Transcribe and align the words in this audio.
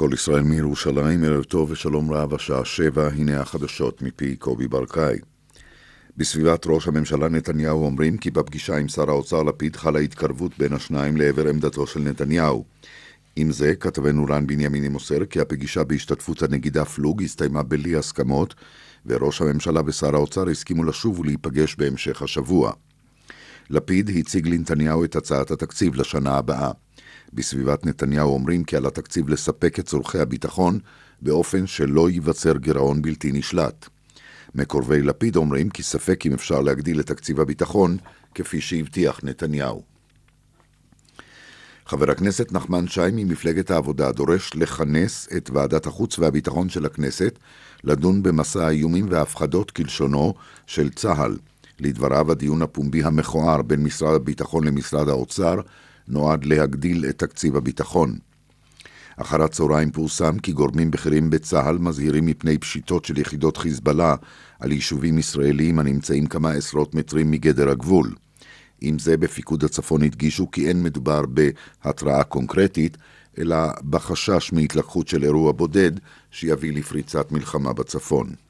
כל 0.00 0.10
ישראל 0.14 0.42
מירושלים, 0.42 1.24
ערב 1.24 1.44
טוב 1.44 1.70
ושלום 1.70 2.12
רב, 2.12 2.34
השעה 2.34 2.64
שבע, 2.64 3.08
הנה 3.08 3.40
החדשות 3.40 4.02
מפי 4.02 4.36
קובי 4.36 4.68
ברקאי. 4.68 5.18
בסביבת 6.16 6.66
ראש 6.66 6.88
הממשלה 6.88 7.28
נתניהו 7.28 7.84
אומרים 7.84 8.16
כי 8.16 8.30
בפגישה 8.30 8.76
עם 8.76 8.88
שר 8.88 9.10
האוצר 9.10 9.42
לפיד 9.42 9.76
חלה 9.76 9.98
התקרבות 9.98 10.58
בין 10.58 10.72
השניים 10.72 11.16
לעבר 11.16 11.48
עמדתו 11.48 11.86
של 11.86 12.00
נתניהו. 12.00 12.64
עם 13.36 13.52
זה, 13.52 13.74
כתבנו 13.74 14.26
רן 14.28 14.46
בנימיני 14.46 14.88
מוסר 14.88 15.24
כי 15.24 15.40
הפגישה 15.40 15.84
בהשתתפות 15.84 16.42
הנגידה 16.42 16.84
פלוג 16.84 17.22
הסתיימה 17.22 17.62
בלי 17.62 17.96
הסכמות, 17.96 18.54
וראש 19.06 19.42
הממשלה 19.42 19.80
ושר 19.86 20.14
האוצר 20.14 20.48
הסכימו 20.48 20.84
לשוב 20.84 21.20
ולהיפגש 21.20 21.76
בהמשך 21.78 22.22
השבוע. 22.22 22.72
לפיד 23.70 24.10
הציג 24.18 24.48
לנתניהו 24.48 25.04
את 25.04 25.16
הצעת 25.16 25.50
התקציב 25.50 25.94
לשנה 25.94 26.36
הבאה. 26.36 26.70
בסביבת 27.34 27.86
נתניהו 27.86 28.34
אומרים 28.34 28.64
כי 28.64 28.76
על 28.76 28.86
התקציב 28.86 29.28
לספק 29.28 29.78
את 29.78 29.86
צורכי 29.86 30.18
הביטחון 30.18 30.78
באופן 31.22 31.66
שלא 31.66 32.10
ייווצר 32.10 32.56
גירעון 32.56 33.02
בלתי 33.02 33.32
נשלט. 33.32 33.88
מקורבי 34.54 35.02
לפיד 35.02 35.36
אומרים 35.36 35.70
כי 35.70 35.82
ספק 35.82 36.26
אם 36.26 36.32
אפשר 36.32 36.60
להגדיל 36.60 37.00
את 37.00 37.06
תקציב 37.06 37.40
הביטחון 37.40 37.96
כפי 38.34 38.60
שהבטיח 38.60 39.20
נתניהו. 39.22 39.82
חבר 41.86 42.10
הכנסת 42.10 42.52
נחמן 42.52 42.88
שי 42.88 43.00
ממפלגת 43.12 43.70
העבודה 43.70 44.12
דורש 44.12 44.50
לכנס 44.54 45.28
את 45.36 45.50
ועדת 45.50 45.86
החוץ 45.86 46.18
והביטחון 46.18 46.68
של 46.68 46.86
הכנסת 46.86 47.38
לדון 47.84 48.22
במסע 48.22 48.66
האיומים 48.66 49.06
וההפחדות 49.10 49.70
כלשונו 49.70 50.34
של 50.66 50.90
צה"ל. 50.90 51.36
לדבריו, 51.80 52.32
הדיון 52.32 52.62
הפומבי 52.62 53.02
המכוער 53.02 53.62
בין 53.62 53.82
משרד 53.82 54.14
הביטחון 54.14 54.64
למשרד 54.64 55.08
האוצר 55.08 55.60
נועד 56.10 56.44
להגדיל 56.44 57.04
את 57.08 57.18
תקציב 57.18 57.56
הביטחון. 57.56 58.18
אחר 59.16 59.42
הצהריים 59.42 59.90
פורסם 59.90 60.38
כי 60.38 60.52
גורמים 60.52 60.90
בכירים 60.90 61.30
בצה"ל 61.30 61.78
מזהירים 61.78 62.26
מפני 62.26 62.58
פשיטות 62.58 63.04
של 63.04 63.18
יחידות 63.18 63.56
חיזבאללה 63.56 64.14
על 64.60 64.72
יישובים 64.72 65.18
ישראליים 65.18 65.78
הנמצאים 65.78 66.26
כמה 66.26 66.50
עשרות 66.50 66.94
מטרים 66.94 67.30
מגדר 67.30 67.70
הגבול. 67.70 68.14
עם 68.80 68.98
זה 68.98 69.16
בפיקוד 69.16 69.64
הצפון 69.64 70.02
הדגישו 70.02 70.50
כי 70.50 70.68
אין 70.68 70.82
מדובר 70.82 71.22
בהתראה 71.26 72.24
קונקרטית, 72.24 72.96
אלא 73.38 73.56
בחשש 73.90 74.52
מהתלקחות 74.52 75.08
של 75.08 75.24
אירוע 75.24 75.52
בודד 75.52 75.92
שיביא 76.30 76.72
לפריצת 76.72 77.32
מלחמה 77.32 77.72
בצפון. 77.72 78.49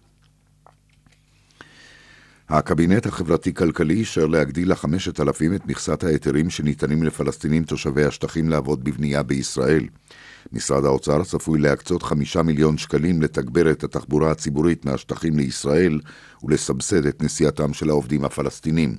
הקבינט 2.50 3.06
החברתי-כלכלי 3.06 3.94
אישר 3.94 4.26
להגדיל 4.26 4.72
לחמשת 4.72 5.20
אלפים 5.20 5.54
את 5.54 5.66
מכסת 5.66 6.04
ההיתרים 6.04 6.50
שניתנים 6.50 7.02
לפלסטינים 7.02 7.64
תושבי 7.64 8.04
השטחים 8.04 8.48
לעבוד 8.48 8.84
בבנייה 8.84 9.22
בישראל. 9.22 9.86
משרד 10.52 10.84
האוצר 10.84 11.24
צפוי 11.24 11.58
להקצות 11.60 12.02
חמישה 12.02 12.42
מיליון 12.42 12.78
שקלים 12.78 13.22
לתגבר 13.22 13.70
את 13.70 13.84
התחבורה 13.84 14.30
הציבורית 14.30 14.84
מהשטחים 14.84 15.36
לישראל 15.36 16.00
ולסבסד 16.42 17.06
את 17.06 17.22
נסיעתם 17.22 17.72
של 17.72 17.90
העובדים 17.90 18.24
הפלסטינים. 18.24 18.96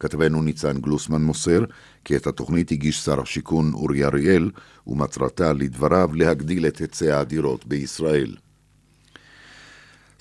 כתבנו 0.00 0.42
ניצן 0.42 0.78
גלוסמן 0.80 1.22
מוסר 1.22 1.64
כי 2.04 2.16
את 2.16 2.26
התוכנית 2.26 2.72
הגיש 2.72 3.04
שר 3.04 3.20
השיכון 3.20 3.72
אורי 3.72 4.04
אריאל, 4.04 4.50
ומטרתה, 4.86 5.52
לדבריו, 5.52 6.10
להגדיל 6.14 6.66
את 6.66 6.76
היצע 6.78 7.20
הדירות 7.20 7.66
בישראל. 7.66 8.34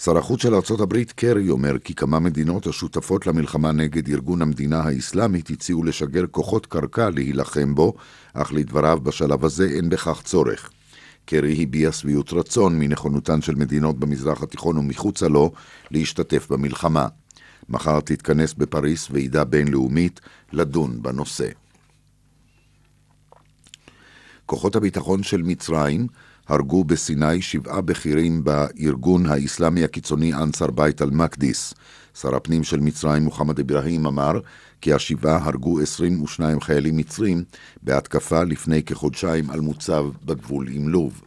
שר 0.04 0.18
החוץ 0.18 0.42
של 0.42 0.54
ארה"ב 0.54 1.04
קרי 1.16 1.50
אומר 1.50 1.80
כי 1.80 1.94
כמה 1.94 2.20
מדינות 2.20 2.68
השותפות 2.68 3.28
למלחמה 3.28 3.72
נגד 3.72 4.10
ארגון 4.10 4.42
המדינה 4.42 4.80
האסלאמית 4.80 5.50
הציעו 5.50 5.84
לשגר 5.84 6.28
כוחות 6.32 6.66
קרקע 6.66 7.10
להילחם 7.10 7.76
בו, 7.76 7.94
אך 8.34 8.54
לדבריו 8.54 9.00
בשלב 9.04 9.46
הזה 9.46 9.70
אין 9.70 9.90
בכך 9.90 10.22
צורך. 10.24 10.70
קרי 11.26 11.64
הביע 11.64 11.92
שביעות 11.92 12.34
רצון 12.34 12.80
מנכונותן 12.80 13.42
של 13.42 13.56
מדינות 13.56 14.00
במזרח 14.00 14.44
התיכון 14.44 14.78
ומחוצה 14.78 15.28
לו 15.28 15.52
להשתתף 15.92 16.48
במלחמה. 16.50 17.08
מחר 17.70 18.00
תתכנס 18.00 18.54
בפריס 18.54 19.08
ועידה 19.12 19.44
בינלאומית 19.44 20.20
לדון 20.52 21.02
בנושא. 21.02 21.50
כוחות 24.46 24.76
הביטחון 24.76 25.24
של 25.24 25.42
מצרים 25.44 26.08
הרגו 26.48 26.84
בסיני 26.84 27.42
שבעה 27.42 27.82
בכירים 27.82 28.44
בארגון 28.44 29.26
האסלאמי 29.26 29.84
הקיצוני 29.84 30.34
אנסר 30.34 30.72
בית 30.72 31.02
אל-מקדיס. 31.02 31.74
שר 32.22 32.36
הפנים 32.36 32.64
של 32.64 32.80
מצרים 32.80 33.24
מוחמד 33.24 33.60
אברהים 33.60 34.06
אמר 34.06 34.40
כי 34.82 34.94
השבעה 34.94 35.44
הרגו 35.44 35.82
22 35.82 36.62
חיילים 36.62 36.98
מצרים 36.98 37.44
בהתקפה 37.84 38.44
לפני 38.44 38.84
כחודשיים 38.84 39.50
על 39.50 39.60
מוצב 39.60 40.06
בגבול 40.26 40.68
עם 40.72 40.90
לוב. 40.90 41.22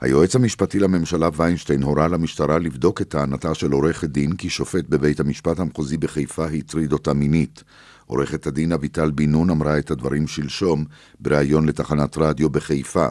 היועץ 0.00 0.36
המשפטי 0.36 0.78
לממשלה 0.78 1.28
ויינשטיין 1.36 1.82
הורה 1.82 2.08
למשטרה 2.08 2.58
לבדוק 2.58 3.00
את 3.00 3.08
טענתה 3.08 3.54
של 3.54 3.72
עורכת 3.72 4.08
דין 4.08 4.36
כי 4.36 4.50
שופט 4.50 4.84
בבית 4.88 5.20
המשפט 5.20 5.58
המחוזי 5.58 5.96
בחיפה 5.96 6.46
הטריד 6.46 6.92
אותה 6.92 7.12
מינית. 7.12 7.64
עורכת 8.12 8.46
הדין 8.46 8.72
אביטל 8.72 9.10
בן 9.10 9.30
נון 9.30 9.50
אמרה 9.50 9.78
את 9.78 9.90
הדברים 9.90 10.26
שלשום 10.26 10.84
בריאיון 11.20 11.68
לתחנת 11.68 12.18
רדיו 12.18 12.50
בחיפה. 12.50 13.06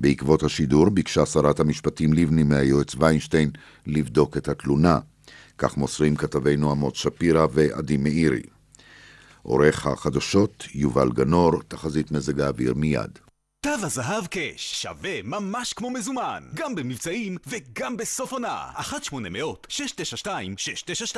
בעקבות 0.00 0.42
השידור 0.42 0.90
ביקשה 0.90 1.26
שרת 1.26 1.60
המשפטים 1.60 2.12
לבני 2.12 2.42
מהיועץ 2.42 2.94
ויינשטיין 2.98 3.50
לבדוק 3.86 4.36
את 4.36 4.48
התלונה. 4.48 4.98
כך 5.58 5.76
מוסרים 5.76 6.16
כתבינו 6.16 6.70
עמוס 6.70 6.92
שפירא 6.94 7.46
ועדי 7.52 7.96
מאירי. 7.96 8.42
עורך 9.42 9.86
החדשות 9.86 10.64
יובל 10.74 11.12
גנור, 11.12 11.62
תחזית 11.68 12.10
מזג 12.10 12.40
האוויר 12.40 12.74
מיד. 12.74 13.18
תו 13.60 13.70
הזהב 13.70 14.26
קאש 14.26 14.82
שווה 14.82 15.22
ממש 15.22 15.72
כמו 15.72 15.90
מזומן, 15.90 16.42
גם 16.54 16.74
במבצעים 16.74 17.36
וגם 17.46 17.96
בסוף 17.96 18.32
עונה. 18.32 18.70
1-800-692-692 18.76 21.16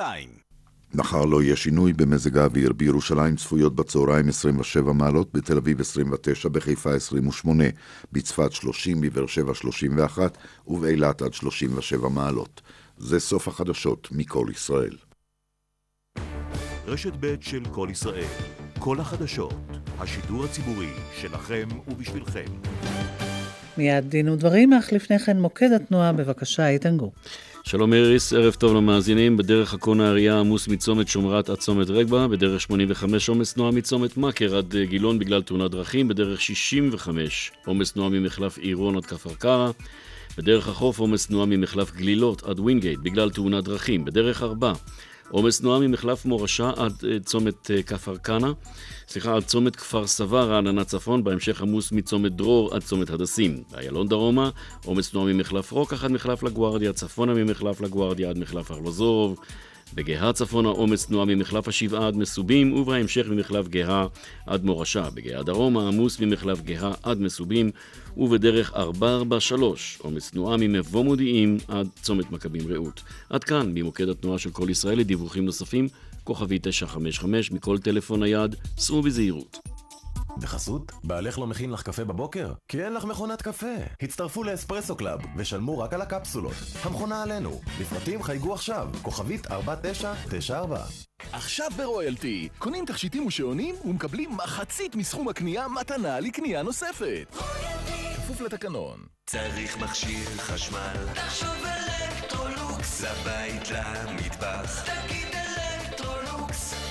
מחר 0.95 1.25
לא 1.25 1.43
יהיה 1.43 1.57
שינוי 1.57 1.93
במזג 1.93 2.39
האוויר. 2.39 2.73
בירושלים 2.73 3.37
צפויות 3.37 3.77
בצהריים 3.77 4.29
27 4.29 4.93
מעלות, 4.93 5.33
בתל 5.33 5.57
אביב 5.57 5.81
29, 5.81 6.49
בחיפה 6.49 6.95
28, 6.95 7.65
בצפת 8.13 8.53
30, 8.53 9.01
בבאר 9.01 9.27
שבע 9.27 9.55
31 9.55 10.39
ובאילת 10.67 11.23
עד 11.23 11.33
37 11.35 12.09
מעלות. 12.09 12.63
זה 12.99 13.21
סוף 13.21 13.49
החדשות 13.49 14.09
מכל 14.13 14.47
ישראל. 14.53 14.97
רשת 16.87 17.13
ב' 17.21 17.35
של 17.41 17.65
כל 17.73 17.89
ישראל. 17.91 18.29
כל 18.79 19.01
החדשות. 19.01 19.55
השידור 19.99 20.45
הציבורי 20.45 20.91
שלכם 21.21 21.69
ובשבילכם. 21.89 22.45
מיד 23.79 24.05
דין 24.11 24.29
ודברים, 24.29 24.73
אך 24.73 24.93
לפני 24.93 25.19
כן 25.19 25.41
מוקד 25.41 25.73
התנועה, 25.73 26.13
בבקשה, 26.13 26.69
איתן 26.69 26.97
גור. 26.97 27.13
שלום 27.69 27.93
איריס, 27.93 28.33
ערב 28.33 28.55
טוב 28.55 28.77
למאזינים. 28.77 29.37
בדרך 29.37 29.75
הכון 29.75 30.01
האריה 30.01 30.41
עמוס 30.41 30.69
מצומת 30.69 31.09
שומרת 31.09 31.49
עד 31.51 31.59
צומת 31.59 31.91
רגבה, 31.91 32.29
בדרך 32.29 32.61
85 32.61 33.29
עומס 33.29 33.53
תנועה 33.55 33.71
מצומת 33.71 34.17
מכר 34.17 34.57
עד 34.57 34.75
גילון 34.77 35.19
בגלל 35.19 35.43
תאונת 35.43 35.71
דרכים, 35.71 36.09
בדרך 36.09 36.41
65 36.41 37.53
עומס 37.65 37.93
תנועה 37.93 38.11
ממחלף 38.11 38.59
עירון 38.59 38.97
עד 38.97 39.07
כפר 39.07 39.35
קרא, 39.35 39.71
בדרך 40.39 40.69
החוף 40.69 40.99
עומס 40.99 41.27
תנועה 41.27 41.47
ממחלף 41.47 41.93
גלילות 41.93 42.43
עד 42.43 42.61
ווינגייט 42.61 42.99
בגלל 43.03 43.31
תאונת 43.31 43.65
דרכים, 43.65 44.05
בדרך 44.05 44.43
4 44.43 44.73
עומס 45.31 45.61
תנועה 45.61 45.81
ממחלף 45.81 46.25
מורשה 46.25 46.71
עד 46.77 46.93
אה, 46.93 47.25
צומת 47.25 47.71
אה, 47.71 47.83
כפר 47.83 48.17
כנא, 48.17 48.53
סליחה, 49.09 49.37
עד 49.37 49.45
צומת 49.45 49.77
כפר 49.77 50.07
סבא, 50.07 50.43
רעננה 50.43 50.85
צפון, 50.85 51.25
בהמשך 51.25 51.63
עמוס 51.63 51.93
מצומת 51.93 52.33
דרור 52.33 52.75
עד 52.75 52.83
צומת 52.83 53.11
הדסים. 53.11 53.63
איילון 53.79 54.09
דרומה, 54.09 54.51
עומס 54.85 55.11
תנועה 55.11 55.33
ממחלף 55.33 55.71
רוקח 55.71 56.05
עד 56.05 56.11
מחלף 56.11 56.43
לגוארדיה, 56.43 56.93
צפונה 56.93 57.35
ממחלף 57.35 57.81
לגוארדיה 57.81 58.31
עד 58.31 58.39
מחלף 58.39 58.71
ארלוזורוב. 58.71 59.41
בגהה 59.95 60.33
צפונה 60.33 60.69
עומס 60.69 61.07
תנועה 61.07 61.25
ממחלף 61.25 61.69
השבעה 61.69 62.07
עד 62.07 62.17
מסובים, 62.17 62.73
ובהמשך 62.73 63.27
ממחלף 63.29 63.69
גהה 63.69 64.07
עד 64.47 64.65
מורשה. 64.65 65.11
בגהה 65.15 65.43
דרומה 65.43 65.89
עמוס 65.89 66.21
ממחלף 66.21 66.61
גהה 66.61 66.93
עד 67.03 67.21
מסובים, 67.21 67.71
ובדרך 68.17 68.75
443 68.75 69.99
עומס 70.03 70.31
תנועה 70.31 70.57
ממבוא 70.57 71.05
מודיעין 71.05 71.59
עד 71.69 71.89
צומת 72.03 72.31
מכבים 72.31 72.63
רעות. 72.69 73.03
עד 73.31 73.45
כאן, 73.45 73.71
ממוקד 73.75 74.09
התנועה 74.09 74.39
של 74.39 74.51
קול 74.51 74.71
ישראל, 74.71 74.99
לדיווחים 74.99 75.45
נוספים, 75.45 75.89
כוכבית 76.25 76.59
955 76.63 77.53
מכל 77.53 77.79
טלפון 77.79 78.23
נייד, 78.23 78.57
סעו 78.79 79.03
בזהירות. 79.03 79.76
בחסות? 80.39 80.93
בעלך 81.05 81.39
לא 81.39 81.47
מכין 81.47 81.71
לך 81.71 81.83
קפה 81.83 82.05
בבוקר? 82.05 82.53
כי 82.69 82.85
אין 82.85 82.95
לך 82.95 83.05
מכונת 83.05 83.43
קפה. 83.43 83.75
הצטרפו 84.03 84.45
ל 84.45 84.50
Espresso 84.50 84.97
Club 84.97 85.21
ושלמו 85.37 85.79
רק 85.79 85.93
על 85.93 86.03
הקפסולות. 86.03 86.55
המכונה 86.83 87.23
עלינו. 87.23 87.61
לפרטים 87.81 88.23
חייגו 88.23 88.55
עכשיו, 88.55 88.89
כוכבית 89.03 89.51
4994. 89.51 90.85
עכשיו 91.33 91.71
ברויאלטי, 91.77 92.49
קונים 92.59 92.85
תכשיטים 92.87 93.27
ושעונים 93.27 93.75
ומקבלים 93.85 94.37
מחצית 94.37 94.97
מסכום 94.97 95.29
הקנייה 95.29 95.69
מתנה 95.69 96.21
לקנייה 96.21 96.63
נוספת. 96.63 97.37
רויאלטי. 97.37 98.17
כפוף 98.17 98.41
לתקנון. 98.41 98.99
צריך 99.27 99.79
מכשיר 99.79 100.29
חשמל. 100.37 100.95
תחשוב 101.15 101.49
אלקטרולוקס. 101.67 103.03
לבית, 103.05 103.71
למטבח. 103.71 104.85
תגיד. 104.85 105.26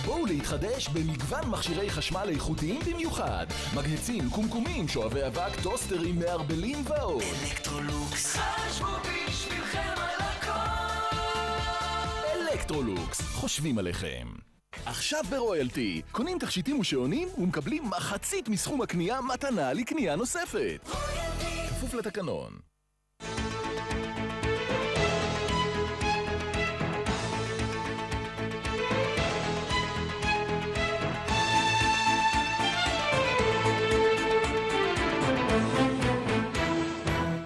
בואו 0.06 0.25
להתחדש 0.25 0.88
במגוון 0.88 1.50
מכשירי 1.50 1.90
חשמל 1.90 2.30
איכותיים 2.30 2.80
במיוחד. 2.94 3.46
מגהצים, 3.75 4.30
קומקומים, 4.30 4.88
שואבי 4.88 5.28
אבק, 5.28 5.62
טוסטרים, 5.63 6.19
מערבלים 6.19 6.78
ועוד. 6.88 7.24
אלקטרולוקס 7.44 8.36
חשבו 8.36 8.88
בשבילכם 9.02 9.94
על 9.98 10.22
הכל 10.22 10.52
אלקטרולוקס, 12.52 13.22
חושבים 13.22 13.78
עליכם. 13.78 14.28
עכשיו 14.86 15.24
ברויאלטי, 15.30 16.02
קונים 16.12 16.40
תכשיטים 16.40 16.80
ושעונים 16.80 17.28
ומקבלים 17.38 17.84
מחצית 17.90 18.50
מסכום 18.50 18.81
הקנייה 18.81 19.22
מתנה 19.22 19.74
לקנייה 19.74 20.16
נוספת. 20.16 20.90
כפוף 21.69 21.94
לתקנון. 21.94 22.52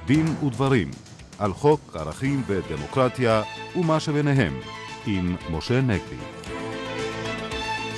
דין 0.09 0.25
ודברים 0.45 0.91
על 1.39 1.53
חוק 1.53 1.95
ערכים 1.95 2.43
ודמוקרטיה 2.47 3.41
ומה 3.75 3.99
שביניהם 3.99 4.59
עם 5.07 5.35
משה 5.51 5.81
נגבי. 5.81 6.15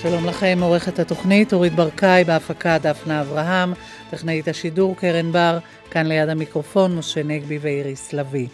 שלום 0.02 0.26
לכם, 0.26 0.60
עורכת 0.62 1.00
התוכנית 1.00 1.54
אורית 1.54 1.76
ברקאי, 1.76 2.24
בהפקה 2.24 2.78
דפנה 2.78 3.22
אברהם, 3.22 3.74
טכנאית 4.10 4.48
השידור 4.48 4.96
קרן 4.96 5.32
בר, 5.32 5.58
כאן 5.92 6.06
ליד 6.06 6.30
המיקרופון 6.30 6.96
משה 6.96 7.24
נגבי 7.24 7.58
ואיריס 7.62 8.14
לביא. 8.14 8.48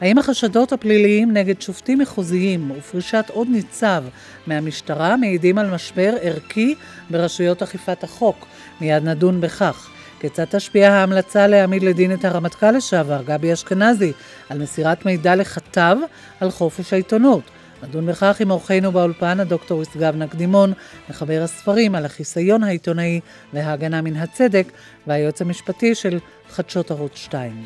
האם 0.00 0.18
החשדות 0.18 0.72
הפליליים 0.72 1.32
נגד 1.32 1.62
שופטים 1.62 1.98
מחוזיים 1.98 2.70
ופרישת 2.70 3.24
עוד 3.32 3.48
ניצב 3.48 4.04
מהמשטרה 4.46 5.16
מעידים 5.16 5.58
על 5.58 5.70
משבר 5.74 6.14
ערכי 6.22 6.74
ברשויות 7.10 7.62
אכיפת 7.62 8.04
החוק? 8.04 8.46
מיד 8.80 9.04
נדון 9.04 9.40
בכך. 9.40 9.93
כיצד 10.20 10.44
תשפיע 10.44 10.92
ההמלצה 10.92 11.46
להעמיד 11.46 11.82
לדין 11.82 12.12
את 12.12 12.24
הרמטכ"ל 12.24 12.70
לשעבר, 12.70 13.22
גבי 13.22 13.52
אשכנזי, 13.52 14.12
על 14.48 14.58
מסירת 14.58 15.06
מידע 15.06 15.36
לכתב 15.36 15.96
על 16.40 16.50
חופש 16.50 16.92
העיתונות? 16.92 17.42
נדון 17.82 18.06
בכך 18.06 18.40
עם 18.40 18.50
אורחנו 18.50 18.92
באולפן, 18.92 19.40
הדוקטור 19.40 19.82
ישגב 19.82 20.16
נקדימון, 20.16 20.72
מחבר 21.10 21.42
הספרים 21.42 21.94
על 21.94 22.04
החיסיון 22.04 22.62
העיתונאי 22.62 23.20
וההגנה 23.52 24.02
מן 24.02 24.16
הצדק, 24.16 24.66
והיועץ 25.06 25.42
המשפטי 25.42 25.94
של 25.94 26.18
חדשות 26.50 26.90
ערוץ 26.90 27.16
2. 27.16 27.64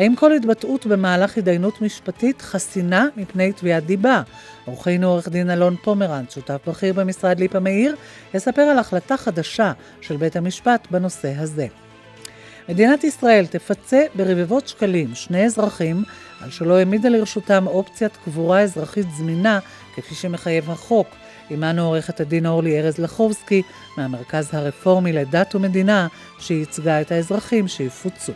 האם 0.00 0.16
כל 0.16 0.32
התבטאות 0.32 0.86
במהלך 0.86 1.38
התדיינות 1.38 1.80
משפטית 1.80 2.42
חסינה 2.42 3.06
מפני 3.16 3.52
תביעת 3.52 3.86
דיבה? 3.86 4.22
אורחנו 4.66 5.06
עורך 5.06 5.28
דין 5.28 5.50
אלון 5.50 5.76
פומרנץ, 5.76 6.34
שותף 6.34 6.58
בכיר 6.66 6.92
במשרד 6.92 7.40
ליפה 7.40 7.60
מאיר, 7.60 7.96
יספר 8.34 8.62
על 8.62 8.78
החלטה 8.78 9.16
חדשה 9.16 9.72
של 10.00 10.16
בית 10.16 10.36
המשפט 10.36 10.86
בנושא 10.90 11.32
הזה. 11.36 11.66
מדינת 12.68 13.04
ישראל 13.04 13.46
תפצה 13.46 14.04
ברבבות 14.14 14.68
שקלים 14.68 15.14
שני 15.14 15.44
אזרחים 15.44 16.02
על 16.40 16.50
שלא 16.50 16.76
העמידה 16.78 17.08
לרשותם 17.08 17.66
אופציית 17.66 18.16
קבורה 18.24 18.60
אזרחית 18.60 19.06
זמינה 19.18 19.58
כפי 19.96 20.14
שמחייב 20.14 20.70
החוק. 20.70 21.08
עמנו 21.50 21.86
עורכת 21.86 22.20
הדין 22.20 22.46
אורלי 22.46 22.80
ארז 22.80 22.98
לחובסקי 22.98 23.62
מהמרכז 23.96 24.48
הרפורמי 24.52 25.12
לדת 25.12 25.54
ומדינה 25.54 26.06
שייצגה 26.38 27.00
את 27.00 27.12
האזרחים 27.12 27.68
שיפוצו. 27.68 28.32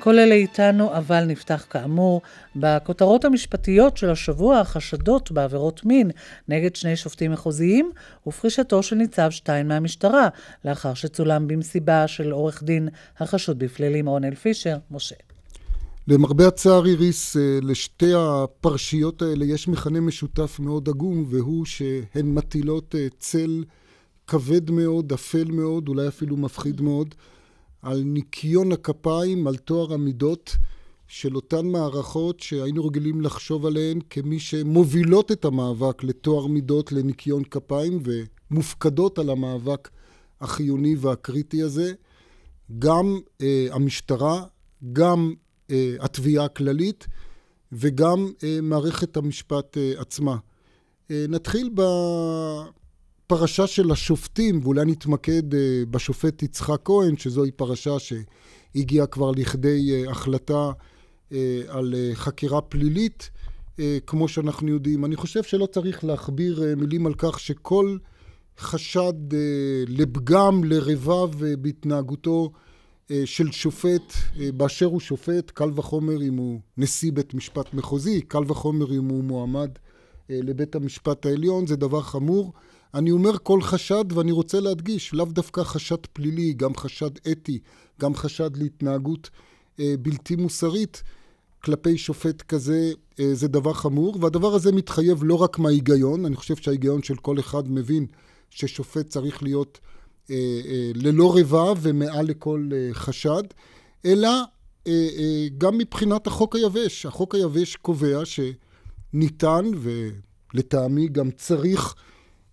כל 0.00 0.18
אלה 0.18 0.34
איתנו, 0.34 0.96
אבל 0.96 1.24
נפתח 1.24 1.66
כאמור 1.70 2.22
בכותרות 2.56 3.24
המשפטיות 3.24 3.96
של 3.96 4.10
השבוע 4.10 4.58
החשדות 4.58 5.32
בעבירות 5.32 5.84
מין 5.84 6.10
נגד 6.48 6.76
שני 6.76 6.96
שופטים 6.96 7.32
מחוזיים 7.32 7.90
ופרישתו 8.26 8.82
של 8.82 8.96
ניצב 8.96 9.30
שטיין 9.30 9.68
מהמשטרה, 9.68 10.28
לאחר 10.64 10.94
שצולם 10.94 11.48
במסיבה 11.48 12.08
של 12.08 12.30
עורך 12.30 12.62
דין 12.62 12.88
החשוד 13.18 13.58
בפלילים 13.58 14.08
רונל 14.08 14.34
פישר, 14.34 14.76
משה. 14.90 15.14
למרבה 16.08 16.48
הצער, 16.48 16.86
איריס, 16.86 17.36
לשתי 17.62 18.12
הפרשיות 18.16 19.22
האלה 19.22 19.44
יש 19.44 19.68
מכנה 19.68 20.00
משותף 20.00 20.56
מאוד 20.60 20.88
עגום, 20.88 21.24
והוא 21.30 21.64
שהן 21.64 22.34
מטילות 22.34 22.94
צל 23.18 23.64
כבד 24.26 24.70
מאוד, 24.70 25.12
אפל 25.12 25.44
מאוד, 25.44 25.88
אולי 25.88 26.08
אפילו 26.08 26.36
מפחיד 26.36 26.80
מאוד. 26.80 27.14
על 27.82 28.02
ניקיון 28.02 28.72
הכפיים, 28.72 29.46
על 29.46 29.56
טוהר 29.56 29.92
המידות 29.92 30.56
של 31.08 31.36
אותן 31.36 31.66
מערכות 31.66 32.40
שהיינו 32.40 32.86
רגילים 32.86 33.20
לחשוב 33.20 33.66
עליהן 33.66 33.98
כמי 34.10 34.40
שמובילות 34.40 35.32
את 35.32 35.44
המאבק 35.44 36.04
לטוהר 36.04 36.46
מידות, 36.46 36.92
לניקיון 36.92 37.44
כפיים 37.44 38.02
ומופקדות 38.50 39.18
על 39.18 39.30
המאבק 39.30 39.88
החיוני 40.40 40.96
והקריטי 40.98 41.62
הזה. 41.62 41.92
גם 42.78 43.18
אה, 43.40 43.66
המשטרה, 43.70 44.44
גם 44.92 45.34
אה, 45.70 45.94
התביעה 46.00 46.44
הכללית 46.44 47.06
וגם 47.72 48.32
אה, 48.44 48.58
מערכת 48.62 49.16
המשפט 49.16 49.78
אה, 49.78 49.92
עצמה. 49.98 50.36
אה, 51.10 51.24
נתחיל 51.28 51.70
ב... 51.74 51.82
פרשה 53.28 53.66
של 53.66 53.90
השופטים, 53.90 54.60
ואולי 54.62 54.84
נתמקד 54.84 55.54
אה, 55.54 55.82
בשופט 55.90 56.42
יצחק 56.42 56.80
כהן, 56.84 57.16
שזוהי 57.16 57.50
פרשה 57.50 57.96
שהגיעה 57.98 59.06
כבר 59.06 59.30
לכדי 59.30 59.90
אה, 59.92 60.10
החלטה 60.10 60.70
אה, 61.32 61.60
על 61.68 61.94
חקירה 62.14 62.60
פלילית, 62.60 63.30
כמו 64.06 64.28
שאנחנו 64.28 64.68
יודעים. 64.68 65.04
אני 65.04 65.16
חושב 65.16 65.42
שלא 65.42 65.66
צריך 65.66 66.04
להכביר 66.04 66.62
מילים 66.76 67.06
על 67.06 67.14
כך 67.18 67.40
שכל 67.40 67.96
חשד 68.58 69.12
לפגם, 69.88 70.64
לרבב 70.64 71.30
בהתנהגותו 71.62 72.50
של 73.24 73.52
שופט 73.52 74.12
באשר 74.54 74.86
הוא 74.86 75.00
שופט, 75.00 75.50
קל 75.50 75.70
וחומר 75.74 76.22
אם 76.22 76.36
הוא 76.36 76.60
נשיא 76.76 77.12
בית 77.12 77.34
משפט 77.34 77.74
מחוזי, 77.74 78.20
קל 78.20 78.42
וחומר 78.46 78.92
אם 78.92 79.08
הוא 79.08 79.24
מועמד 79.24 79.70
לבית 80.28 80.74
המשפט 80.74 81.26
העליון, 81.26 81.66
זה 81.66 81.76
דבר 81.76 82.02
חמור. 82.02 82.52
אני 82.94 83.10
אומר 83.10 83.38
כל 83.42 83.62
חשד, 83.62 84.04
ואני 84.12 84.32
רוצה 84.32 84.60
להדגיש, 84.60 85.14
לאו 85.14 85.24
דווקא 85.24 85.62
חשד 85.62 86.06
פלילי, 86.12 86.52
גם 86.52 86.76
חשד 86.76 87.10
אתי, 87.32 87.58
גם 88.00 88.14
חשד 88.14 88.56
להתנהגות 88.56 89.30
אה, 89.80 89.94
בלתי 90.02 90.36
מוסרית 90.36 91.02
כלפי 91.64 91.98
שופט 91.98 92.42
כזה, 92.42 92.92
אה, 93.20 93.34
זה 93.34 93.48
דבר 93.48 93.72
חמור, 93.72 94.18
והדבר 94.20 94.54
הזה 94.54 94.72
מתחייב 94.72 95.24
לא 95.24 95.34
רק 95.34 95.58
מההיגיון, 95.58 96.24
אני 96.24 96.36
חושב 96.36 96.56
שההיגיון 96.56 97.02
של 97.02 97.16
כל 97.16 97.40
אחד 97.40 97.70
מבין 97.70 98.06
ששופט 98.50 99.08
צריך 99.08 99.42
להיות 99.42 99.78
אה, 100.30 100.36
אה, 100.66 100.90
ללא 100.94 101.38
רבב 101.38 101.78
ומעל 101.80 102.26
לכל 102.26 102.68
אה, 102.72 102.88
חשד, 102.92 103.42
אלא 104.04 104.28
אה, 104.86 105.08
אה, 105.18 105.46
גם 105.58 105.78
מבחינת 105.78 106.26
החוק 106.26 106.56
היבש. 106.56 107.06
החוק 107.06 107.34
היבש 107.34 107.76
קובע 107.76 108.22
שניתן, 108.24 109.64
ולטעמי 109.74 111.08
גם 111.08 111.30
צריך, 111.30 111.94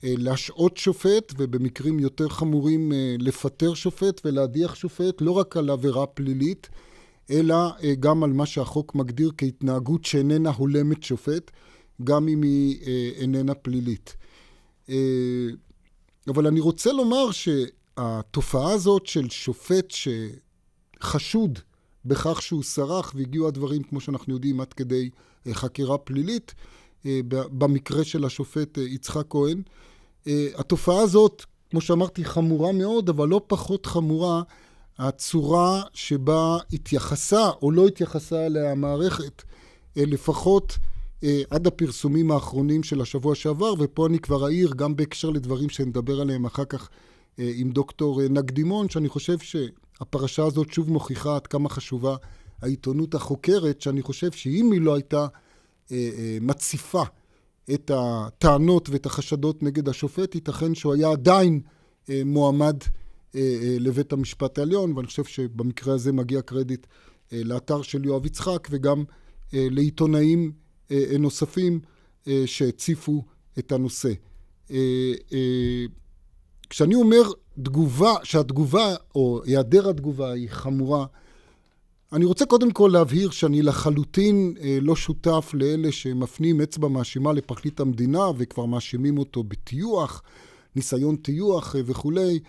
להשעות 0.07 0.77
שופט, 0.77 1.33
ובמקרים 1.37 1.99
יותר 1.99 2.29
חמורים 2.29 2.91
אה, 2.91 3.15
לפטר 3.19 3.73
שופט 3.73 4.21
ולהדיח 4.25 4.75
שופט, 4.75 5.21
לא 5.21 5.31
רק 5.31 5.57
על 5.57 5.69
עבירה 5.69 6.05
פלילית, 6.05 6.69
אלא 7.29 7.55
אה, 7.83 7.95
גם 7.99 8.23
על 8.23 8.33
מה 8.33 8.45
שהחוק 8.45 8.95
מגדיר 8.95 9.31
כהתנהגות 9.37 10.05
שאיננה 10.05 10.49
הולמת 10.49 11.03
שופט, 11.03 11.51
גם 12.03 12.27
אם 12.27 12.41
היא 12.41 12.79
איננה 13.15 13.53
פלילית. 13.53 14.15
אבל 16.27 16.47
אני 16.47 16.59
רוצה 16.59 16.91
לומר 16.93 17.31
שהתופעה 17.31 18.71
הזאת 18.71 19.05
של 19.05 19.29
שופט 19.29 19.93
שחשוד 20.99 21.59
בכך 22.05 22.41
שהוא 22.41 22.63
סרח, 22.63 23.13
והגיעו 23.15 23.47
הדברים, 23.47 23.83
כמו 23.83 23.99
שאנחנו 23.99 24.33
יודעים, 24.33 24.61
עד 24.61 24.73
כדי 24.73 25.09
חקירה 25.51 25.97
פלילית, 25.97 26.53
במקרה 27.29 28.03
של 28.03 28.25
השופט 28.25 28.77
יצחק 28.77 29.25
כהן, 29.29 29.57
אה, 29.57 29.63
התופעה 30.55 31.01
הזאת, 31.01 31.43
כמו 31.69 31.81
שאמרתי, 31.81 32.25
חמורה 32.25 32.71
מאוד, 32.71 33.09
אבל 33.09 33.27
לא 33.27 33.41
פחות 33.47 33.85
חמורה 33.85 34.41
הצורה 34.97 35.81
שבה 35.93 36.57
התייחסה 36.73 37.49
או 37.61 37.71
לא 37.71 37.87
התייחסה 37.87 38.45
אליה 38.45 38.71
המערכת, 38.71 39.43
אה, 39.97 40.03
לפחות 40.05 40.77
אה, 41.23 41.41
עד 41.49 41.67
הפרסומים 41.67 42.31
האחרונים 42.31 42.83
של 42.83 43.01
השבוע 43.01 43.35
שעבר, 43.35 43.73
ופה 43.79 44.07
אני 44.07 44.19
כבר 44.19 44.45
אעיר, 44.45 44.73
גם 44.75 44.95
בהקשר 44.95 45.29
לדברים 45.29 45.69
שנדבר 45.69 46.21
עליהם 46.21 46.45
אחר 46.45 46.65
כך 46.65 46.89
עם 47.37 47.71
דוקטור 47.71 48.21
נקדימון, 48.29 48.89
שאני 48.89 49.09
חושב 49.09 49.37
שהפרשה 49.39 50.43
הזאת 50.43 50.73
שוב 50.73 50.91
מוכיחה 50.91 51.35
עד 51.35 51.47
כמה 51.47 51.69
חשובה 51.69 52.15
העיתונות 52.61 53.15
החוקרת, 53.15 53.81
שאני 53.81 54.01
חושב 54.01 54.31
שאם 54.31 54.71
היא 54.71 54.81
לא 54.81 54.95
הייתה 54.95 55.27
מציפה 56.41 57.03
את 57.73 57.91
הטענות 57.93 58.89
ואת 58.89 59.05
החשדות 59.05 59.63
נגד 59.63 59.89
השופט, 59.89 60.35
ייתכן 60.35 60.75
שהוא 60.75 60.93
היה 60.93 61.11
עדיין 61.11 61.61
אה, 62.09 62.21
מועמד 62.25 62.77
אה, 63.35 63.39
אה, 63.39 63.77
לבית 63.79 64.13
המשפט 64.13 64.57
העליון, 64.57 64.91
ואני 64.91 65.07
חושב 65.07 65.23
שבמקרה 65.23 65.93
הזה 65.93 66.11
מגיע 66.11 66.41
קרדיט 66.41 66.87
אה, 67.33 67.41
לאתר 67.43 67.81
של 67.81 68.05
יואב 68.05 68.25
יצחק 68.25 68.67
וגם 68.71 69.03
אה, 69.53 69.67
לעיתונאים 69.71 70.51
אה, 70.91 71.05
נוספים 71.19 71.79
אה, 72.27 72.43
שהציפו 72.45 73.23
את 73.59 73.71
הנושא. 73.71 74.13
אה, 74.71 74.77
אה, 75.33 75.85
כשאני 76.69 76.95
אומר 76.95 77.23
תגובה, 77.63 78.13
שהתגובה 78.23 78.95
או 79.15 79.41
היעדר 79.45 79.89
התגובה 79.89 80.31
היא 80.31 80.49
חמורה, 80.49 81.05
אני 82.13 82.25
רוצה 82.25 82.45
קודם 82.45 82.71
כל 82.71 82.89
להבהיר 82.93 83.29
שאני 83.29 83.61
לחלוטין 83.61 84.53
אה, 84.61 84.77
לא 84.81 84.95
שותף 84.95 85.51
לאלה 85.53 85.91
שמפנים 85.91 86.61
אצבע 86.61 86.87
מאשימה 86.87 87.33
לפרקליט 87.33 87.79
המדינה 87.79 88.23
וכבר 88.37 88.65
מאשימים 88.65 89.17
אותו 89.17 89.43
בטיוח, 89.43 90.21
ניסיון 90.75 91.15
טיוח 91.15 91.75
אה, 91.75 91.81
וכולי. 91.85 92.39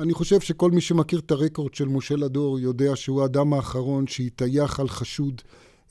אני 0.00 0.12
חושב 0.14 0.40
שכל 0.40 0.70
מי 0.70 0.80
שמכיר 0.80 1.18
את 1.18 1.30
הרקורד 1.30 1.74
של 1.74 1.88
משה 1.88 2.16
לדור 2.16 2.60
יודע 2.60 2.96
שהוא 2.96 3.22
האדם 3.22 3.52
האחרון 3.52 4.06
שהטייח 4.06 4.80
על 4.80 4.88
חשוד 4.88 5.42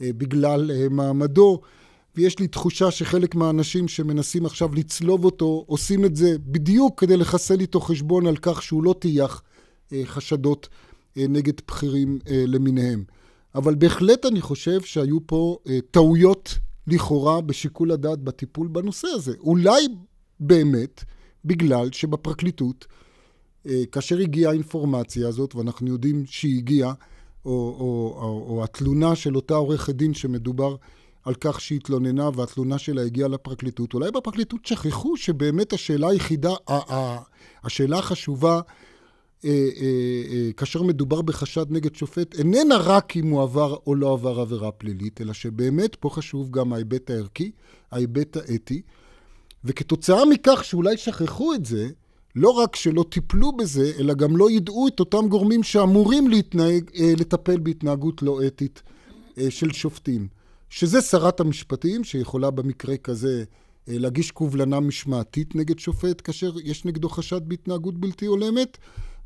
אה, 0.01 0.09
בגלל 0.17 0.71
מעמדו, 0.89 1.61
ויש 2.15 2.39
לי 2.39 2.47
תחושה 2.47 2.91
שחלק 2.91 3.35
מהאנשים 3.35 3.87
שמנסים 3.87 4.45
עכשיו 4.45 4.75
לצלוב 4.75 5.25
אותו 5.25 5.63
עושים 5.67 6.05
את 6.05 6.15
זה 6.15 6.35
בדיוק 6.39 6.99
כדי 6.99 7.17
לחסל 7.17 7.59
איתו 7.59 7.79
חשבון 7.79 8.27
על 8.27 8.37
כך 8.41 8.63
שהוא 8.63 8.83
לא 8.83 8.95
טייח 8.99 9.43
חשדות 10.05 10.69
נגד 11.17 11.53
בכירים 11.67 12.19
אה, 12.29 12.43
למיניהם. 12.47 13.03
אבל 13.55 13.75
בהחלט 13.75 14.25
אני 14.25 14.41
חושב 14.41 14.81
שהיו 14.81 15.27
פה 15.27 15.57
אה, 15.67 15.79
טעויות 15.91 16.59
לכאורה 16.87 17.41
בשיקול 17.41 17.91
הדעת 17.91 18.19
בטיפול 18.19 18.67
בנושא 18.67 19.07
הזה. 19.07 19.33
אולי 19.39 19.87
באמת 20.39 21.03
בגלל 21.45 21.91
שבפרקליטות, 21.91 22.87
כאשר 23.91 24.17
הגיעה 24.17 24.51
האינפורמציה 24.51 25.27
הזאת, 25.27 25.55
ואנחנו 25.55 25.87
יודעים 25.87 26.23
שהיא 26.25 26.57
הגיעה, 26.57 26.93
או, 27.45 27.51
או, 27.51 28.15
או, 28.21 28.45
או 28.49 28.63
התלונה 28.63 29.15
של 29.15 29.35
אותה 29.35 29.53
עורכת 29.53 29.95
דין 29.95 30.13
שמדובר 30.13 30.75
על 31.23 31.35
כך 31.35 31.61
שהיא 31.61 31.79
התלוננה 31.79 32.29
והתלונה 32.35 32.77
שלה 32.77 33.01
הגיעה 33.01 33.29
לפרקליטות, 33.29 33.93
אולי 33.93 34.11
בפרקליטות 34.11 34.65
שכחו 34.65 35.17
שבאמת 35.17 35.73
השאלה 35.73 36.09
היחידה, 36.09 36.53
השאלה 37.63 37.99
החשובה 37.99 38.49
אה, 38.49 38.55
אה, 38.55 38.61
אה, 38.61 38.80
כאשר 40.57 40.83
מדובר 40.83 41.21
בחשד 41.21 41.65
נגד 41.69 41.95
שופט, 41.95 42.35
איננה 42.35 42.77
רק 42.77 43.17
אם 43.17 43.29
הוא 43.29 43.41
עבר 43.41 43.75
או 43.87 43.95
לא 43.95 44.13
עבר 44.13 44.39
עבירה 44.39 44.71
פלילית, 44.71 45.21
אלא 45.21 45.33
שבאמת 45.33 45.95
פה 45.95 46.09
חשוב 46.09 46.51
גם 46.51 46.73
ההיבט 46.73 47.09
הערכי, 47.09 47.51
ההיבט 47.91 48.37
האתי, 48.37 48.81
וכתוצאה 49.63 50.25
מכך 50.25 50.63
שאולי 50.63 50.97
שכחו 50.97 51.53
את 51.53 51.65
זה, 51.65 51.89
לא 52.35 52.49
רק 52.49 52.75
שלא 52.75 53.05
טיפלו 53.09 53.51
בזה, 53.51 53.91
אלא 53.99 54.13
גם 54.13 54.37
לא 54.37 54.51
ידעו 54.51 54.87
את 54.87 54.99
אותם 54.99 55.27
גורמים 55.27 55.63
שאמורים 55.63 56.27
להתנהג, 56.27 56.83
לטפל 57.17 57.59
בהתנהגות 57.59 58.21
לא 58.21 58.47
אתית 58.47 58.81
של 59.49 59.71
שופטים. 59.71 60.27
שזה 60.69 61.01
שרת 61.01 61.39
המשפטים, 61.39 62.03
שיכולה 62.03 62.51
במקרה 62.51 62.97
כזה 62.97 63.43
להגיש 63.87 64.31
קובלנה 64.31 64.79
משמעתית 64.79 65.55
נגד 65.55 65.79
שופט 65.79 66.21
כאשר 66.23 66.51
יש 66.63 66.85
נגדו 66.85 67.09
חשד 67.09 67.41
בהתנהגות 67.45 67.97
בלתי 67.97 68.25
הולמת, 68.25 68.77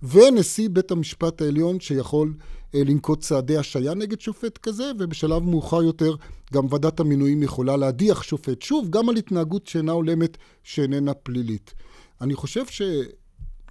ונשיא 0.03 0.69
בית 0.69 0.91
המשפט 0.91 1.41
העליון 1.41 1.79
שיכול 1.79 2.33
אה, 2.75 2.83
לנקוט 2.85 3.21
צעדי 3.21 3.57
השעיה 3.57 3.93
נגד 3.93 4.21
שופט 4.21 4.57
כזה, 4.57 4.91
ובשלב 4.99 5.43
מאוחר 5.43 5.83
יותר 5.83 6.15
גם 6.53 6.65
ועדת 6.69 6.99
המינויים 6.99 7.43
יכולה 7.43 7.77
להדיח 7.77 8.23
שופט. 8.23 8.61
שוב, 8.61 8.89
גם 8.89 9.09
על 9.09 9.15
התנהגות 9.15 9.67
שאינה 9.67 9.91
הולמת, 9.91 10.37
שאיננה 10.63 11.13
פלילית. 11.13 11.73
אני 12.21 12.35
חושב 12.35 12.63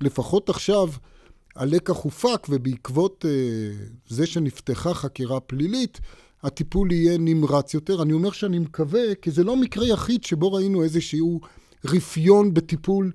שלפחות 0.01 0.49
עכשיו 0.49 0.89
הלקח 1.57 1.97
הופק, 1.97 2.47
ובעקבות 2.49 3.25
אה, 3.29 3.87
זה 4.09 4.27
שנפתחה 4.27 4.95
חקירה 4.95 5.41
פלילית, 5.41 6.01
הטיפול 6.43 6.93
יהיה 6.93 7.19
נמרץ 7.19 7.75
יותר. 7.75 8.03
אני 8.03 8.13
אומר 8.13 8.31
שאני 8.31 8.59
מקווה, 8.59 9.15
כי 9.15 9.31
זה 9.31 9.45
לא 9.45 9.57
מקרה 9.57 9.87
יחיד 9.87 10.25
שבו 10.25 10.53
ראינו 10.53 10.83
איזשהו 10.83 11.41
רפיון 11.85 12.55
בטיפול 12.55 13.13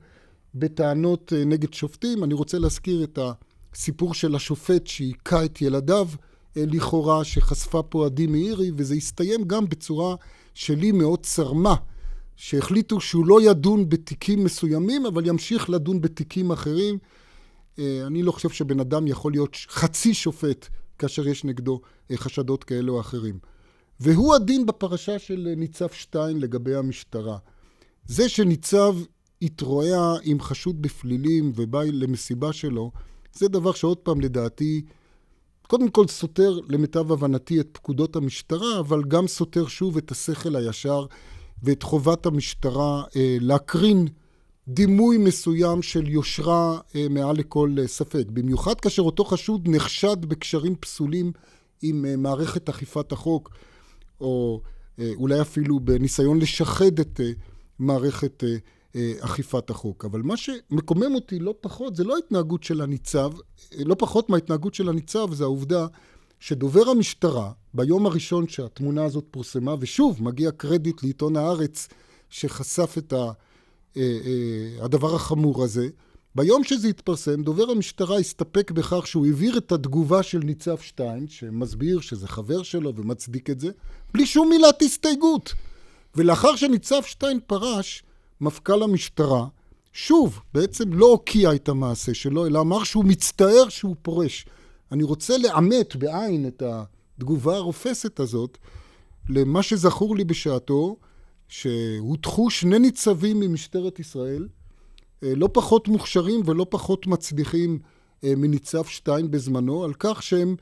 בטענות 0.56 1.34
אה, 1.34 1.46
נגד 1.46 1.74
שופטים. 1.74 2.24
אני 2.24 2.34
רוצה 2.34 2.60
להזכיר 2.60 3.04
את 3.04 3.20
הסיפור 3.74 4.14
של 4.14 4.36
השופט 4.36 4.88
שהיכה 4.88 5.46
את 5.46 5.62
ילדיו 5.62 6.08
אה, 6.58 6.64
לכאורה, 6.68 7.24
שחשפה 7.24 7.84
פה 7.84 8.06
עדי 8.06 8.28
מאירי, 8.28 8.72
וזה 8.78 8.94
הסתיים 8.94 9.44
גם 9.44 9.70
בצורה 9.70 10.16
שלי 10.54 10.92
מאוד 10.92 11.20
צרמה, 11.24 11.76
שהחליטו 12.36 13.02
שהוא 13.02 13.26
לא 13.26 13.42
ידון 13.42 13.90
בתיקים 13.90 14.44
מסוימים, 14.44 15.06
אבל 15.06 15.28
ימשיך 15.28 15.70
לדון 15.70 16.02
בתיקים 16.02 16.52
אחרים. 16.52 16.98
אה, 17.80 18.04
אני 18.08 18.24
לא 18.24 18.32
חושב 18.32 18.50
שבן 18.50 18.80
אדם 18.80 19.08
יכול 19.08 19.32
להיות 19.32 19.58
חצי 19.70 20.14
שופט 20.14 20.68
כאשר 20.98 21.28
יש 21.28 21.44
נגדו 21.44 21.82
חשדות 22.16 22.64
כאלה 22.64 22.92
או 22.92 23.00
אחרים. 23.00 23.40
והוא 24.00 24.36
הדין 24.36 24.66
בפרשה 24.66 25.20
של 25.20 25.54
ניצב 25.58 25.90
שטיין 25.90 26.40
לגבי 26.40 26.76
המשטרה. 26.76 27.38
זה 28.06 28.30
שניצב 28.30 28.96
התרועע 29.42 30.16
עם 30.24 30.40
חשוד 30.40 30.82
בפלילים 30.82 31.52
ובא 31.56 31.84
למסיבה 31.84 32.54
שלו, 32.54 32.92
זה 33.34 33.48
דבר 33.48 33.72
שעוד 33.72 33.98
פעם 33.98 34.22
לדעתי, 34.22 34.82
קודם 35.68 35.90
כל 35.90 36.08
סותר 36.08 36.60
למיטב 36.70 37.12
הבנתי 37.12 37.60
את 37.60 37.68
פקודות 37.72 38.16
המשטרה, 38.16 38.80
אבל 38.80 39.04
גם 39.04 39.28
סותר 39.28 39.68
שוב 39.68 39.98
את 39.98 40.12
השכל 40.12 40.56
הישר 40.56 41.06
ואת 41.64 41.84
חובת 41.84 42.26
המשטרה 42.26 43.04
אה, 43.16 43.38
להקרין 43.42 44.08
דימוי 44.68 45.18
מסוים 45.18 45.82
של 45.82 46.08
יושרה 46.08 46.80
אה, 46.96 47.08
מעל 47.10 47.36
לכל 47.36 47.76
אה, 47.80 47.88
ספק. 47.88 48.26
במיוחד 48.34 48.82
כאשר 48.82 49.02
אותו 49.02 49.24
חשוד 49.24 49.68
נחשד 49.70 50.26
בקשרים 50.26 50.76
פסולים 50.76 51.32
עם 51.82 52.06
אה, 52.06 52.16
מערכת 52.16 52.70
אכיפת 52.70 53.12
החוק, 53.12 53.50
או 54.22 54.62
אה, 55.00 55.12
אולי 55.16 55.42
אפילו 55.42 55.80
בניסיון 55.80 56.40
לשחד 56.40 57.00
את 57.00 57.20
אה, 57.24 57.32
מערכת 57.80 58.44
אה, 58.44 58.56
אכיפת 59.20 59.70
החוק. 59.70 60.06
אבל 60.06 60.22
מה 60.22 60.38
שמקומם 60.38 61.16
אותי 61.16 61.40
לא 61.40 61.54
פחות, 61.62 61.96
זה 61.96 62.04
לא 62.04 62.16
ההתנהגות 62.16 62.64
של 62.64 62.82
הניצב, 62.82 63.32
אה, 63.74 63.84
לא 63.86 63.96
פחות 64.00 64.30
מההתנהגות 64.30 64.74
של 64.74 64.90
הניצב, 64.90 65.34
זה 65.34 65.44
העובדה 65.44 65.88
שדובר 66.40 66.90
המשטרה, 66.90 67.52
ביום 67.74 68.06
הראשון 68.06 68.48
שהתמונה 68.48 69.04
הזאת 69.04 69.26
פורסמה, 69.32 69.76
ושוב, 69.80 70.24
מגיע 70.24 70.52
קרדיט 70.52 71.04
לעיתון 71.04 71.36
הארץ 71.36 71.88
שחשף 72.30 72.96
את 72.98 73.14
ה, 73.14 73.32
אה, 73.98 74.04
הדבר 74.82 75.16
החמור 75.16 75.64
הזה, 75.64 75.90
ביום 76.36 76.64
שזה 76.64 76.88
התפרסם, 76.88 77.44
דובר 77.44 77.72
המשטרה 77.72 78.18
הסתפק 78.18 78.72
בכך 78.72 79.08
שהוא 79.08 79.26
העביר 79.26 79.58
את 79.58 79.72
התגובה 79.72 80.24
של 80.24 80.40
ניצב 80.40 80.78
שטיין, 80.78 81.28
שמסביר 81.28 82.00
שזה 82.00 82.28
חבר 82.28 82.64
שלו 82.64 82.96
ומצדיק 82.96 83.50
את 83.50 83.60
זה, 83.60 83.70
בלי 84.14 84.26
שום 84.26 84.50
מילת 84.50 84.82
הסתייגות. 84.82 85.54
ולאחר 86.16 86.56
שניצב 86.56 87.04
שטיין 87.04 87.40
פרש, 87.48 88.04
מפכ"ל 88.42 88.84
המשטרה, 88.84 89.46
שוב, 89.94 90.40
בעצם 90.54 90.94
לא 90.94 91.06
הוקיע 91.06 91.56
את 91.56 91.70
המעשה 91.70 92.14
שלו, 92.14 92.46
אלא 92.46 92.62
אמר 92.62 92.84
שהוא 92.84 93.06
מצטער 93.06 93.70
שהוא 93.70 93.96
פורש. 94.02 94.46
אני 94.92 95.04
רוצה 95.04 95.38
לאמת 95.38 95.96
בעין 95.96 96.48
את 96.48 96.64
התגובה 96.66 97.56
הרופסת 97.56 98.20
הזאת 98.20 98.58
למה 99.30 99.64
שזכור 99.64 100.16
לי 100.16 100.24
בשעתו, 100.24 100.98
שהוטחו 101.48 102.50
שני 102.50 102.80
ניצבים 102.80 103.40
ממשטרת 103.40 104.00
ישראל, 104.00 104.48
אה, 105.24 105.36
לא 105.36 105.50
פחות 105.54 105.88
מוכשרים 105.88 106.42
ולא 106.46 106.66
פחות 106.70 107.08
מצליחים 107.08 107.80
אה, 108.24 108.34
מניצב 108.38 108.86
שטיין 108.86 109.32
בזמנו, 109.32 109.84
על 109.84 109.94
כך 110.00 110.24
שהם 110.24 110.56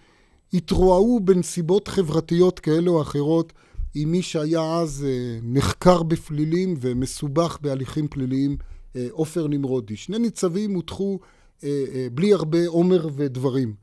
התרועעו 0.54 1.20
בנסיבות 1.20 1.88
חברתיות 1.88 2.60
כאלה 2.60 2.90
או 2.90 3.02
אחרות 3.02 3.54
עם 4.00 4.12
מי 4.12 4.22
שהיה 4.22 4.74
אז 4.74 5.06
אה, 5.08 5.40
נחקר 5.44 6.04
בפלילים 6.04 6.78
ומסובך 6.82 7.58
בהליכים 7.62 8.08
פליליים, 8.08 8.58
אה, 8.96 9.08
עופר 9.12 9.48
נמרודי. 9.48 9.96
שני 9.96 10.20
ניצבים 10.20 10.74
הוטחו 10.74 11.20
אה, 11.64 11.70
בלי 12.14 12.34
הרבה 12.34 12.68
עומר 12.68 13.08
ודברים. 13.16 13.74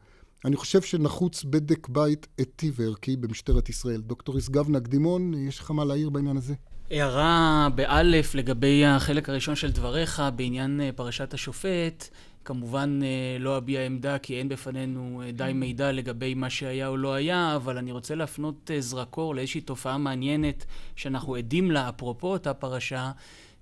אני 0.45 0.57
חושב 0.57 0.83
שנחוץ 0.83 1.45
בדק 1.45 1.89
בית 1.89 2.27
אתי 2.41 2.71
וערכי 2.75 3.17
במשטרת 3.17 3.69
ישראל. 3.69 4.01
דוקטור 4.01 4.39
ישגב 4.39 4.71
נקדימון, 4.71 5.35
יש 5.35 5.59
לך 5.59 5.71
מה 5.71 5.85
להעיר 5.85 6.11
בעניין 6.11 6.37
הזה? 6.37 6.55
הערה 6.91 7.69
באלף 7.75 8.35
לגבי 8.35 8.85
החלק 8.85 9.29
הראשון 9.29 9.55
של 9.55 9.73
דבריך 9.73 10.23
בעניין 10.37 10.81
פרשת 10.97 11.35
השופט. 11.35 12.09
כמובן 12.45 13.01
אה, 13.03 13.37
לא 13.41 13.57
אביע 13.57 13.87
עמדה 13.87 14.19
כי 14.19 14.39
אין 14.39 14.49
בפנינו 14.49 15.23
אה, 15.25 15.33
די 15.33 15.53
מידע 15.55 15.93
לגבי 15.93 16.35
מה 16.35 16.51
שהיה 16.51 16.89
או 16.89 16.97
לא 16.97 17.15
היה, 17.15 17.57
אבל 17.57 17.79
אני 17.79 17.93
רוצה 17.93 18.15
להפנות 18.15 18.71
אה, 18.75 18.81
זרקור 18.81 19.35
לאיזושהי 19.35 19.61
תופעה 19.61 19.99
מעניינת 19.99 20.65
שאנחנו 20.97 21.35
עדים 21.35 21.71
לה 21.71 21.89
אפרופו 21.89 22.33
אותה 22.33 22.55
פרשה, 22.55 23.11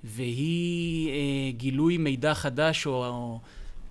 והיא 0.05 1.53
גילוי 1.53 1.97
מידע 1.97 2.35
חדש 2.35 2.87
או 2.87 3.41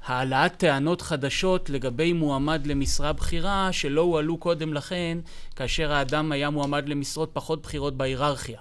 העלאת 0.05 0.57
טענות 0.57 1.01
חדשות 1.01 1.69
לגבי 1.69 2.13
מועמד 2.13 2.67
למשרה 2.67 3.13
בכירה 3.13 3.71
שלא 3.71 4.01
הועלו 4.01 4.38
קודם 4.38 4.74
לכן 4.74 5.17
כאשר 5.55 5.91
האדם 5.91 6.31
היה 6.31 6.50
מועמד 6.50 6.89
למשרות 6.89 7.29
פחות 7.33 7.62
בכירות 7.62 7.98
בהיררכיה. 7.98 8.60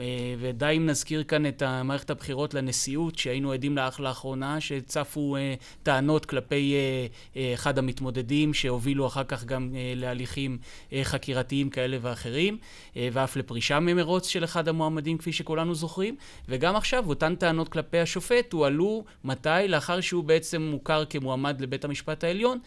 אה, 0.00 0.34
ודי 0.38 0.74
אם 0.76 0.86
נזכיר 0.86 1.22
כאן 1.22 1.46
את 1.46 1.62
מערכת 1.84 2.10
הבחירות 2.10 2.54
לנשיאות, 2.54 3.18
שהיינו 3.18 3.52
עדים 3.52 3.76
לאח 3.76 4.00
לאחרונה, 4.00 4.60
שצפו 4.60 5.36
אה, 5.36 5.54
טענות 5.82 6.26
כלפי 6.26 6.74
אה, 7.36 7.54
אחד 7.54 7.78
המתמודדים, 7.78 8.54
שהובילו 8.54 9.06
אחר 9.06 9.24
כך 9.24 9.44
גם 9.44 9.70
להליכים 9.96 10.58
חקירתיים 11.02 11.70
כאלה 11.70 11.96
ואחרים, 12.00 12.58
ואף 12.96 13.36
לפרישה 13.36 13.80
ממרוץ 13.80 14.28
של 14.28 14.44
אחד 14.44 14.68
המועמדים, 14.68 15.18
כפי 15.18 15.32
שכולנו 15.32 15.74
זוכרים. 15.74 16.16
וגם 16.48 16.76
עכשיו, 16.76 17.08
אותן 17.08 17.34
טענות 17.34 17.68
כלפי 17.68 17.98
השופט 17.98 18.52
הועלו, 18.52 19.04
מתי? 19.24 19.48
לאחר 19.68 20.00
שהוא 20.00 20.24
בעצם 20.24 20.62
מוכר 20.62 21.04
כמועמד 21.04 21.60
לבית 21.60 21.84
המשפט 21.84 22.24
העליון, 22.24 22.58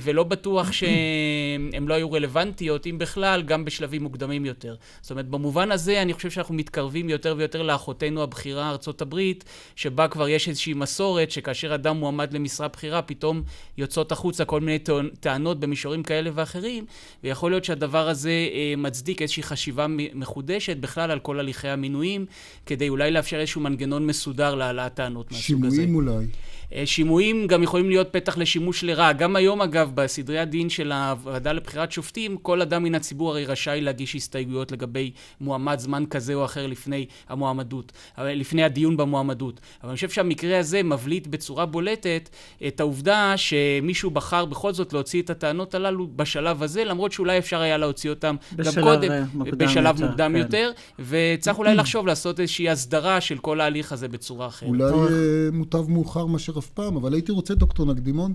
ולא 0.00 0.24
בטוח 0.24 0.72
שהן 0.72 1.86
לא 1.86 1.94
היו 1.94 2.12
רלוונטיות, 2.12 2.86
אם 2.86 2.98
בכלל, 2.98 3.42
גם 3.42 3.64
בשלבים 3.64 4.02
מוקדמים 4.02 4.46
יותר. 4.46 4.76
זאת 5.00 5.10
אומרת, 5.10 5.28
במובן 5.28 5.72
הזה, 5.72 6.02
אני 6.02 6.12
חושב 6.12 6.30
שאנחנו 6.30 6.51
אנחנו 6.52 6.60
מתקרבים 6.60 7.08
יותר 7.08 7.34
ויותר 7.38 7.62
לאחותנו 7.62 8.22
הבכירה, 8.22 8.70
ארצות 8.70 9.02
הברית, 9.02 9.44
שבה 9.76 10.08
כבר 10.08 10.28
יש 10.28 10.48
איזושהי 10.48 10.74
מסורת 10.74 11.30
שכאשר 11.30 11.74
אדם 11.74 11.96
מועמד 11.96 12.32
למשרה 12.32 12.68
בכירה, 12.68 13.02
פתאום 13.02 13.42
יוצאות 13.78 14.12
החוצה 14.12 14.44
כל 14.44 14.60
מיני 14.60 14.78
טענות 15.20 15.60
במישורים 15.60 16.02
כאלה 16.02 16.30
ואחרים, 16.34 16.84
ויכול 17.24 17.50
להיות 17.50 17.64
שהדבר 17.64 18.08
הזה 18.08 18.30
אה, 18.30 18.74
מצדיק 18.76 19.22
איזושהי 19.22 19.42
חשיבה 19.42 19.86
מחודשת 20.14 20.76
בכלל 20.76 21.10
על 21.10 21.18
כל 21.18 21.40
הליכי 21.40 21.68
המינויים, 21.68 22.26
כדי 22.66 22.88
אולי 22.88 23.10
לאפשר 23.10 23.40
איזשהו 23.40 23.60
מנגנון 23.60 24.06
מסודר 24.06 24.54
להעלאת 24.54 24.94
טענות 24.94 25.32
מהסוג 25.32 25.66
הזה. 25.66 25.76
שימועים 25.76 25.94
אולי. 25.94 26.26
אה, 26.74 26.82
שימועים 26.86 27.46
גם 27.46 27.62
יכולים 27.62 27.88
להיות 27.88 28.08
פתח 28.10 28.38
לשימוש 28.38 28.84
לרעה. 28.84 29.12
גם 29.12 29.36
היום, 29.36 29.62
אגב, 29.62 29.90
בסדרי 29.94 30.38
הדין 30.38 30.68
של 30.70 30.92
הוועדה 30.92 31.52
לבחירת 31.52 31.92
שופטים, 31.92 32.36
כל 32.36 32.62
אדם 32.62 32.82
מן 32.82 32.94
הציבור 32.94 33.30
הרי 33.30 33.44
רשאי 33.44 33.80
להגיש 33.80 34.14
הסתייגויות 34.14 34.72
לגבי 34.72 35.10
מועמד 35.40 35.78
זמן 35.78 36.04
כזה 36.10 36.34
או 36.34 36.44
אחר 36.44 36.66
לפני 36.66 37.06
המועמדות, 37.28 37.92
לפני 38.18 38.64
הדיון 38.64 38.96
במועמדות. 38.96 39.60
אבל 39.82 39.88
אני 39.88 39.94
חושב 39.94 40.10
שהמקרה 40.10 40.58
הזה 40.58 40.82
מבליט 40.82 41.26
בצורה 41.26 41.66
בולטת 41.66 42.28
את 42.66 42.80
העובדה 42.80 43.34
שמישהו 43.36 44.10
בחר 44.10 44.44
בכל 44.44 44.72
זאת 44.72 44.92
להוציא 44.92 45.22
את 45.22 45.30
הטענות 45.30 45.74
הללו 45.74 46.08
בשלב 46.16 46.62
הזה, 46.62 46.84
למרות 46.84 47.12
שאולי 47.12 47.38
אפשר 47.38 47.60
היה 47.60 47.76
להוציא 47.76 48.10
אותם 48.10 48.36
גם 48.56 48.72
קודם, 48.82 49.10
אה, 49.10 49.22
מוקדם 49.34 49.58
בשלב 49.58 49.94
יותר, 49.94 50.06
מוקדם 50.06 50.32
כן. 50.32 50.38
יותר, 50.38 50.70
וצריך 50.98 51.58
אולי 51.58 51.74
לחשוב 51.74 52.06
לעשות 52.06 52.40
איזושהי 52.40 52.68
הסדרה 52.68 53.20
של 53.20 53.38
כל 53.38 53.60
ההליך 53.60 53.92
הזה 53.92 54.08
בצורה 54.08 54.46
אחרת. 54.46 54.68
אולי 54.68 54.84
אה, 54.84 55.50
מוטב 55.52 55.90
מאוחר 55.90 56.26
מאשר 56.26 56.58
אף 56.62 56.68
פעם, 56.68 56.96
אבל 56.96 57.14
הייתי 57.14 57.32
רוצה, 57.32 57.54
דוקטור 57.54 57.86
נקדימון, 57.86 58.34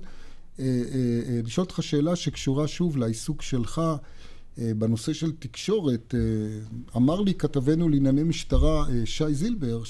אה, 0.60 0.66
אה, 0.66 0.72
אה, 1.30 1.42
לשאול 1.46 1.66
אותך 1.66 1.84
שאלה 1.84 2.16
שקשורה 2.16 2.68
שוב 2.68 2.98
לעיסוק 2.98 3.42
שלך 3.42 3.82
בנושא 4.58 5.14
של 5.14 5.32
תקשורת. 5.40 6.16
אמר 6.96 7.22
לי 7.22 7.34
כתבנו 7.34 7.90
לענייני 7.90 8.24
משטרה, 8.24 8.86
שי 9.06 9.34
זילבר, 9.34 9.82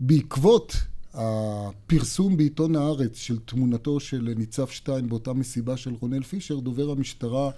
שבעקבות 0.00 0.76
הפרסום 1.14 2.36
בעיתון 2.36 2.76
הארץ 2.76 3.16
של 3.16 3.38
תמונתו 3.38 4.00
של 4.00 4.32
ניצב 4.36 4.66
שטיין 4.66 5.08
באותה 5.08 5.32
מסיבה 5.32 5.76
של 5.76 5.94
רונל 6.00 6.22
פישר, 6.22 6.60
דובר 6.60 6.90
המשטרה 6.90 7.50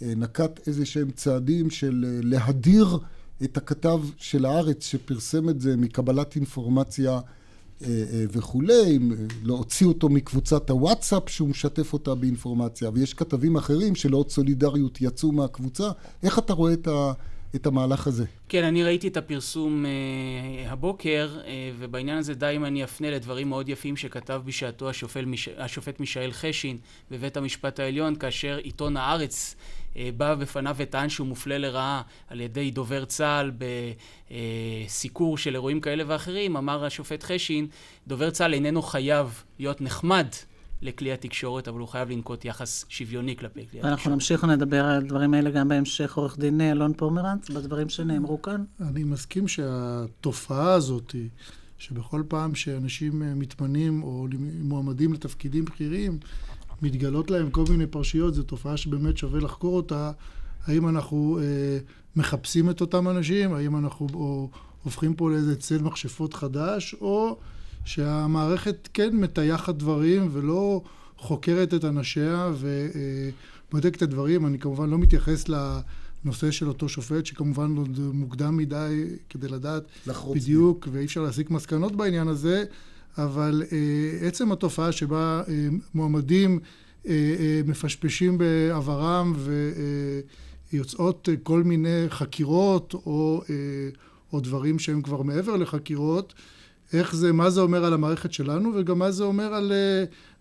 נקט 0.00 0.68
איזה 0.68 0.86
שהם 0.86 1.10
צעדים 1.10 1.70
של 1.70 2.20
להדיר 2.22 2.98
את 3.44 3.56
הכתב 3.56 4.00
של 4.16 4.44
הארץ 4.44 4.86
שפרסם 4.86 5.48
את 5.48 5.60
זה 5.60 5.76
מקבלת 5.76 6.36
אינפורמציה 6.36 7.12
אה, 7.12 7.16
אה, 7.16 7.22
וכולי, 8.32 8.98
להוציא 9.42 9.86
אותו 9.86 10.08
מקבוצת 10.08 10.70
הוואטסאפ 10.70 11.28
שהוא 11.28 11.48
משתף 11.48 11.92
אותה 11.92 12.14
באינפורמציה, 12.14 12.90
ויש 12.94 13.14
כתבים 13.14 13.56
אחרים 13.56 13.94
שלעוד 13.94 14.30
סולידריות 14.30 14.98
יצאו 15.00 15.32
מהקבוצה. 15.32 15.90
איך 16.22 16.38
אתה 16.38 16.52
רואה 16.52 16.72
את, 16.72 16.88
ה, 16.88 17.12
את 17.54 17.66
המהלך 17.66 18.06
הזה? 18.06 18.24
כן, 18.48 18.64
אני 18.64 18.82
ראיתי 18.82 19.08
את 19.08 19.16
הפרסום 19.16 19.86
אה, 19.86 20.72
הבוקר, 20.72 21.38
אה, 21.46 21.70
ובעניין 21.78 22.18
הזה 22.18 22.34
די 22.34 22.52
אם 22.56 22.64
אני 22.64 22.84
אפנה 22.84 23.10
לדברים 23.10 23.48
מאוד 23.48 23.68
יפים 23.68 23.96
שכתב 23.96 24.42
בשעתו 24.44 24.88
השופט, 24.88 25.24
מיש, 25.26 25.48
השופט 25.56 26.00
מישאל 26.00 26.32
חשין 26.32 26.78
בבית 27.10 27.36
המשפט 27.36 27.80
העליון, 27.80 28.16
כאשר 28.16 28.56
עיתון 28.62 28.96
הארץ 28.96 29.54
אה, 29.58 29.83
בא 30.16 30.34
בפניו 30.34 30.76
וטען 30.78 31.08
שהוא 31.08 31.26
מופלה 31.26 31.58
לרעה 31.58 32.02
על 32.28 32.40
ידי 32.40 32.70
דובר 32.70 33.04
צה"ל 33.04 33.50
בסיקור 34.86 35.38
של 35.38 35.54
אירועים 35.54 35.80
כאלה 35.80 36.04
ואחרים, 36.06 36.56
אמר 36.56 36.84
השופט 36.84 37.22
חשין, 37.22 37.66
דובר 38.06 38.30
צה"ל 38.30 38.54
איננו 38.54 38.82
חייב 38.82 39.42
להיות 39.58 39.80
נחמד 39.80 40.26
לכלי 40.82 41.12
התקשורת, 41.12 41.68
אבל 41.68 41.80
הוא 41.80 41.88
חייב 41.88 42.10
לנקוט 42.10 42.44
יחס 42.44 42.84
שוויוני 42.88 43.36
כלפי 43.36 43.54
כלי 43.54 43.62
התקשורת. 43.62 43.84
אנחנו 43.84 44.10
נמשיך 44.10 44.42
ונדבר 44.42 44.84
על 44.84 44.96
הדברים 44.96 45.34
האלה 45.34 45.50
גם 45.50 45.68
בהמשך. 45.68 46.16
עורך 46.16 46.38
דין 46.38 46.60
אלון 46.60 46.92
פומרנץ, 46.94 47.50
בדברים 47.50 47.88
שנאמרו 47.88 48.42
כאן. 48.42 48.64
אני 48.80 49.04
מסכים 49.04 49.48
שהתופעה 49.48 50.72
הזאת, 50.72 51.14
שבכל 51.78 52.22
פעם 52.28 52.54
שאנשים 52.54 53.38
מתמנים 53.38 54.02
או 54.02 54.26
מועמדים 54.62 55.12
לתפקידים 55.12 55.64
בכירים, 55.64 56.18
מתגלות 56.82 57.30
להם 57.30 57.50
כל 57.50 57.64
מיני 57.70 57.86
פרשיות, 57.86 58.34
זו 58.34 58.42
תופעה 58.42 58.76
שבאמת 58.76 59.16
שווה 59.16 59.40
לחקור 59.40 59.76
אותה. 59.76 60.10
האם 60.66 60.88
אנחנו 60.88 61.38
אה, 61.42 61.78
מחפשים 62.16 62.70
את 62.70 62.80
אותם 62.80 63.08
אנשים? 63.08 63.54
האם 63.54 63.76
אנחנו 63.76 64.06
או, 64.14 64.50
הופכים 64.82 65.14
פה 65.14 65.30
לאיזה 65.30 65.56
צל 65.56 65.78
מכשפות 65.78 66.34
חדש? 66.34 66.94
או 67.00 67.38
שהמערכת 67.84 68.88
כן 68.94 69.16
מטייחת 69.16 69.74
דברים 69.74 70.28
ולא 70.32 70.82
חוקרת 71.18 71.74
את 71.74 71.84
אנשיה 71.84 72.52
ובודקת 72.58 73.96
את 73.96 74.02
הדברים. 74.02 74.46
אני 74.46 74.58
כמובן 74.58 74.90
לא 74.90 74.98
מתייחס 74.98 75.44
לנושא 75.48 76.50
של 76.50 76.68
אותו 76.68 76.88
שופט, 76.88 77.26
שכמובן 77.26 77.76
עוד 77.76 77.98
מוקדם 77.98 78.56
מדי 78.56 79.04
כדי 79.30 79.48
לדעת 79.48 79.82
בדיוק, 80.34 80.88
ואי 80.92 81.04
אפשר 81.04 81.22
להסיק 81.22 81.50
מסקנות 81.50 81.96
בעניין 81.96 82.28
הזה. 82.28 82.64
אבל 83.18 83.62
אה, 83.72 84.26
עצם 84.26 84.52
התופעה 84.52 84.92
שבה 84.92 85.42
אה, 85.48 85.68
מועמדים 85.94 86.58
אה, 87.06 87.60
מפשפשים 87.66 88.38
בעברם 88.38 89.34
ויוצאות 90.72 91.28
כל 91.42 91.62
מיני 91.62 92.04
חקירות 92.08 92.94
או, 92.94 93.42
או 94.32 94.40
דברים 94.40 94.78
שהם 94.78 95.02
כבר 95.02 95.22
מעבר 95.22 95.56
לחקירות, 95.56 96.34
איך 96.92 97.14
זה, 97.14 97.32
מה 97.32 97.50
זה 97.50 97.60
אומר 97.60 97.84
על 97.84 97.92
המערכת 97.92 98.32
שלנו 98.32 98.72
וגם 98.74 98.98
מה 98.98 99.10
זה 99.10 99.24
אומר 99.24 99.54
על 99.54 99.72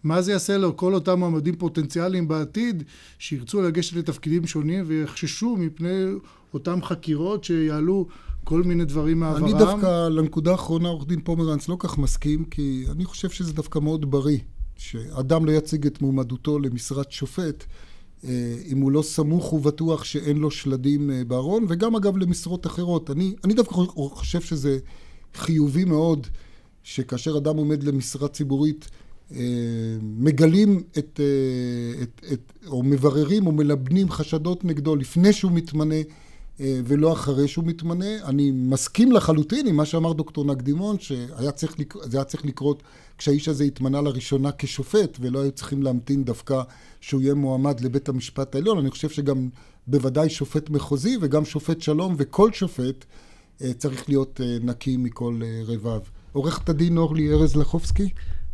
מה 0.04 0.22
זה 0.22 0.32
יעשה 0.32 0.58
לכל 0.58 0.94
אותם 0.94 1.20
מועמדים 1.20 1.56
פוטנציאליים 1.56 2.28
בעתיד 2.28 2.84
שירצו 3.20 3.62
לגשת 3.62 3.96
לתפקידים 3.96 4.48
שונים 4.48 4.84
ויחששו 4.88 5.56
מפני 5.58 6.06
אותם 6.54 6.84
חקירות 6.84 7.44
שיעלו 7.44 8.08
כל 8.44 8.64
מיני 8.64 8.86
דברים 8.86 9.20
מעברם. 9.20 9.44
אני 9.44 9.54
דווקא, 9.54 10.08
לנקודה 10.08 10.52
האחרונה, 10.52 10.90
עורך 10.90 11.08
דין 11.08 11.22
פומרנץ 11.22 11.70
לא 11.70 11.76
כך 11.80 11.98
מסכים, 11.98 12.46
כי 12.46 12.86
אני 12.92 13.06
חושב 13.06 13.30
שזה 13.30 13.54
דווקא 13.54 13.80
מאוד 13.80 14.12
בריא, 14.12 14.38
שאדם 14.78 15.46
לא 15.46 15.52
יציג 15.52 15.86
את 15.86 16.02
מועמדותו 16.02 16.60
למשרת 16.60 17.12
שופט, 17.12 17.64
אה, 18.26 18.56
אם 18.66 18.82
הוא 18.82 18.92
לא 18.92 19.02
סמוך 19.02 19.54
ובטוח 19.54 20.04
שאין 20.04 20.38
לו 20.38 20.52
שלדים 20.52 21.12
אה, 21.12 21.24
בארון, 21.28 21.66
וגם 21.70 21.96
אגב 21.96 22.18
למשרות 22.18 22.66
אחרות. 22.66 23.12
אני, 23.12 23.34
אני 23.44 23.54
דווקא 23.54 23.76
חושב 23.96 24.42
שזה 24.42 24.80
חיובי 25.34 25.86
מאוד, 25.86 26.28
שכאשר 26.84 27.38
אדם 27.38 27.58
עומד 27.58 27.84
למשרה 27.84 28.28
ציבורית, 28.28 28.88
אה, 29.32 29.38
מגלים 30.02 30.84
את, 30.98 31.20
את, 32.02 32.22
את, 32.34 32.54
או 32.68 32.84
מבררים 32.84 33.48
או 33.48 33.52
מלבנים 33.52 34.10
חשדות 34.10 34.66
נגדו 34.66 34.96
לפני 34.96 35.34
שהוא 35.34 35.52
מתמנה 35.52 35.96
ולא 36.60 37.14
אחרי 37.14 37.48
שהוא 37.48 37.66
מתמנה. 37.66 38.26
אני 38.26 38.52
מסכים 38.52 39.12
לחלוטין 39.12 39.68
עם 39.68 39.76
מה 39.76 39.86
שאמר 39.86 40.14
דוקטור 40.14 40.46
נקדימון, 40.46 41.00
שזה 41.00 41.26
היה 42.10 42.24
צריך 42.24 42.46
לקרות 42.46 42.84
כשהאיש 43.18 43.48
הזה 43.48 43.64
התמנה 43.64 44.02
לראשונה 44.02 44.50
כשופט, 44.58 45.18
ולא 45.20 45.42
היו 45.42 45.52
צריכים 45.52 45.84
להמתין 45.84 46.24
דווקא 46.24 46.62
שהוא 47.02 47.22
יהיה 47.22 47.34
מועמד 47.34 47.80
לבית 47.80 48.10
המשפט 48.10 48.56
העליון. 48.56 48.78
אני 48.78 48.92
חושב 48.92 49.10
שגם 49.10 49.50
בוודאי 49.88 50.30
שופט 50.30 50.70
מחוזי 50.70 51.18
וגם 51.22 51.46
שופט 51.46 51.82
שלום 51.82 52.16
וכל 52.18 52.52
שופט 52.52 53.06
אה, 53.62 53.74
צריך 53.74 54.10
להיות 54.10 54.42
אה, 54.44 54.58
נקי 54.62 54.98
מכל 54.98 55.40
רבב. 55.66 56.00
עורכת 56.34 56.70
הדין 56.70 56.98
אורלי 56.98 57.34
ארז 57.34 57.56
לחובסקי. 57.56 58.10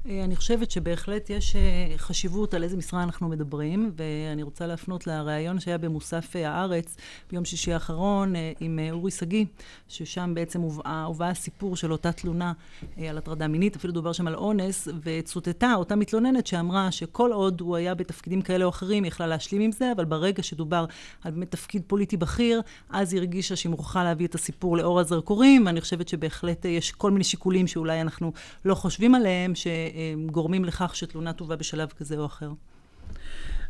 אה, 0.10 0.24
אני 0.24 0.36
חושבת 0.36 0.72
שבהחלט 0.72 1.30
יש 1.30 1.56
אה, 1.56 1.98
חשיבות 1.98 2.54
על 2.54 2.64
איזה 2.64 2.78
משרה 2.78 3.04
אנחנו 3.04 3.30
מדברים, 3.30 3.92
ואני 3.96 4.44
רוצה 4.44 4.68
להפנות 4.68 5.08
לריאיון 5.08 5.60
שהיה 5.60 5.78
במוסף 5.78 6.36
אה, 6.36 6.50
הארץ 6.50 6.98
ביום 7.32 7.46
שישי 7.46 7.74
האחרון 7.74 8.34
עם 8.60 8.80
אורי 8.92 9.12
שגיא, 9.12 9.46
ששם 9.88 10.32
בעצם 10.36 10.62
הובא, 10.62 11.04
הובא 11.04 11.26
הסיפור 11.26 11.76
של 11.76 11.92
אותה 11.92 12.12
תלונה 12.12 12.54
על 13.10 13.18
הטרדה 13.18 13.48
מינית, 13.48 13.76
אפילו 13.76 13.94
דובר 13.94 14.12
שם 14.14 14.28
על 14.28 14.36
אונס, 14.36 14.88
וצוטטה 15.04 15.74
אותה 15.76 15.96
מתלוננת 15.96 16.48
שאמרה 16.48 16.92
שכל 16.92 17.32
עוד 17.32 17.62
הוא 17.62 17.76
היה 17.76 17.96
בתפקידים 17.96 18.42
כאלה 18.42 18.66
או 18.66 18.70
אחרים, 18.70 19.04
היא 19.04 19.08
יכלה 19.08 19.28
להשלים 19.28 19.62
עם 19.62 19.72
זה, 19.72 19.92
אבל 19.92 20.06
ברגע 20.06 20.44
שדובר 20.44 20.86
על 21.24 21.32
באמת 21.32 21.52
תפקיד 21.52 21.82
פוליטי 21.88 22.18
בכיר, 22.18 22.62
אז 22.90 23.14
היא 23.14 23.20
הרגישה 23.20 23.56
שהיא 23.56 23.70
מוכרחה 23.70 24.04
להביא 24.04 24.28
את 24.28 24.36
הסיפור 24.36 24.78
לאור 24.78 25.00
הזרקורים, 25.00 25.66
ואני 25.66 25.82
חושבת 25.82 26.08
שבהחלט 26.08 26.66
יש 26.66 26.92
כל 26.92 27.12
מיני 27.12 27.24
שיקולים 27.24 27.68
שאולי 27.68 28.02
אנחנו 28.02 28.32
לא 28.66 28.76
חושבים 28.76 29.16
עליהם, 29.16 29.56
ש... 29.56 29.68
גורמים 30.26 30.66
לכך 30.66 30.96
שתלונה 30.96 31.34
תובא 31.34 31.56
בשלב 31.56 31.90
כזה 31.98 32.18
או 32.18 32.26
אחר. 32.26 32.50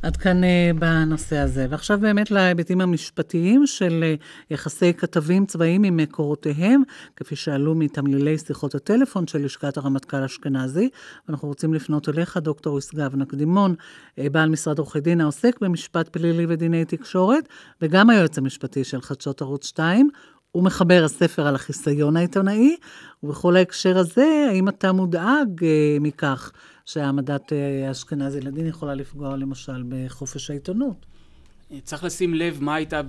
עד 0.01 0.17
כאן 0.17 0.43
אה, 0.43 0.71
בנושא 0.79 1.37
הזה. 1.37 1.67
ועכשיו 1.69 1.99
באמת 1.99 2.31
להיבטים 2.31 2.81
המשפטיים 2.81 3.67
של 3.67 4.03
אה, 4.03 4.15
יחסי 4.51 4.93
כתבים 4.93 5.45
צבאיים 5.45 5.83
עם 5.83 5.97
מקורותיהם, 5.97 6.81
כפי 7.15 7.35
שעלו 7.35 7.75
מתמלילי 7.75 8.37
שיחות 8.37 8.75
הטלפון 8.75 9.27
של 9.27 9.45
לשכת 9.45 9.77
הרמטכ"ל 9.77 10.23
אשכנזי. 10.23 10.89
אנחנו 11.29 11.47
רוצים 11.47 11.73
לפנות 11.73 12.09
אליך, 12.09 12.37
דוקטור 12.37 12.77
ישגב 12.77 13.15
נקדימון, 13.15 13.75
אה, 14.19 14.29
בעל 14.29 14.49
משרד 14.49 14.79
עורכי 14.79 14.99
דין 14.99 15.21
העוסק 15.21 15.55
במשפט 15.61 16.07
פלילי 16.07 16.45
ודיני 16.49 16.85
תקשורת, 16.85 17.49
וגם 17.81 18.09
היועץ 18.09 18.37
המשפטי 18.37 18.83
של 18.83 19.01
חדשות 19.01 19.41
ערוץ 19.41 19.65
2. 19.65 20.09
הוא 20.51 20.63
מחבר 20.63 21.01
הספר 21.05 21.47
על 21.47 21.55
החיסיון 21.55 22.17
העיתונאי, 22.17 22.75
ובכל 23.23 23.55
ההקשר 23.55 23.97
הזה, 23.97 24.47
האם 24.49 24.69
אתה 24.69 24.91
מודאג 24.91 25.63
אה, 25.63 25.97
מכך 26.01 26.51
שהעמדת 26.85 27.53
אה, 27.53 27.91
אשכנזי 27.91 28.41
לדין 28.41 28.67
יכולה 28.67 28.93
לפגוע 28.95 29.38
למשל 29.38 29.83
בחופש 29.89 30.49
העיתונות? 30.49 31.05
צריך 31.83 32.03
לשים 32.03 32.33
לב 32.33 32.63
מה 32.63 32.75
הייתה 32.75 33.01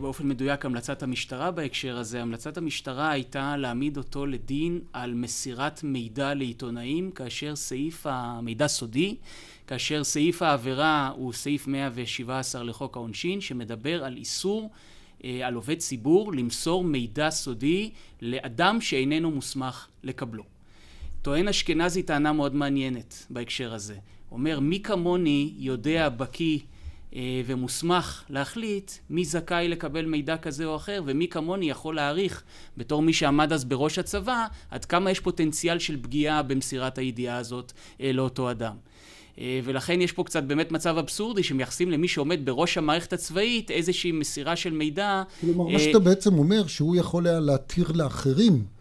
באופן 0.00 0.28
מדויק 0.28 0.64
המלצת 0.64 1.02
המשטרה 1.02 1.50
בהקשר 1.50 1.98
הזה. 1.98 2.22
המלצת 2.22 2.56
המשטרה 2.56 3.10
הייתה 3.10 3.56
להעמיד 3.56 3.96
אותו 3.96 4.26
לדין 4.26 4.80
על 4.92 5.14
מסירת 5.14 5.80
מידע 5.84 6.34
לעיתונאים, 6.34 7.10
כאשר 7.10 7.56
סעיף 7.56 8.06
המידע 8.10 8.66
סודי, 8.66 9.16
כאשר 9.66 10.04
סעיף 10.04 10.42
העבירה 10.42 11.12
הוא 11.16 11.32
סעיף 11.32 11.66
117 11.66 12.64
לחוק 12.64 12.96
העונשין, 12.96 13.40
שמדבר 13.40 14.04
על 14.04 14.16
איסור 14.16 14.70
על 15.44 15.54
עובד 15.54 15.78
ציבור 15.78 16.32
למסור 16.32 16.84
מידע 16.84 17.30
סודי 17.30 17.90
לאדם 18.22 18.80
שאיננו 18.80 19.30
מוסמך 19.30 19.86
לקבלו. 20.02 20.42
טוען 21.22 21.48
אשכנזי 21.48 22.02
טענה 22.02 22.32
מאוד 22.32 22.54
מעניינת 22.54 23.26
בהקשר 23.30 23.74
הזה. 23.74 23.96
אומר, 24.32 24.60
מי 24.60 24.80
כמוני 24.80 25.52
יודע, 25.58 26.08
בקיא 26.08 26.58
ומוסמך 27.46 28.24
להחליט 28.30 28.90
מי 29.10 29.24
זכאי 29.24 29.68
לקבל 29.68 30.04
מידע 30.04 30.36
כזה 30.36 30.64
או 30.64 30.76
אחר, 30.76 31.02
ומי 31.06 31.28
כמוני 31.28 31.70
יכול 31.70 31.96
להעריך, 31.96 32.42
בתור 32.76 33.02
מי 33.02 33.12
שעמד 33.12 33.52
אז 33.52 33.64
בראש 33.64 33.98
הצבא, 33.98 34.46
עד 34.70 34.84
כמה 34.84 35.10
יש 35.10 35.20
פוטנציאל 35.20 35.78
של 35.78 36.02
פגיעה 36.02 36.42
במסירת 36.42 36.98
הידיעה 36.98 37.36
הזאת 37.36 37.72
לאותו 38.00 38.50
אדם. 38.50 38.76
ולכן 39.64 40.00
יש 40.00 40.12
פה 40.12 40.24
קצת 40.24 40.42
באמת 40.42 40.72
מצב 40.72 40.98
אבסורדי 40.98 41.42
שמייחסים 41.42 41.90
למי 41.90 42.08
שעומד 42.08 42.40
בראש 42.44 42.78
המערכת 42.78 43.12
הצבאית 43.12 43.70
איזושהי 43.70 44.12
מסירה 44.12 44.56
של 44.56 44.72
מידע. 44.72 45.22
כלומר, 45.40 45.64
מה 45.72 45.78
שאתה 45.78 45.98
בעצם 45.98 46.38
אומר, 46.38 46.66
שהוא 46.66 46.96
יכול 46.96 47.26
היה 47.26 47.40
להתיר 47.40 47.92
לאחרים 47.92 48.75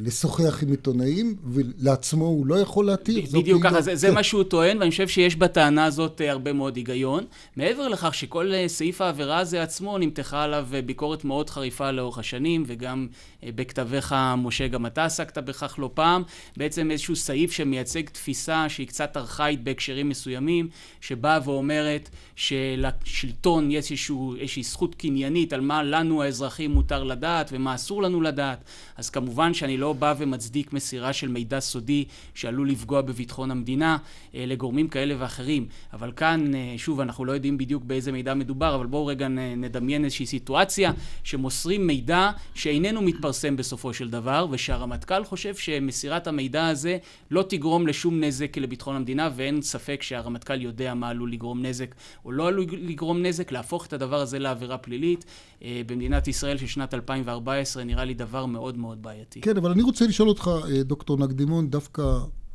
לשוחח 0.00 0.62
עם 0.62 0.70
עיתונאים, 0.70 1.36
ולעצמו 1.44 2.24
הוא 2.24 2.46
לא 2.46 2.54
יכול 2.54 2.86
להתיר. 2.86 3.26
בדיוק 3.32 3.62
ככה, 3.62 3.80
זה, 3.82 3.96
זה 3.96 4.10
מה 4.10 4.22
שהוא 4.22 4.42
טוען, 4.42 4.78
ואני 4.78 4.90
חושב 4.90 5.08
שיש 5.08 5.36
בטענה 5.36 5.84
הזאת 5.84 6.20
הרבה 6.28 6.52
מאוד 6.52 6.76
היגיון. 6.76 7.24
מעבר 7.56 7.88
לכך 7.88 8.14
שכל 8.14 8.52
סעיף 8.66 9.00
העבירה 9.00 9.38
הזה 9.38 9.62
עצמו 9.62 9.98
נמתחה 9.98 10.42
עליו 10.42 10.66
ביקורת 10.86 11.24
מאוד 11.24 11.50
חריפה 11.50 11.90
לאורך 11.90 12.18
השנים, 12.18 12.64
וגם 12.66 13.06
בכתביך, 13.44 14.14
משה, 14.38 14.68
גם 14.68 14.86
אתה 14.86 15.04
עסקת 15.04 15.38
בכך 15.38 15.74
לא 15.78 15.90
פעם. 15.94 16.22
בעצם 16.56 16.90
איזשהו 16.90 17.16
סעיף 17.16 17.52
שמייצג 17.52 18.02
תפיסה 18.12 18.68
שהיא 18.68 18.86
קצת 18.86 19.16
ארכאית 19.16 19.64
בהקשרים 19.64 20.08
מסוימים, 20.08 20.68
שבאה 21.00 21.38
ואומרת 21.44 22.10
שלשלטון 22.36 23.70
יש 23.70 23.90
איזשהו, 23.90 24.34
איזושהי 24.40 24.62
זכות 24.62 24.94
קניינית 24.94 25.52
על 25.52 25.60
מה 25.60 25.82
לנו 25.82 26.22
האזרחים 26.22 26.70
מותר 26.70 27.04
לדעת 27.04 27.50
ומה 27.52 27.74
אסור 27.74 28.02
לנו 28.02 28.20
לדעת. 28.20 28.64
אז 28.96 29.10
כמובן 29.10 29.47
שאני 29.54 29.76
לא 29.76 29.92
בא 29.92 30.14
ומצדיק 30.18 30.72
מסירה 30.72 31.12
של 31.12 31.28
מידע 31.28 31.60
סודי 31.60 32.04
שעלול 32.34 32.70
לפגוע 32.70 33.00
בביטחון 33.00 33.50
המדינה 33.50 33.96
לגורמים 34.34 34.88
כאלה 34.88 35.14
ואחרים. 35.18 35.66
אבל 35.92 36.12
כאן, 36.12 36.50
שוב, 36.76 37.00
אנחנו 37.00 37.24
לא 37.24 37.32
יודעים 37.32 37.58
בדיוק 37.58 37.84
באיזה 37.84 38.12
מידע 38.12 38.34
מדובר, 38.34 38.74
אבל 38.74 38.86
בואו 38.86 39.06
רגע 39.06 39.28
נדמיין 39.28 40.04
איזושהי 40.04 40.26
סיטואציה 40.26 40.92
שמוסרים 41.24 41.86
מידע 41.86 42.30
שאיננו 42.54 43.02
מתפרסם 43.02 43.56
בסופו 43.56 43.94
של 43.94 44.10
דבר, 44.10 44.46
ושהרמטכ"ל 44.50 45.24
חושב 45.24 45.54
שמסירת 45.54 46.26
המידע 46.26 46.66
הזה 46.66 46.98
לא 47.30 47.44
תגרום 47.48 47.86
לשום 47.86 48.20
נזק 48.20 48.56
לביטחון 48.56 48.96
המדינה, 48.96 49.30
ואין 49.36 49.62
ספק 49.62 50.02
שהרמטכ"ל 50.02 50.62
יודע 50.62 50.94
מה 50.94 51.08
עלול 51.08 51.32
לגרום 51.32 51.62
נזק 51.66 51.94
או 52.24 52.32
לא 52.32 52.48
עלול 52.48 52.66
לגרום 52.72 53.22
נזק, 53.22 53.52
להפוך 53.52 53.86
את 53.86 53.92
הדבר 53.92 54.20
הזה 54.20 54.38
לעבירה 54.38 54.78
פלילית. 54.78 55.24
במדינת 55.62 56.28
ישראל 56.28 56.56
של 56.56 56.66
שנת 56.66 56.94
2014 56.94 57.84
נראה 57.84 58.04
לי 58.04 58.14
דבר 58.14 58.46
מאוד 58.46 58.78
מאוד 58.78 59.02
בעייתי. 59.02 59.40
כן, 59.40 59.56
אבל 59.56 59.70
אני 59.70 59.82
רוצה 59.82 60.06
לשאול 60.06 60.28
אותך, 60.28 60.50
דוקטור 60.84 61.18
נקדימון, 61.18 61.70
דווקא 61.70 62.02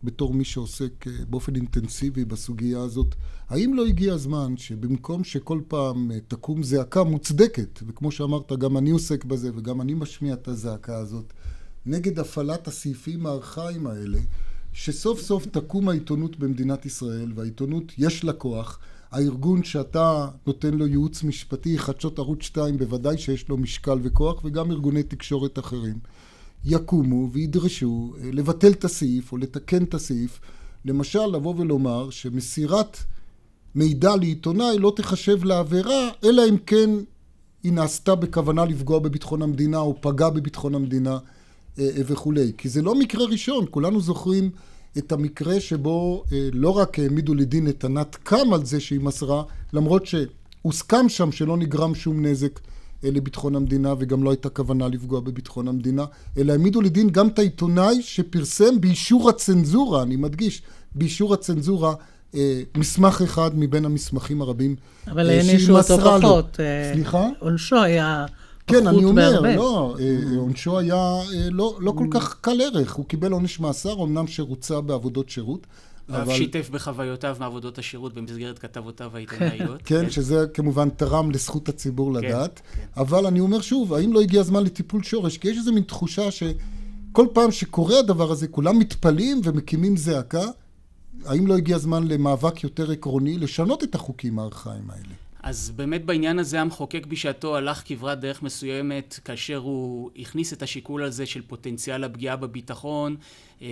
בתור 0.03 0.33
מי 0.33 0.43
שעוסק 0.43 1.05
באופן 1.29 1.55
אינטנסיבי 1.55 2.25
בסוגיה 2.25 2.79
הזאת, 2.79 3.15
האם 3.49 3.73
לא 3.73 3.85
הגיע 3.85 4.13
הזמן 4.13 4.57
שבמקום 4.57 5.23
שכל 5.23 5.61
פעם 5.67 6.11
תקום 6.27 6.63
זעקה 6.63 7.03
מוצדקת, 7.03 7.79
וכמו 7.87 8.11
שאמרת, 8.11 8.51
גם 8.51 8.77
אני 8.77 8.89
עוסק 8.89 9.23
בזה 9.23 9.51
וגם 9.55 9.81
אני 9.81 9.93
משמיע 9.93 10.33
את 10.33 10.47
הזעקה 10.47 10.97
הזאת, 10.97 11.33
נגד 11.85 12.19
הפעלת 12.19 12.67
הסעיפים 12.67 13.25
הארכאיים 13.25 13.87
האלה, 13.87 14.19
שסוף 14.73 15.21
סוף 15.21 15.45
תקום 15.45 15.89
העיתונות 15.89 16.39
במדינת 16.39 16.85
ישראל, 16.85 17.31
והעיתונות 17.35 17.93
יש 17.97 18.23
לה 18.23 18.33
כוח, 18.33 18.79
הארגון 19.13 19.63
שאתה 19.63 20.27
נותן 20.47 20.73
לו 20.73 20.87
ייעוץ 20.87 21.23
משפטי, 21.23 21.79
חדשות 21.79 22.19
ערוץ 22.19 22.43
2, 22.43 22.77
בוודאי 22.77 23.17
שיש 23.17 23.49
לו 23.49 23.57
משקל 23.57 23.97
וכוח, 24.03 24.41
וגם 24.45 24.71
ארגוני 24.71 25.03
תקשורת 25.03 25.59
אחרים, 25.59 25.99
יקומו 26.65 27.29
וידרשו 27.31 28.13
לבטל 28.21 28.71
את 28.71 28.83
הסעיף 28.83 29.31
או 29.31 29.37
לתקן 29.37 29.83
את 29.83 29.93
הסעיף. 29.93 30.39
למשל, 30.85 31.25
לבוא 31.25 31.53
ולומר 31.57 32.09
שמסירת 32.09 32.97
מידע 33.75 34.15
לעיתונאי 34.15 34.77
לא 34.77 34.93
תחשב 34.95 35.43
לעבירה, 35.43 36.09
אלא 36.23 36.43
אם 36.49 36.57
כן 36.65 36.89
היא 37.63 37.73
נעשתה 37.73 38.15
בכוונה 38.15 38.65
לפגוע 38.65 38.99
בביטחון 38.99 39.41
המדינה 39.41 39.77
או 39.77 40.01
פגע 40.01 40.29
בביטחון 40.29 40.75
המדינה 40.75 41.17
וכולי. 41.77 42.51
כי 42.57 42.69
זה 42.69 42.81
לא 42.81 42.95
מקרה 42.95 43.25
ראשון, 43.25 43.65
כולנו 43.69 44.01
זוכרים 44.01 44.51
את 44.97 45.11
המקרה 45.11 45.59
שבו 45.59 46.23
לא 46.53 46.69
רק 46.69 46.99
העמידו 46.99 47.33
לדין 47.33 47.67
את 47.67 47.85
ענת 47.85 48.15
קם 48.15 48.53
על 48.53 48.65
זה 48.65 48.79
שהיא 48.79 48.99
מסרה, 48.99 49.43
למרות 49.73 50.03
שהוסכם 50.05 51.09
שם 51.09 51.31
שלא 51.31 51.57
נגרם 51.57 51.95
שום 51.95 52.25
נזק 52.25 52.59
לביטחון 53.03 53.55
המדינה 53.55 53.93
וגם 53.99 54.23
לא 54.23 54.29
הייתה 54.29 54.49
כוונה 54.49 54.87
לפגוע 54.87 55.19
בביטחון 55.19 55.67
המדינה, 55.67 56.05
אלא 56.37 56.51
העמידו 56.51 56.81
לדין 56.81 57.09
גם 57.09 57.27
את 57.27 57.39
העיתונאי 57.39 58.01
שפרסם 58.01 58.81
באישור 58.81 59.29
הצנזורה, 59.29 60.03
אני 60.03 60.15
מדגיש, 60.15 60.61
באישור 60.95 61.33
הצנזורה, 61.33 61.93
מסמך 62.77 63.21
אחד 63.21 63.51
מבין 63.53 63.85
המסמכים 63.85 64.41
הרבים 64.41 64.75
אבל 65.07 65.29
הענישו 65.29 65.77
אותו 65.77 65.97
פחות. 65.97 66.59
סליחה? 66.93 67.27
עונשו 67.39 67.81
היה... 67.81 68.25
כן, 68.67 68.87
אני 68.87 69.03
אומר, 69.03 69.41
לא, 69.41 69.95
עונשו 70.37 70.79
היה 70.79 71.19
לא, 71.51 71.77
לא 71.79 71.93
כל 71.97 72.07
כך 72.11 72.37
קל 72.41 72.61
ערך, 72.61 72.93
הוא 72.93 73.05
קיבל 73.05 73.31
עונש 73.31 73.59
מאסר, 73.59 74.03
אמנם 74.03 74.27
שרוצה 74.27 74.81
בעבודות 74.81 75.29
שירות. 75.29 75.67
ואף 76.09 76.29
שיתף 76.29 76.69
בחוויותיו 76.69 77.37
מעבודות 77.39 77.77
השירות 77.77 78.13
במסגרת 78.13 78.59
כתבותיו 78.59 79.11
העיתונאיות. 79.13 79.81
כן, 79.85 80.09
שזה 80.09 80.45
כמובן 80.53 80.89
תרם 80.89 81.31
לזכות 81.31 81.69
הציבור 81.69 82.13
לדעת. 82.13 82.61
אבל 82.97 83.25
אני 83.25 83.39
אומר 83.39 83.61
שוב, 83.61 83.93
האם 83.93 84.13
לא 84.13 84.21
הגיע 84.21 84.41
הזמן 84.41 84.63
לטיפול 84.63 85.03
שורש? 85.03 85.37
כי 85.37 85.47
יש 85.47 85.57
איזו 85.57 85.73
מין 85.73 85.83
תחושה 85.83 86.31
שכל 86.31 87.27
פעם 87.33 87.51
שקורה 87.51 87.99
הדבר 87.99 88.31
הזה, 88.31 88.47
כולם 88.47 88.79
מתפלאים 88.79 89.41
ומקימים 89.43 89.97
זעקה. 89.97 90.45
האם 91.25 91.47
לא 91.47 91.57
הגיע 91.57 91.75
הזמן 91.75 92.07
למאבק 92.07 92.63
יותר 92.63 92.91
עקרוני 92.91 93.37
לשנות 93.37 93.83
את 93.83 93.95
החוקים 93.95 94.39
הארכאיים 94.39 94.89
האלה? 94.89 95.13
אז 95.43 95.71
באמת 95.75 96.05
בעניין 96.05 96.39
הזה 96.39 96.61
המחוקק 96.61 97.05
בשעתו 97.05 97.57
הלך 97.57 97.81
כברת 97.85 98.19
דרך 98.19 98.43
מסוימת 98.43 99.19
כאשר 99.25 99.57
הוא 99.57 100.11
הכניס 100.19 100.53
את 100.53 100.61
השיקול 100.61 101.03
הזה 101.03 101.25
של 101.25 101.41
פוטנציאל 101.41 102.03
הפגיעה 102.03 102.35
בביטחון 102.35 103.15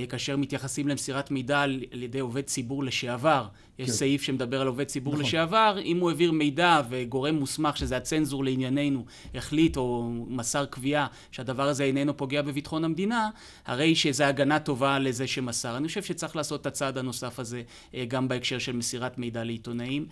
כאשר 0.09 0.37
מתייחסים 0.37 0.87
למסירת 0.87 1.31
מידע 1.31 1.61
על 1.61 2.03
ידי 2.03 2.19
עובד 2.19 2.41
ציבור 2.41 2.83
לשעבר. 2.83 3.47
יש 3.79 3.87
כן. 3.87 3.93
סעיף 3.93 4.21
שמדבר 4.21 4.61
על 4.61 4.67
עובד 4.67 4.83
ציבור 4.83 5.13
נכון. 5.13 5.25
לשעבר, 5.25 5.77
אם 5.83 5.99
הוא 5.99 6.09
העביר 6.09 6.31
מידע 6.31 6.81
וגורם 6.89 7.35
מוסמך, 7.35 7.77
שזה 7.77 7.97
הצנזור 7.97 8.43
לענייננו, 8.43 9.05
החליט 9.35 9.77
או 9.77 10.11
מסר 10.27 10.65
קביעה 10.65 11.07
שהדבר 11.31 11.67
הזה 11.67 11.83
איננו 11.83 12.17
פוגע 12.17 12.41
בביטחון 12.41 12.83
המדינה, 12.83 13.29
הרי 13.65 13.95
שזו 13.95 14.23
הגנה 14.23 14.59
טובה 14.59 14.99
לזה 14.99 15.27
שמסר. 15.27 15.77
אני 15.77 15.87
חושב 15.87 16.03
שצריך 16.03 16.35
לעשות 16.35 16.61
את 16.61 16.65
הצעד 16.65 16.97
הנוסף 16.97 17.39
הזה 17.39 17.61
גם 18.07 18.27
בהקשר 18.27 18.59
של 18.59 18.75
מסירת 18.75 19.17
מידע 19.17 19.43
לעיתונאים. 19.43 20.05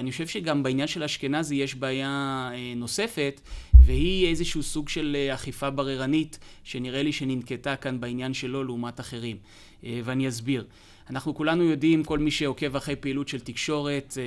אני 0.00 0.10
חושב 0.10 0.26
שגם 0.26 0.62
בעניין 0.62 0.88
של 0.88 1.02
אשכנזי 1.02 1.54
יש 1.54 1.74
בעיה 1.74 2.50
נוספת, 2.76 3.40
והיא 3.74 4.28
איזשהו 4.28 4.62
סוג 4.62 4.88
של 4.88 5.16
אכיפה 5.34 5.70
בררנית, 5.70 6.38
שנראה 6.64 7.02
לי 7.02 7.12
שננקטה 7.12 7.76
כאן 7.76 8.00
בעניין 8.00 8.34
שלו 8.34 8.64
לעומת 8.64 8.89
אחרים. 8.98 9.36
ואני 9.82 10.28
אסביר. 10.28 10.64
אנחנו 11.10 11.34
כולנו 11.34 11.64
יודעים, 11.64 12.04
כל 12.04 12.18
מי 12.18 12.30
שעוקב 12.30 12.76
אחרי 12.76 12.96
פעילות 12.96 13.28
של 13.28 13.40
תקשורת, 13.40 14.18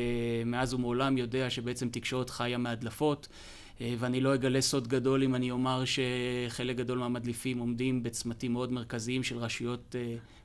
מאז 0.45 0.73
ומעולם 0.73 1.17
יודע 1.17 1.49
שבעצם 1.49 1.89
תקשורת 1.89 2.30
חיה 2.30 2.58
מהדלפות. 2.58 3.28
ואני 3.82 4.21
לא 4.21 4.34
אגלה 4.34 4.62
סוד 4.62 4.88
גדול 4.88 5.23
אם 5.23 5.36
אני 5.36 5.52
אומר 5.52 5.84
שחלק 5.86 6.76
גדול 6.76 6.97
מהמדליפים 6.97 7.58
עומדים 7.58 8.04
בצמתים 8.04 8.54
מאוד 8.54 8.71
מרכזיים 8.71 9.23
של 9.23 9.38
רשויות 9.38 9.95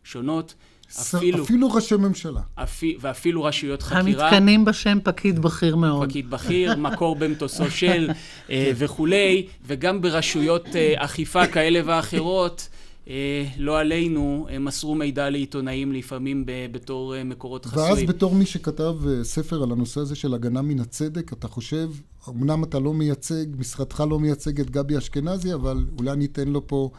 שונות. 0.04 0.54
אפילו, 1.00 1.44
אפילו 1.44 1.70
ראשי 1.70 1.96
ממשלה. 1.96 2.40
אפי, 2.54 2.96
ואפילו 3.00 3.44
רשויות 3.44 3.82
חקירה. 3.82 4.28
המתקנים 4.28 4.64
בשם 4.64 4.98
פקיד 5.04 5.38
בכיר 5.38 5.76
מאוד. 5.76 6.08
פקיד 6.08 6.30
בכיר, 6.30 6.76
מקור 6.76 7.16
במטוסו 7.16 7.70
של 7.70 8.10
אה, 8.50 8.72
וכולי, 8.74 9.46
וגם 9.66 10.00
ברשויות 10.00 10.66
אה, 10.76 10.94
אכיפה 10.96 11.46
כאלה 11.46 11.80
ואחרות. 11.84 12.68
אה, 13.08 13.44
לא 13.58 13.80
עלינו, 13.80 14.46
הם 14.50 14.64
מסרו 14.64 14.94
מידע 14.94 15.30
לעיתונאים 15.30 15.92
לפעמים 15.92 16.44
בתור 16.46 17.16
אה, 17.16 17.24
מקורות 17.24 17.66
ואז 17.66 17.74
חסויים. 17.74 18.06
בתור 18.06 18.34
מי 18.34 18.46
שכתב 18.46 18.94
אה, 19.08 19.24
ספר 19.24 19.62
על 19.62 19.72
הנושא 19.72 20.00
הזה 20.00 20.14
של 20.14 20.34
הגנה 20.34 20.62
מן 20.62 20.80
הצדק, 20.80 21.32
אתה 21.32 21.48
חושב, 21.48 21.90
אמנם 22.28 22.64
אתה 22.64 22.78
לא 22.78 22.94
מייצג, 22.94 23.46
משרדך 23.58 24.00
לא 24.10 24.18
מייצג 24.18 24.60
את 24.60 24.70
גבי 24.70 24.98
אשכנזי, 24.98 25.54
אבל 25.54 25.86
אולי 25.98 26.16
ניתן 26.16 26.48
לו 26.48 26.66
פה 26.66 26.90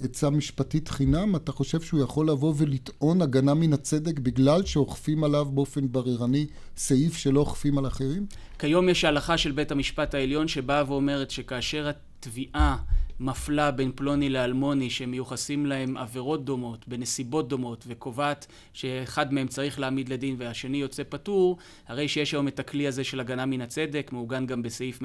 עצה 0.00 0.30
משפטית 0.30 0.88
חינם, 0.88 1.36
אתה 1.36 1.52
חושב 1.52 1.80
שהוא 1.80 2.00
יכול 2.00 2.30
לבוא 2.30 2.54
ולטעון 2.56 3.22
הגנה 3.22 3.54
מן 3.54 3.72
הצדק 3.72 4.18
בגלל 4.18 4.64
שאוכפים 4.64 5.24
עליו 5.24 5.44
באופן 5.44 5.92
בררני 5.92 6.46
סעיף 6.76 7.16
שלא 7.16 7.40
אוכפים 7.40 7.78
על 7.78 7.86
אחרים? 7.86 8.26
כיום 8.58 8.88
יש 8.88 9.04
הלכה 9.04 9.38
של 9.38 9.52
בית 9.52 9.72
המשפט 9.72 10.14
העליון 10.14 10.48
שבאה 10.48 10.84
ואומרת 10.86 11.30
שכאשר 11.30 11.90
התביעה 11.90 12.76
מפלה 13.20 13.70
בין 13.70 13.92
פלוני 13.94 14.28
לאלמוני 14.28 14.90
שמיוחסים 14.90 15.66
להם 15.66 15.96
עבירות 15.96 16.44
דומות 16.44 16.88
בנסיבות 16.88 17.48
דומות 17.48 17.84
וקובעת 17.88 18.46
שאחד 18.72 19.32
מהם 19.32 19.48
צריך 19.48 19.80
להעמיד 19.80 20.08
לדין 20.08 20.34
והשני 20.38 20.76
יוצא 20.76 21.02
פטור 21.08 21.58
הרי 21.88 22.08
שיש 22.08 22.32
היום 22.32 22.48
את 22.48 22.60
הכלי 22.60 22.86
הזה 22.86 23.04
של 23.04 23.20
הגנה 23.20 23.46
מן 23.46 23.60
הצדק 23.60 24.10
מעוגן 24.12 24.46
גם 24.46 24.62
בסעיף 24.62 25.02
149-10 25.02 25.04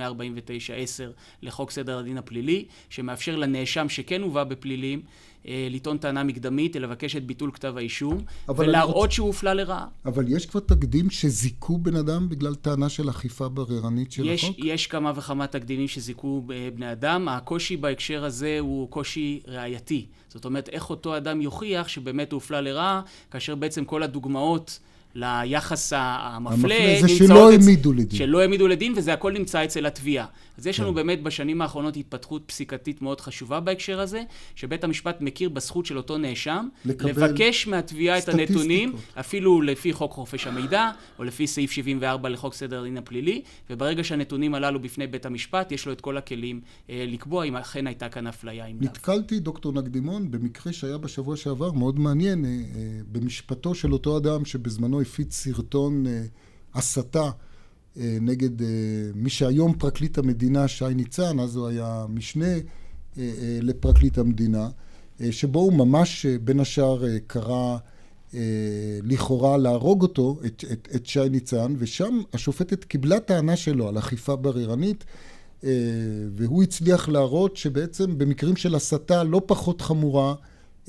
לחוק 1.41 1.71
סדר 1.71 1.97
הדין 1.99 2.17
הפלילי 2.17 2.65
שמאפשר 2.89 3.35
לנאשם 3.35 3.89
שכן 3.89 4.21
הובא 4.21 4.43
בפלילים 4.43 5.01
לטעון 5.45 5.97
טענה 5.97 6.23
מקדמית 6.23 6.75
לבקש 6.75 7.15
את 7.15 7.25
ביטול 7.25 7.51
כתב 7.53 7.73
האישום 7.77 8.17
ולהראות 8.57 8.95
רוצה- 8.95 9.11
שהוא 9.11 9.27
הופלה 9.27 9.53
לרעה 9.53 9.85
אבל 10.05 10.25
יש 10.27 10.45
כבר 10.45 10.59
תקדים 10.59 11.09
שזיכו 11.09 11.77
בן 11.77 11.95
אדם 11.95 12.29
בגלל 12.29 12.55
טענה 12.55 12.89
של 12.89 13.09
אכיפה 13.09 13.49
בררנית 13.49 14.11
של 14.11 14.25
יש, 14.25 14.43
החוק? 14.43 14.55
יש 14.59 14.87
כמה 14.87 15.11
וכמה 15.15 15.47
תקדימים 15.47 15.87
שזיכו 15.87 16.43
אה, 16.51 16.69
בני 16.75 16.91
אדם. 16.91 17.27
הקושי 17.27 17.77
בהקשר 17.77 18.25
הזה 18.25 18.57
הוא 18.59 18.89
קושי 18.89 19.39
ראייתי. 19.47 20.05
זאת 20.29 20.45
אומרת, 20.45 20.69
איך 20.69 20.89
אותו 20.89 21.17
אדם 21.17 21.41
יוכיח 21.41 21.87
שבאמת 21.87 22.31
הוא 22.31 22.37
הופלה 22.37 22.61
לרעה, 22.61 23.01
כאשר 23.31 23.55
בעצם 23.55 23.85
כל 23.85 24.03
הדוגמאות 24.03 24.79
ליחס 25.15 25.93
המפלה 25.95 26.75
המפלה 26.75 27.01
זה 27.01 27.09
שלא 27.09 27.51
העמידו 27.51 27.93
לדין. 27.93 28.17
שלא 28.19 28.39
העמידו 28.39 28.67
לדין, 28.67 28.93
וזה 28.97 29.13
הכל 29.13 29.31
נמצא 29.31 29.63
אצל 29.65 29.85
התביעה. 29.85 30.25
אז 30.57 30.67
יש 30.67 30.79
לנו 30.79 30.89
כן. 30.89 30.95
באמת 30.95 31.23
בשנים 31.23 31.61
האחרונות 31.61 31.97
התפתחות 31.97 32.43
פסיקתית 32.45 33.01
מאוד 33.01 33.21
חשובה 33.21 33.59
בהקשר 33.59 33.99
הזה, 33.99 34.23
שבית 34.55 34.83
המשפט 34.83 35.21
מכיר 35.21 35.49
בזכות 35.49 35.85
של 35.85 35.97
אותו 35.97 36.17
נאשם, 36.17 36.67
לבקש 36.85 37.67
מהתביעה 37.67 38.17
את. 38.17 38.29
הנתונים, 38.33 38.95
אפילו 39.19 39.61
לפי 39.61 39.93
חוק 39.93 40.11
חופש 40.11 40.47
המידע, 40.47 40.91
או 41.19 41.23
לפי 41.23 41.47
סעיף 41.47 41.71
74 41.71 42.29
לחוק 42.29 42.53
סדר 42.53 42.81
הדין 42.81 42.97
הפלילי, 42.97 43.41
וברגע 43.69 44.03
שהנתונים 44.03 44.55
הללו 44.55 44.79
בפני 44.79 45.07
בית 45.07 45.25
המשפט, 45.25 45.71
יש 45.71 45.85
לו 45.85 45.91
את 45.91 46.01
כל 46.01 46.17
הכלים 46.17 46.61
אה, 46.89 47.05
לקבוע 47.07 47.45
אם 47.45 47.55
אכן 47.55 47.87
הייתה 47.87 48.09
כאן 48.09 48.27
אפליה 48.27 48.65
עם 48.65 48.77
לאו. 48.81 48.89
נתקלתי, 48.89 49.39
דוקטור 49.39 49.73
נקדימון, 49.73 50.31
במקרה 50.31 50.73
שהיה 50.73 50.97
בשבוע 50.97 51.37
שעבר, 51.37 51.71
מאוד 51.71 51.99
מעניין, 51.99 52.45
אה, 52.45 52.49
אה, 52.49 52.99
במשפטו 53.11 53.75
של 53.75 53.93
אותו 53.93 54.17
אדם 54.17 54.45
שבזמנו 54.45 55.01
הפיץ 55.01 55.35
סרטון 55.35 56.07
אה, 56.07 56.23
הסתה 56.73 57.29
נגד 57.97 58.61
אה, 58.61 58.67
מי 59.15 59.29
שהיום 59.29 59.73
פרקליט 59.73 60.17
המדינה, 60.17 60.67
שי 60.67 60.85
ניצן, 60.95 61.39
אז 61.39 61.55
הוא 61.55 61.67
היה 61.67 62.05
משנה 62.09 62.45
אה, 62.45 62.59
אה, 63.17 63.59
לפרקליט 63.61 64.17
המדינה, 64.17 64.69
אה, 65.21 65.31
שבו 65.31 65.59
הוא 65.59 65.73
ממש 65.73 66.25
אה, 66.25 66.35
בין 66.43 66.59
השאר 66.59 67.05
אה, 67.05 67.17
קרא 67.27 67.77
אה, 68.33 68.39
לכאורה 69.03 69.57
להרוג 69.57 70.01
אותו, 70.01 70.39
את, 70.45 70.63
את, 70.71 70.87
את 70.95 71.05
שי 71.05 71.29
ניצן, 71.29 71.75
ושם 71.77 72.21
השופטת 72.33 72.83
קיבלה 72.83 73.19
טענה 73.19 73.55
שלו 73.55 73.87
על 73.87 73.97
אכיפה 73.97 74.35
בררנית. 74.35 75.03
אה, 75.63 75.69
והוא 76.35 76.63
הצליח 76.63 77.09
להראות 77.09 77.57
שבעצם 77.57 78.17
במקרים 78.17 78.55
של 78.55 78.75
הסתה 78.75 79.23
לא 79.23 79.41
פחות 79.45 79.81
חמורה, 79.81 80.35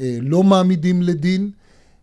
אה, 0.01 0.19
לא 0.21 0.43
מעמידים 0.43 1.03
לדין, 1.03 1.51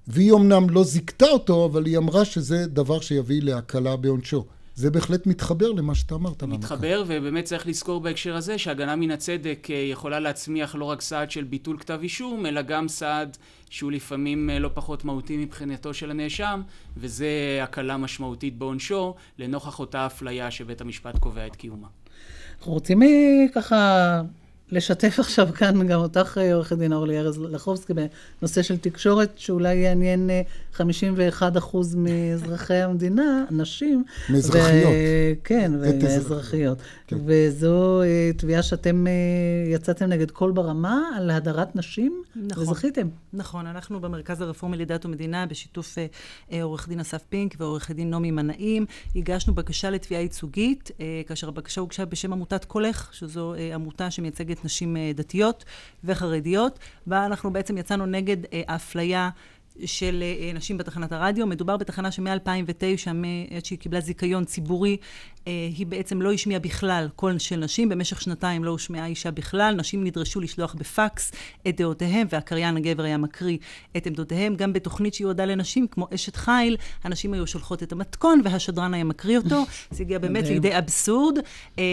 והיא 0.07 0.33
אמנם 0.33 0.69
לא 0.69 0.83
זיכתה 0.83 1.25
אותו, 1.25 1.65
אבל 1.65 1.85
היא 1.85 1.97
אמרה 1.97 2.25
שזה 2.25 2.67
דבר 2.67 2.99
שיביא 2.99 3.41
להקלה 3.41 3.95
בעונשו. 3.95 4.45
זה 4.75 4.91
בהחלט 4.91 5.27
מתחבר 5.27 5.71
למה 5.71 5.95
שאתה 5.95 6.15
אמרת. 6.15 6.43
מתחבר, 6.43 7.03
ובאמת 7.07 7.45
צריך 7.45 7.67
לזכור 7.67 8.01
בהקשר 8.01 8.35
הזה 8.35 8.57
שהגנה 8.57 8.95
מן 8.95 9.11
הצדק 9.11 9.67
אה, 9.69 9.75
יכולה 9.75 10.19
להצמיח 10.19 10.75
לא 10.75 10.85
רק 10.85 11.01
סעד 11.01 11.31
של 11.31 11.43
ביטול 11.43 11.77
כתב 11.77 11.99
אישום, 12.03 12.45
אלא 12.45 12.61
גם 12.61 12.87
סעד 12.87 13.37
שהוא 13.69 13.91
לפעמים 13.91 14.49
אה, 14.49 14.59
לא 14.59 14.69
פחות 14.73 15.05
מהותי 15.05 15.37
מבחינתו 15.37 15.93
של 15.93 16.11
הנאשם, 16.11 16.61
וזה 16.97 17.59
הקלה 17.63 17.97
משמעותית 17.97 18.57
בעונשו, 18.57 19.15
לנוכח 19.37 19.79
אותה 19.79 20.05
אפליה 20.05 20.51
שבית 20.51 20.81
המשפט 20.81 21.17
קובע 21.17 21.47
את 21.47 21.55
קיומה. 21.55 21.87
אנחנו 22.57 22.73
רוצים 22.73 23.03
אה, 23.03 23.07
ככה 23.53 24.21
לשתף 24.71 25.19
עכשיו 25.19 25.49
כאן 25.55 25.87
גם 25.87 25.99
אותך, 25.99 26.37
אה, 26.41 26.53
עורכת 26.53 26.77
דין 26.77 26.93
אורלי 26.93 27.19
ארז 27.19 27.39
לחובסקי, 27.39 27.93
בנושא 28.41 28.61
של 28.61 28.77
תקשורת, 28.77 29.29
שאולי 29.35 29.75
יעניין 29.75 30.29
אה, 30.29 30.41
51% 30.77 30.83
מאזרחי 31.95 32.73
המדינה, 32.73 33.45
נשים. 33.51 34.03
מאזרחיות. 34.29 34.91
ו- 34.91 35.43
כן, 35.43 35.71
מאזרחיות. 36.03 36.77
כן. 37.07 37.17
וזו 37.25 38.01
אה, 38.01 38.31
תביעה 38.37 38.63
שאתם 38.63 39.07
אה, 39.07 39.11
יצאתם 39.73 40.05
נגד 40.05 40.31
קול 40.31 40.51
ברמה 40.51 41.01
על 41.17 41.29
הדרת 41.29 41.75
נשים, 41.75 42.23
נכון. 42.35 42.63
וזכיתם. 42.63 43.07
נכון, 43.33 43.67
אנחנו 43.67 43.99
במרכז 43.99 44.41
הרפורמי 44.41 44.77
לדת 44.77 45.05
ומדינה, 45.05 45.45
בשיתוף 45.45 45.97
אה, 45.97 46.05
אה, 46.51 46.63
עורך 46.63 46.87
דין 46.89 46.99
אסף 46.99 47.23
פינק 47.29 47.55
ועורך 47.59 47.91
דין 47.91 48.09
נעמי 48.09 48.31
מנעים, 48.31 48.85
הגשנו 49.15 49.53
בקשה 49.53 49.89
לתביעה 49.89 50.21
ייצוגית, 50.21 50.91
אה, 50.99 51.21
כאשר 51.27 51.47
הבקשה 51.47 51.81
הוגשה 51.81 52.05
בשם 52.05 52.33
עמותת 52.33 52.65
קולך, 52.65 53.09
שזו 53.13 53.53
אה, 53.53 53.75
עמותה 53.75 54.11
שמייצגת 54.11 54.60
נשים 54.65 54.97
אה, 54.97 55.11
דתיות 55.15 55.65
וחרדיות, 56.03 56.79
בה 57.05 57.25
אנחנו 57.25 57.53
בעצם 57.53 57.77
יצאנו 57.77 58.05
נגד 58.05 58.37
אה, 58.53 58.61
האפליה. 58.67 59.29
של 59.85 60.23
אה, 60.23 60.53
נשים 60.53 60.77
בתחנת 60.77 61.11
הרדיו. 61.11 61.47
מדובר 61.47 61.77
בתחנה 61.77 62.11
שמ-2009, 62.11 63.13
מעת 63.13 63.65
שהיא 63.65 63.79
קיבלה 63.79 63.99
זיכיון 63.99 64.45
ציבורי, 64.45 64.97
היא 65.45 65.87
בעצם 65.87 66.21
לא 66.21 66.33
השמיעה 66.33 66.59
בכלל 66.59 67.07
קול 67.15 67.37
של 67.37 67.55
נשים. 67.55 67.89
במשך 67.89 68.21
שנתיים 68.21 68.63
לא 68.63 68.69
הושמעה 68.69 69.05
אישה 69.05 69.31
בכלל. 69.31 69.75
נשים 69.77 70.03
נדרשו 70.03 70.39
לשלוח 70.39 70.73
בפקס 70.73 71.31
את 71.67 71.77
דעותיהם, 71.77 72.27
והקריין 72.31 72.77
הגבר 72.77 73.03
היה 73.03 73.17
מקריא 73.17 73.57
את 73.97 74.07
עמדותיהם. 74.07 74.55
גם 74.55 74.73
בתוכנית 74.73 75.13
שיועדה 75.13 75.45
לנשים, 75.45 75.87
כמו 75.87 76.07
אשת 76.15 76.35
חיל, 76.35 76.77
הנשים 77.03 77.33
היו 77.33 77.47
שולחות 77.47 77.83
את 77.83 77.91
המתכון, 77.91 78.41
והשדרן 78.43 78.93
היה 78.93 79.03
מקריא 79.03 79.37
אותו. 79.37 79.63
זה 79.91 80.03
הגיע 80.03 80.19
באמת. 80.19 80.43
לידי 80.43 80.77
אבסורד, 80.77 81.37
אה, 81.79 81.83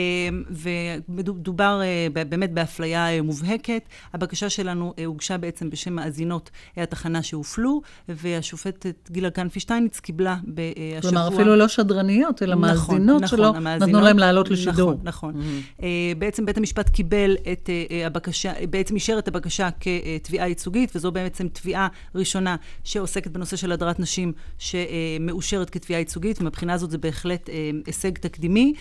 ומדובר 0.49 1.81
אה, 1.83 2.25
באמת 2.25 2.53
באפליה 2.53 3.09
אה, 3.09 3.23
מובהקת. 3.23 3.83
הבקשה 4.13 4.51
שלנו 4.51 4.95
אה, 4.99 5.05
הוגשה 5.05 5.39
בעצם 5.39 5.71
בשם 5.71 5.93
מאזינות 5.93 6.51
אה, 6.79 6.83
התחנה 6.83 7.23
שהופלו, 7.23 7.83
והשופטת 8.09 9.11
גילה 9.11 9.31
כנפי 9.31 9.61
שטייניץ 9.61 10.01
קיבלה 10.01 10.37
בשבוע... 10.45 11.01
כלומר, 11.01 11.29
אפילו 11.29 11.57
לא 11.57 11.69
שדרניות, 11.69 12.43
אלא 12.43 12.55
נכון, 12.55 12.69
מאזינות 12.69 13.23
נכון, 13.23 13.38
שלא 13.39 13.57
המאזינות- 13.57 13.89
נתנו 13.89 14.01
להם 14.01 14.19
לעלות 14.19 14.51
לשידור. 14.51 14.91
נכון, 15.03 15.35
נכון. 15.35 15.43
אה, 15.83 15.89
בעצם 16.19 16.47
בית 16.47 16.57
המשפט 16.57 16.89
קיבל 16.89 17.37
את 17.53 17.71
אה, 17.71 17.85
אה, 17.91 18.07
הבקשה, 18.07 18.53
בעצם 18.71 18.95
אישר 18.95 19.17
את 19.19 19.29
הבקשה 19.29 19.69
כתביעה 19.81 20.49
ייצוגית, 20.49 20.97
וזו 20.97 21.13
בעצם 21.13 21.49
תביעה 21.49 21.89
ראשונה 22.15 22.57
שעוסקת 22.85 23.31
בנושא 23.31 23.57
של 23.57 23.73
הדרת 23.73 24.01
נשים, 24.01 24.33
שמאושרת 24.59 25.71
כתביעה 25.71 25.99
ייצוגית, 26.01 26.41
ומבחינה 26.41 26.73
הזאת 26.75 26.91
זה 26.91 26.99
בהחלט 26.99 27.51
הישג 27.87 28.19
תקדימי. 28.19 28.73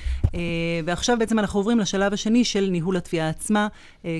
ועכשיו 0.85 1.17
בעצם 1.19 1.39
אנחנו 1.39 1.59
עוברים 1.59 1.79
לשלב 1.79 2.13
השני 2.13 2.43
של 2.45 2.67
ניהול 2.71 2.97
התביעה 2.97 3.29
עצמה 3.29 3.67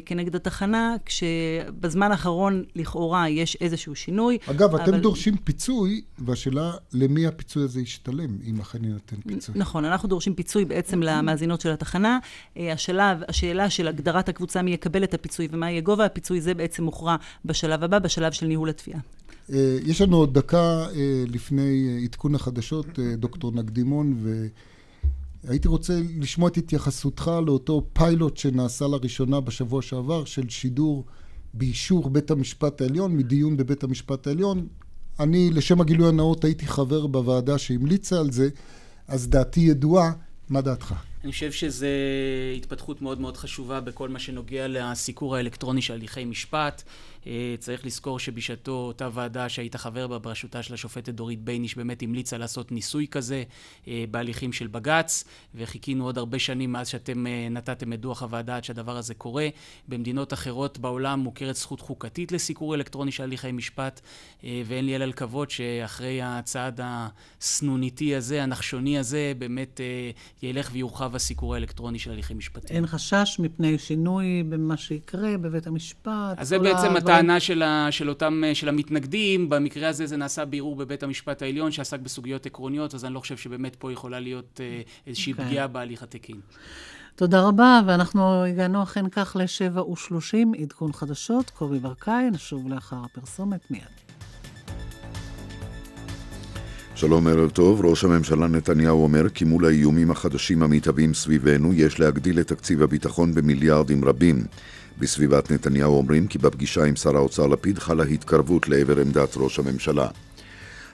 כנגד 0.06 0.36
התחנה, 0.36 0.95
כשבזמן 1.06 2.12
האחרון 2.12 2.63
לכאורה 2.76 3.30
יש 3.30 3.58
איזשהו 3.62 3.95
שינוי. 3.95 4.38
אגב, 4.52 4.76
אתם 4.76 4.91
אבל- 4.93 5.00
דורשים 5.02 5.38
פיצוי, 5.43 6.02
והשאלה 6.19 6.71
למי 6.93 7.28
הפיצוי 7.28 7.63
הזה 7.63 7.82
ישתלם, 7.82 8.38
אם 8.47 8.60
אכן 8.60 8.84
יינתן 8.84 9.15
פיצוי. 9.28 9.56
נכון, 9.58 9.86
אנחנו 9.86 10.10
דורשים 10.10 10.27
פיצוי 10.34 10.66
בעצם 10.66 11.04
למאזינות 11.04 11.62
של 11.62 11.72
התחנה. 11.72 12.20
אה, 12.58 12.74
השלב, 12.74 13.18
השאלה 13.28 13.70
של 13.70 13.88
הגדרת 13.88 14.30
הקבוצה, 14.30 14.62
מי 14.62 14.72
יקבל 14.72 15.04
את 15.04 15.13
הפיצוי 15.13 15.48
ומה 15.52 15.72
יהיה 15.72 15.82
גובה 15.82 16.06
הפיצוי, 16.06 16.42
זה 16.42 16.54
בעצם 16.54 16.84
מוכרע 16.84 17.16
בשלב 17.46 17.84
הבא, 17.84 18.00
בשלב 18.00 18.32
של 18.32 18.46
ניהול 18.46 18.70
התביעה. 18.70 19.00
אה, 19.54 19.78
יש 19.86 20.02
לנו 20.02 20.18
עוד 20.18 20.34
דקה 20.34 20.86
אה, 20.96 21.24
לפני 21.28 22.00
עדכון 22.04 22.36
החדשות, 22.36 23.00
דוקטור 23.18 23.52
נקדימון, 23.52 24.18
והייתי 25.44 25.68
רוצה 25.68 26.00
לשמוע 26.20 26.50
את 26.50 26.58
התייחסותך 26.58 27.32
לאותו 27.46 27.88
פיילוט 27.94 28.38
שנעשה 28.38 28.88
לראשונה 28.88 29.40
בשבוע 29.40 29.82
שעבר, 29.82 30.26
של 30.26 30.50
שידור 30.50 31.06
באישור 31.54 32.10
בית 32.10 32.32
המשפט 32.32 32.82
העליון, 32.82 33.18
מדיון 33.18 33.58
בבית 33.58 33.84
המשפט 33.84 34.28
העליון. 34.28 34.68
אני, 35.20 35.50
לשם 35.50 35.82
הגילוי 35.82 36.08
הנאות, 36.10 36.46
הייתי 36.46 36.68
חבר 36.68 37.08
בוועדה 37.08 37.58
שהמליצה 37.58 38.20
על 38.20 38.32
זה, 38.32 38.50
אז 39.08 39.28
דעתי 39.30 39.60
ידועה. 39.60 40.12
מה 40.50 40.62
דעתך? 40.62 40.93
אני 41.24 41.32
חושב 41.32 41.52
שזו 41.52 41.88
התפתחות 42.58 43.02
מאוד 43.02 43.22
מאוד 43.22 43.38
חשובה 43.38 43.82
בכל 43.82 44.10
מה 44.10 44.20
שנוגע 44.20 44.67
לסיקור 44.67 45.36
האלקטרוני 45.36 45.82
של 45.82 45.93
הליכי 45.93 46.26
משפט. 46.26 46.84
אה, 47.28 47.56
צריך 47.60 47.86
לזכור 47.86 48.20
שבשעתו 48.20 48.72
אותה 48.72 49.10
ועדה 49.13 49.50
שהיית 49.50 49.76
חבר 49.76 50.08
בה 50.08 50.20
בראשותה 50.20 50.63
של 50.63 50.74
השופטת 50.74 51.13
דורית 51.13 51.42
בייניש 51.42 51.78
באמת 51.78 52.04
המליצה 52.04 52.38
לעשות 52.38 52.72
ניסוי 52.72 53.08
כזה 53.08 53.44
אה, 53.88 54.06
בהליכים 54.12 54.54
של 54.54 54.68
בג"ץ 54.68 55.24
וחיכינו 55.56 56.06
עוד 56.06 56.18
הרבה 56.18 56.40
שנים 56.40 56.72
מאז 56.72 56.88
שאתם 56.88 57.28
אה, 57.28 57.48
נתתם 57.52 57.94
את 57.94 58.00
דוח 58.00 58.24
הוועדה 58.24 58.56
עד 58.56 58.63
שהדבר 58.63 58.98
הזה 58.98 59.13
קורה. 59.13 59.48
במדינות 59.88 60.34
אחרות 60.34 60.78
בעולם 60.78 61.20
מוכרת 61.20 61.56
זכות 61.56 61.82
חוקתית 61.82 62.32
לסיקור 62.32 62.76
אלקטרוני 62.76 63.12
של 63.12 63.24
הליכי 63.24 63.52
משפט 63.52 64.02
ואין 64.44 64.86
לי 64.86 64.96
אלא 64.96 65.06
לקוות 65.06 65.52
שאחרי 65.52 66.22
הצעד 66.24 66.80
הסנוניתי 66.84 68.16
הזה, 68.16 68.44
הנחשוני 68.44 68.98
הזה, 68.98 69.34
באמת 69.38 69.82
ילך 70.44 70.70
ויורחב 70.74 71.16
הסיקור 71.16 71.54
האלקטרוני 71.54 72.00
של 72.00 72.12
הליכים 72.12 72.38
משפטיים. 72.38 72.76
אין 72.76 72.88
חשש 72.88 73.38
מפני 73.40 73.78
שינוי 73.78 74.44
במה 74.50 74.78
שיקרה 74.78 75.38
בבית 75.38 75.68
המשפט? 75.68 76.38
אז 76.38 76.48
זה 76.48 76.60
בעצם 76.60 76.98
הטענה 77.17 77.39
של, 77.39 77.62
ה, 77.62 77.88
של 77.91 78.10
אותם, 78.10 78.43
של 78.53 78.69
המתנגדים, 78.69 79.49
במקרה 79.49 79.89
הזה 79.89 80.06
זה 80.06 80.17
נעשה 80.17 80.45
בערעור 80.45 80.75
בבית 80.75 81.03
המשפט 81.03 81.41
העליון 81.41 81.71
שעסק 81.71 81.99
בסוגיות 81.99 82.45
עקרוניות, 82.45 82.95
אז 82.95 83.06
אני 83.06 83.13
לא 83.13 83.19
חושב 83.19 83.38
שבאמת 83.38 83.75
פה 83.75 83.91
יכולה 83.91 84.19
להיות 84.19 84.62
אה, 84.63 84.82
איזושהי 85.08 85.34
okay. 85.34 85.36
אוקיי. 85.36 85.45
פגיעה 85.45 85.67
בהליך 85.67 86.03
התקין. 86.03 86.39
תודה 87.15 87.41
רבה, 87.47 87.82
ואנחנו 87.86 88.43
הגענו 88.43 88.84
אכן 88.84 89.10
כך 89.10 89.36
לשבע 89.39 89.82
ושלושים, 89.82 90.53
עדכון 90.62 90.93
חדשות, 90.93 91.49
קובי 91.49 91.80
ברקאי, 91.80 92.30
נשוב 92.32 92.69
לאחר 92.69 92.97
הפרסומת 93.06 93.71
מיד. 93.71 93.82
שלום, 96.95 97.27
ערב 97.27 97.49
טוב. 97.49 97.86
ראש 97.86 98.03
הממשלה 98.03 98.47
נתניהו 98.47 99.03
אומר 99.03 99.30
כי 99.30 99.45
מול 99.45 99.65
האיומים 99.65 100.12
החדשים 100.12 100.63
המתהווים 100.63 101.13
סביבנו 101.13 101.73
יש 101.73 101.99
להגדיל 101.99 102.39
את 102.39 102.47
תקציב 102.47 102.82
הביטחון 102.82 103.34
במיליארדים 103.34 104.06
רבים. 104.06 104.43
בסביבת 105.00 105.52
נתניהו 105.52 105.98
אומרים 105.98 106.28
כי 106.28 106.38
בפגישה 106.38 106.86
עם 106.86 106.96
שר 106.96 107.16
האוצר 107.16 107.48
לפיד 107.48 107.80
חלה 107.80 108.04
התקרבות 108.04 108.68
לעבר 108.68 109.00
עמדת 109.00 109.34
ראש 109.38 109.60
הממשלה. 109.60 110.08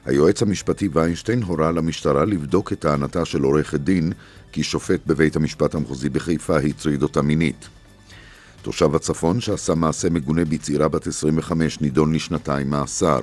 היועץ 0.05 0.41
המשפטי 0.41 0.89
ויינשטיין 0.93 1.43
הורה 1.43 1.71
למשטרה 1.71 2.25
לבדוק 2.25 2.73
את 2.73 2.79
טענתה 2.79 3.25
של 3.25 3.43
עורכת 3.43 3.79
דין 3.79 4.13
כי 4.51 4.63
שופט 4.63 4.99
בבית 5.07 5.35
המשפט 5.35 5.75
המחוזי 5.75 6.09
בחיפה 6.09 6.57
הטריד 6.57 7.03
אותה 7.03 7.21
מינית. 7.21 7.67
תושב 8.61 8.95
הצפון 8.95 9.41
שעשה 9.41 9.75
מעשה 9.75 10.09
מגונה 10.09 10.45
בצעירה 10.45 10.87
בת 10.87 11.07
25 11.07 11.81
נידון 11.81 12.13
לשנתיים 12.13 12.69
מאסר. 12.69 13.19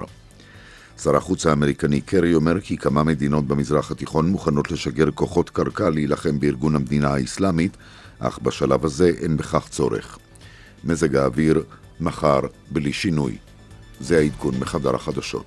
שר 1.02 1.16
החוץ 1.16 1.46
האמריקני 1.46 2.00
קרי 2.00 2.34
אומר 2.34 2.60
כי 2.60 2.76
כמה 2.76 3.02
מדינות 3.02 3.46
במזרח 3.46 3.90
התיכון 3.90 4.28
מוכנות 4.28 4.70
לשגר 4.70 5.10
כוחות 5.10 5.50
קרקע 5.50 5.90
להילחם 5.90 6.40
בארגון 6.40 6.76
המדינה 6.76 7.08
האסלאמית, 7.08 7.76
אך 8.18 8.38
בשלב 8.38 8.84
הזה 8.84 9.12
אין 9.20 9.36
בכך 9.36 9.68
צורך. 9.70 10.18
מזג 10.84 11.16
האוויר 11.16 11.64
מחר 12.00 12.40
בלי 12.70 12.92
שינוי. 12.92 13.36
זה 14.00 14.18
העדכון 14.18 14.54
מחדר 14.60 14.94
החדשות. 14.94 15.46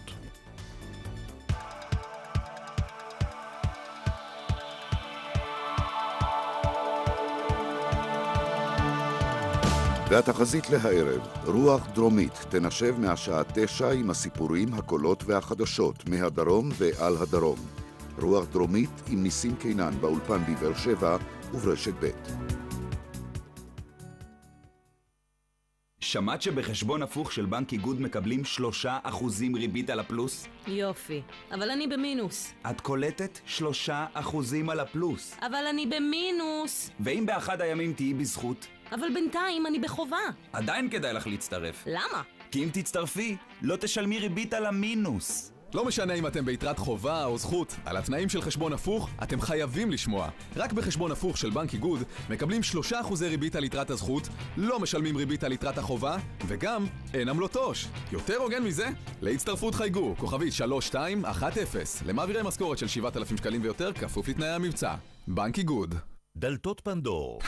והתחזית 10.09 10.69
להערב, 10.69 11.21
רוח 11.45 11.87
דרומית 11.93 12.33
תנשב 12.49 12.95
מהשעה 12.99 13.41
תשע 13.53 13.91
עם 13.91 14.09
הסיפורים, 14.09 14.73
הקולות 14.73 15.23
והחדשות 15.27 16.09
מהדרום 16.09 16.69
ועל 16.77 17.17
הדרום. 17.17 17.59
רוח 18.21 18.45
דרומית 18.51 18.89
עם 19.07 19.23
ניסים 19.23 19.55
קינן 19.55 19.93
באולפן 20.01 20.41
בבאר 20.47 20.73
שבע 20.73 21.17
וברשת 21.53 21.93
ב'. 21.99 22.09
שמעת 26.03 26.41
שבחשבון 26.41 27.03
הפוך 27.03 27.31
של 27.31 27.45
בנק 27.45 27.73
איגוד 27.73 28.01
מקבלים 28.01 28.45
שלושה 28.45 28.97
אחוזים 29.03 29.55
ריבית 29.55 29.89
על 29.89 29.99
הפלוס? 29.99 30.47
יופי, 30.67 31.21
אבל 31.51 31.71
אני 31.71 31.87
במינוס. 31.87 32.53
את 32.69 32.81
קולטת 32.81 33.39
שלושה 33.45 34.05
אחוזים 34.13 34.69
על 34.69 34.79
הפלוס. 34.79 35.37
אבל 35.41 35.65
אני 35.69 35.85
במינוס. 35.85 36.89
ואם 36.99 37.25
באחד 37.25 37.61
הימים 37.61 37.93
תהיי 37.93 38.13
בזכות? 38.13 38.67
אבל 38.91 39.13
בינתיים 39.13 39.65
אני 39.65 39.79
בחובה. 39.79 40.17
עדיין 40.53 40.89
כדאי 40.89 41.13
לך 41.13 41.27
להצטרף. 41.27 41.83
למה? 41.87 42.21
כי 42.51 42.63
אם 42.63 42.69
תצטרפי, 42.73 43.37
לא 43.61 43.75
תשלמי 43.75 44.19
ריבית 44.19 44.53
על 44.53 44.65
המינוס. 44.65 45.52
לא 45.73 45.85
משנה 45.85 46.13
אם 46.13 46.27
אתם 46.27 46.45
ביתרת 46.45 46.79
חובה 46.79 47.25
או 47.25 47.37
זכות, 47.37 47.75
על 47.85 47.97
התנאים 47.97 48.29
של 48.29 48.41
חשבון 48.41 48.73
הפוך 48.73 49.09
אתם 49.23 49.41
חייבים 49.41 49.91
לשמוע. 49.91 50.29
רק 50.55 50.73
בחשבון 50.73 51.11
הפוך 51.11 51.37
של 51.37 51.49
בנק 51.49 51.73
איגוד 51.73 52.03
מקבלים 52.29 52.61
3% 52.91 52.95
ריבית 53.21 53.55
על 53.55 53.63
יתרת 53.63 53.89
הזכות, 53.89 54.29
לא 54.57 54.79
משלמים 54.79 55.17
ריבית 55.17 55.43
על 55.43 55.51
יתרת 55.51 55.77
החובה, 55.77 56.17
וגם 56.47 56.85
אין 57.13 57.29
עמלות 57.29 57.55
עו"ש. 57.55 57.87
יותר 58.11 58.37
הוגן 58.37 58.63
מזה? 58.63 58.87
להצטרפות 59.21 59.75
חייגו, 59.75 60.15
כוכבית 60.17 60.53
3210, 60.53 62.05
למעבירי 62.05 62.41
משכורת 62.43 62.77
של 62.77 62.87
7,000 62.87 63.37
שקלים 63.37 63.61
ויותר, 63.63 63.93
כפוף 63.93 64.27
לתנאי 64.27 64.49
המבצע. 64.49 64.95
בנק 65.27 65.57
איגוד 65.57 65.95
דלתות 66.35 66.81
פנדור, 66.83 67.39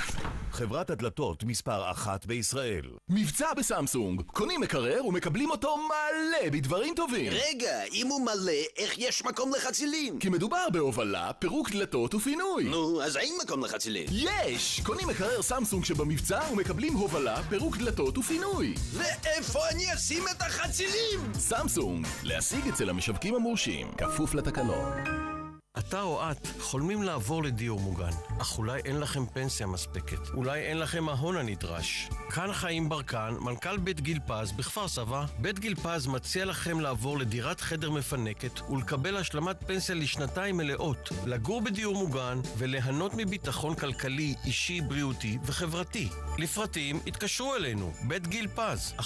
חברת 0.55 0.89
הדלתות 0.89 1.43
מספר 1.43 1.91
אחת 1.91 2.25
בישראל. 2.25 2.85
מבצע 3.09 3.53
בסמסונג, 3.53 4.21
קונים 4.21 4.61
מקרר 4.61 5.05
ומקבלים 5.05 5.49
אותו 5.49 5.77
מלא 5.77 6.49
בדברים 6.49 6.93
טובים. 6.95 7.31
רגע, 7.31 7.83
אם 7.93 8.07
הוא 8.07 8.21
מלא, 8.25 8.51
איך 8.77 8.97
יש 8.97 9.25
מקום 9.25 9.51
לחצילים? 9.55 10.19
כי 10.19 10.29
מדובר 10.29 10.67
בהובלה, 10.73 11.33
פירוק 11.33 11.69
דלתות 11.69 12.15
ופינוי. 12.15 12.63
נו, 12.63 13.01
אז 13.03 13.17
אין 13.17 13.33
מקום 13.43 13.63
לחצילים. 13.63 14.05
יש! 14.11 14.81
קונים 14.83 15.07
מקרר 15.07 15.41
סמסונג 15.41 15.85
שבמבצע 15.85 16.41
ומקבלים 16.51 16.93
הובלה, 16.93 17.43
פירוק 17.49 17.77
דלתות 17.77 18.17
ופינוי. 18.17 18.73
ואיפה 18.93 19.59
אני 19.69 19.93
אשים 19.93 20.23
את 20.31 20.41
החצילים? 20.41 21.33
סמסונג, 21.33 22.07
להשיג 22.23 22.67
אצל 22.67 22.89
המשווקים 22.89 23.35
המורשים, 23.35 23.87
כפוף 23.97 24.33
לתקנון. 24.33 25.34
אתה 25.79 26.01
או 26.01 26.31
את 26.31 26.47
חולמים 26.59 27.03
לעבור 27.03 27.43
לדיור 27.43 27.79
מוגן, 27.79 28.11
אך 28.41 28.57
אולי 28.57 28.81
אין 28.85 28.99
לכם 28.99 29.25
פנסיה 29.25 29.67
מספקת, 29.67 30.29
אולי 30.33 30.61
אין 30.61 30.79
לכם 30.79 31.09
ההון 31.09 31.37
הנדרש. 31.37 32.09
כאן 32.29 32.53
חיים 32.53 32.89
ברקן, 32.89 33.33
מנכ"ל 33.39 33.77
בית 33.77 34.01
גיל 34.01 34.19
פז 34.27 34.51
בכפר 34.51 34.87
סבא. 34.87 35.25
בית 35.39 35.59
גיל 35.59 35.75
פז 35.75 36.07
מציע 36.07 36.45
לכם 36.45 36.79
לעבור 36.79 37.17
לדירת 37.17 37.61
חדר 37.61 37.91
מפנקת 37.91 38.69
ולקבל 38.69 39.17
השלמת 39.17 39.63
פנסיה 39.67 39.95
לשנתיים 39.95 40.57
מלאות, 40.57 41.09
לגור 41.25 41.61
בדיור 41.61 41.95
מוגן 41.95 42.39
וליהנות 42.57 43.13
מביטחון 43.13 43.75
כלכלי, 43.75 44.35
אישי, 44.45 44.81
בריאותי 44.81 45.37
וחברתי. 45.43 46.09
לפרטים 46.37 46.99
התקשרו 47.07 47.55
אלינו, 47.55 47.93
בית 48.07 48.27
גיל 48.27 48.47
פז, 48.47 48.93
1-700-55-70-80 48.99 49.03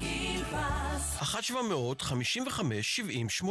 גיל 0.00 0.44
פז 0.44 1.18
1-700-55-70-80 1.20 3.44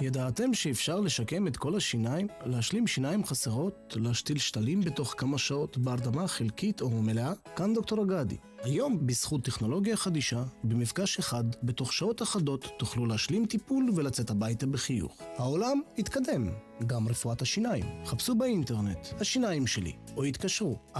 ידעתם 0.00 0.54
שאפשר 0.54 1.00
לשקם 1.00 1.46
את 1.46 1.56
כל 1.56 1.76
השיניים, 1.76 2.26
להשלים 2.46 2.86
שיניים 2.86 3.24
חסרות, 3.24 3.96
להשתיל 3.96 4.38
שתלים 4.38 4.80
בתוך 4.80 5.14
כמה 5.18 5.38
שעות 5.38 5.78
בהרדמה 5.78 6.28
חלקית 6.28 6.80
או 6.80 6.90
מלאה? 7.02 7.32
כאן 7.56 7.74
דוקטור 7.74 8.02
אגדי. 8.02 8.36
היום, 8.64 9.06
בזכות 9.06 9.44
טכנולוגיה 9.44 9.96
חדישה, 9.96 10.44
במפגש 10.64 11.18
אחד, 11.18 11.44
בתוך 11.62 11.92
שעות 11.92 12.22
אחדות, 12.22 12.68
תוכלו 12.78 13.06
להשלים 13.06 13.46
טיפול 13.46 13.90
ולצאת 13.94 14.30
הביתה 14.30 14.66
בחיוך. 14.66 15.22
העולם 15.36 15.80
התקדם, 15.98 16.48
גם 16.86 17.08
רפואת 17.08 17.42
השיניים. 17.42 17.84
חפשו 18.04 18.34
באינטרנט, 18.34 18.98
השיניים 19.20 19.66
שלי, 19.66 19.92
או 20.16 20.24
התקשרו, 20.24 20.78
1-800-60-90-60. 20.96 20.98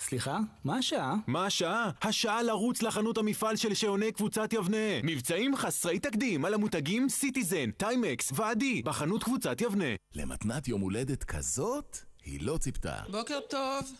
סליחה? 0.00 0.38
מה 0.64 0.76
השעה? 0.78 1.14
מה 1.26 1.46
השעה? 1.46 1.90
השעה 2.02 2.42
לרוץ 2.42 2.82
לחנות 2.82 3.18
המפעל 3.18 3.56
של 3.56 3.74
שעוני 3.74 4.12
קבוצת 4.12 4.52
יבנה. 4.52 5.02
מבצעים 5.02 5.56
חסרי 5.56 5.98
תקדים 5.98 6.44
על 6.44 6.54
המותגים 6.54 7.08
סיטיזן, 7.08 7.70
טיימקס 7.70 8.32
ועדי, 8.34 8.82
בחנות 8.82 9.24
קבוצת 9.24 9.60
יבנה. 9.60 9.94
למתנת 10.14 10.68
יום 10.68 10.80
הולדת 10.80 11.24
כזאת, 11.24 11.98
היא 12.24 12.40
לא 12.42 12.58
ציפתה. 12.58 12.96
בוקר 13.10 13.38
טוב. 13.50 13.92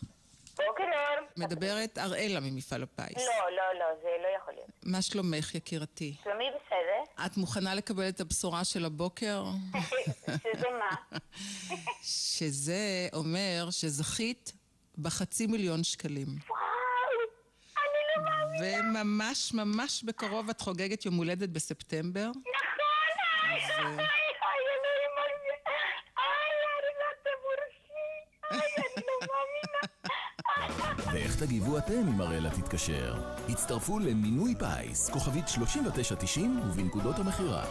בוקר 0.56 0.82
אור. 0.82 1.26
מדברת 1.36 1.98
אראלה 1.98 2.40
ממפעל 2.40 2.82
הפיס. 2.82 3.16
לא, 3.16 3.56
לא, 3.56 3.78
לא, 3.78 3.86
זה 4.02 4.08
לא 4.22 4.28
יכול 4.36 4.54
להיות. 4.54 4.70
מה 4.84 5.02
שלומך, 5.02 5.54
יקירתי? 5.54 6.14
שלומי 6.24 6.50
בסדר. 6.50 7.26
את 7.26 7.36
מוכנה 7.36 7.74
לקבל 7.74 8.08
את 8.08 8.20
הבשורה 8.20 8.64
של 8.64 8.84
הבוקר? 8.84 9.44
שזה 10.42 10.68
מה? 10.78 11.18
שזה 12.36 13.08
אומר 13.12 13.68
שזכית 13.70 14.52
בחצי 14.98 15.46
מיליון 15.46 15.84
שקלים. 15.84 16.28
לא. 16.48 16.56
וממש 18.60 19.54
ממש 19.54 20.02
בקרוב 20.02 20.48
את 20.50 20.60
חוגגת 20.60 21.06
יום 21.06 21.14
הולדת 21.14 21.48
בספטמבר. 21.48 22.30
נכון, 22.30 23.96
תגיבו 31.46 31.78
אתם 31.78 32.08
אם 32.08 32.20
אראלה 32.20 32.50
תתקשר? 32.50 33.14
הצטרפו 33.48 33.98
למינוי 33.98 34.54
פיס, 34.58 35.10
כוכבית 35.10 35.48
3990 35.48 36.60
ובנקודות 36.66 37.18
המכירה. 37.18 37.64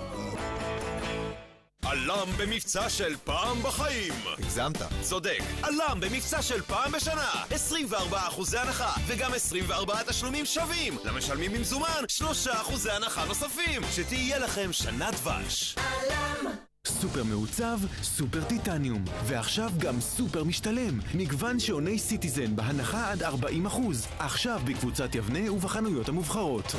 עלם 1.85 2.27
במבצע 2.37 2.89
של 2.89 3.15
פעם 3.23 3.63
בחיים! 3.63 4.13
הגזמת. 4.37 4.77
צודק, 5.01 5.39
עלם 5.63 5.99
במבצע 5.99 6.41
של 6.41 6.61
פעם 6.61 6.91
בשנה! 6.91 7.31
24 7.49 8.19
אחוזי 8.27 8.57
הנחה, 8.57 8.93
וגם 9.07 9.33
24 9.33 10.03
תשלומים 10.07 10.45
שווים! 10.45 10.97
למשלמים 11.03 11.53
במזומן, 11.53 12.03
3 12.07 12.47
אחוזי 12.47 12.91
הנחה 12.91 13.25
נוספים! 13.25 13.81
שתהיה 13.95 14.39
לכם 14.39 14.73
שנה 14.73 15.11
דבש! 15.11 15.75
עלם! 15.77 16.50
סופר 16.91 17.23
מעוצב, 17.23 17.79
סופר 18.03 18.43
טיטניום. 18.43 19.03
ועכשיו 19.25 19.71
גם 19.77 20.01
סופר 20.01 20.43
משתלם. 20.43 20.99
מגוון 21.15 21.59
שעוני 21.59 21.99
סיטיזן 21.99 22.55
בהנחה 22.55 23.11
עד 23.11 23.23
40%. 23.23 23.27
עכשיו 24.19 24.61
בקבוצת 24.65 25.15
יבנה 25.15 25.51
ובחנויות 25.51 26.09
המובחרות. 26.09 26.75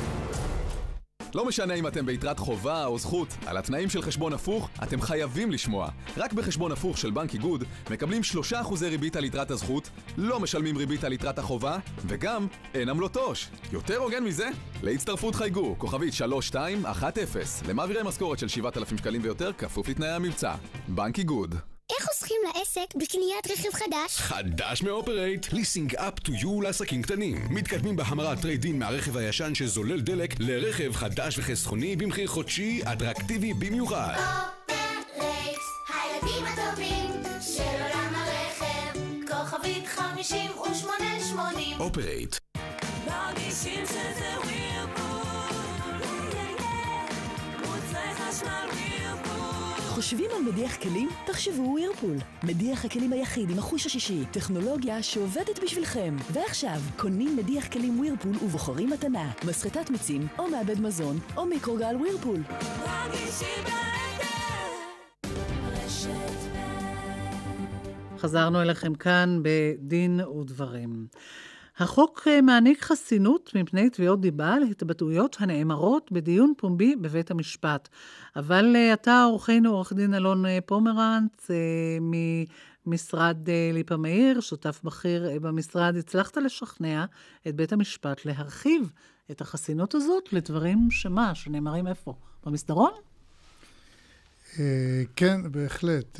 לא 1.35 1.45
משנה 1.45 1.73
אם 1.73 1.87
אתם 1.87 2.05
ביתרת 2.05 2.39
חובה 2.39 2.85
או 2.85 2.99
זכות, 2.99 3.27
על 3.45 3.57
התנאים 3.57 3.89
של 3.89 4.01
חשבון 4.01 4.33
הפוך 4.33 4.69
אתם 4.83 5.01
חייבים 5.01 5.51
לשמוע. 5.51 5.89
רק 6.17 6.33
בחשבון 6.33 6.71
הפוך 6.71 6.97
של 6.97 7.11
בנק 7.11 7.33
איגוד 7.33 7.63
מקבלים 7.91 8.21
3% 8.51 8.55
ריבית 8.81 9.15
על 9.15 9.25
יתרת 9.25 9.51
הזכות, 9.51 9.89
לא 10.17 10.39
משלמים 10.39 10.77
ריבית 10.77 11.03
על 11.03 11.13
יתרת 11.13 11.39
החובה, 11.39 11.77
וגם 12.07 12.47
אין 12.73 12.89
עמלות 12.89 13.17
עו"ש. 13.17 13.47
יותר 13.71 13.97
הוגן 13.97 14.23
מזה? 14.23 14.49
להצטרפות 14.83 15.35
חייגו, 15.35 15.75
כוכבית 15.77 16.13
3210, 16.13 17.39
למעבירי 17.67 18.03
משכורת 18.03 18.39
של 18.39 18.47
7,000 18.47 18.97
שקלים 18.97 19.21
ויותר, 19.23 19.51
כפוף 19.57 19.89
לתנאי 19.89 20.09
המבצע. 20.09 20.55
בנק 20.87 21.19
איגוד. 21.19 21.72
איך 21.91 22.05
חוסכים 22.05 22.37
לעסק 22.47 22.95
בקניית 22.95 23.47
רכב 23.51 23.73
חדש? 23.73 24.17
חדש 24.17 24.81
מאופרייט, 24.81 25.53
ליסינג 25.53 25.95
up 25.95 26.19
to 26.19 26.31
you 26.33 26.61
לעסקים 26.61 27.01
קטנים. 27.01 27.47
מתקדמים 27.49 27.95
בהמרת 27.95 28.41
טרייד-אין 28.41 28.79
מהרכב 28.79 29.17
הישן 29.17 29.55
שזולל 29.55 30.01
דלק 30.01 30.35
לרכב 30.39 30.93
חדש 30.93 31.37
וחסכוני 31.37 31.95
במחיר 31.95 32.27
חודשי 32.27 32.81
אטרקטיבי 32.93 33.53
במיוחד. 33.53 34.13
אופרייט, 34.17 35.59
הילדים 35.89 36.45
הטובים 36.45 37.11
של 37.41 37.63
עולם 37.63 38.15
הרכב, 38.15 38.99
כוכבית 39.27 39.87
5880 39.87 41.79
אופרייט. 41.79 42.35
מרגישים 43.07 43.85
שזה 43.85 44.29
ווירפול, 44.43 45.97
מוצרי 47.59 48.13
חשמל 48.15 48.69
ווירפול. 48.73 49.42
חושבים 49.93 50.31
על 50.35 50.51
מדיח 50.51 50.75
כלים? 50.75 51.09
תחשבו 51.25 51.61
ווירפול. 51.61 52.17
מדיח 52.43 52.85
הכלים 52.85 53.13
היחיד 53.13 53.49
עם 53.49 53.59
החוש 53.59 53.85
השישי, 53.85 54.25
טכנולוגיה 54.31 55.03
שעובדת 55.03 55.63
בשבילכם. 55.63 56.15
ועכשיו, 56.31 56.79
קונים 56.97 57.37
מדיח 57.37 57.67
כלים 57.67 57.99
ווירפול 57.99 58.35
ובוחרים 58.43 58.89
מתנה, 58.89 59.31
מסחטת 59.47 59.89
מיצים, 59.89 60.27
או 60.39 60.47
מעבד 60.47 60.81
מזון, 60.81 61.19
או 61.37 61.45
מיקרוגל 61.45 61.95
ווירפול. 61.95 62.39
חזרנו 68.17 68.61
אליכם 68.61 68.95
כאן 68.95 69.39
בדין 69.43 70.19
ודברים. 70.19 71.07
החוק 71.77 72.27
אה, 72.27 72.41
מעניק 72.41 72.81
חסינות 72.81 73.51
מפני 73.55 73.89
תביעות 73.89 74.21
דיבה 74.21 74.59
להתבטאויות 74.59 75.37
הנאמרות 75.39 76.11
בדיון 76.11 76.53
פומבי 76.57 76.95
בבית 76.95 77.31
המשפט. 77.31 77.89
אבל 78.35 78.75
אה, 78.75 78.93
אתה, 78.93 79.23
עורכנו, 79.23 79.69
עורך 79.69 79.93
דין 79.93 80.13
אלון 80.13 80.45
אה, 80.45 80.59
פומרנץ, 80.65 81.47
ממשרד 82.85 83.37
ליפה 83.73 83.97
מאיר, 83.97 84.39
שותף 84.39 84.81
בכיר 84.83 85.29
במשרד, 85.41 85.95
הצלחת 85.95 86.37
לשכנע 86.37 87.05
את 87.47 87.55
בית 87.55 87.73
המשפט 87.73 88.25
להרחיב 88.25 88.91
את 89.31 89.41
החסינות 89.41 89.95
הזאת 89.95 90.33
לדברים 90.33 90.91
שמה, 90.91 91.35
שנאמרים 91.35 91.87
איפה? 91.87 92.13
במסדרון? 92.45 92.91
כן, 95.15 95.51
בהחלט. 95.51 96.19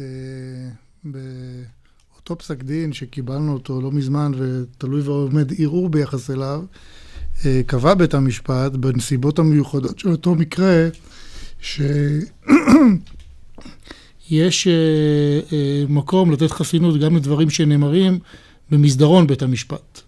אותו 2.24 2.38
פסק 2.38 2.64
דין 2.64 2.94
שקיבלנו 2.94 3.54
אותו 3.54 3.82
לא 3.82 3.92
מזמן 3.92 4.32
ותלוי 4.38 5.02
ועומד 5.02 5.52
ערעור 5.58 5.90
ביחס 5.90 6.30
אליו, 6.30 6.62
אה, 7.46 7.62
קבע 7.66 7.94
בית 7.94 8.14
המשפט 8.14 8.72
בנסיבות 8.72 9.40
המיוחדות 9.40 10.00
של 10.00 10.12
אותו 10.12 10.36
מקרה, 10.36 10.88
שיש 11.62 12.28
אה, 14.68 14.74
אה, 15.54 15.84
מקום 15.90 16.32
לתת 16.32 16.52
חסינות 16.52 17.00
גם 17.00 17.16
לדברים 17.16 17.50
שנאמרים 17.50 18.20
במסדרון 18.72 19.28
בית 19.28 19.42
המשפט. 19.42 20.02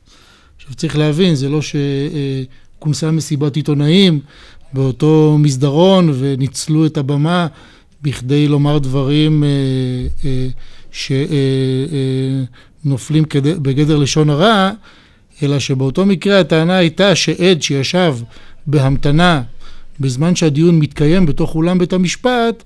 עכשיו 0.58 0.76
צריך 0.76 0.98
להבין, 0.98 1.36
זה 1.36 1.50
לא 1.50 1.60
שכונסה 1.62 3.12
מסיבת 3.12 3.56
עיתונאים 3.56 4.20
באותו 4.74 5.38
מסדרון 5.40 6.10
וניצלו 6.20 6.86
את 6.86 6.98
הבמה 6.98 7.48
בכדי 8.02 8.48
לומר 8.48 8.78
דברים 8.78 9.44
שנופלים 12.84 13.24
בגדר 13.42 13.98
לשון 13.98 14.30
הרע, 14.30 14.72
אלא 15.44 15.60
שבאותו 15.60 16.06
מקרה 16.06 16.40
הטענה 16.40 16.78
הייתה 16.78 17.16
שעד 17.16 17.62
שישב 17.62 18.16
בהמתנה 18.68 19.42
בזמן 20.00 20.36
שהדיון 20.36 20.80
מתקיים 20.80 21.26
בתוך 21.26 21.56
אולם 21.56 21.78
בית 21.78 21.94
המשפט, 21.94 22.64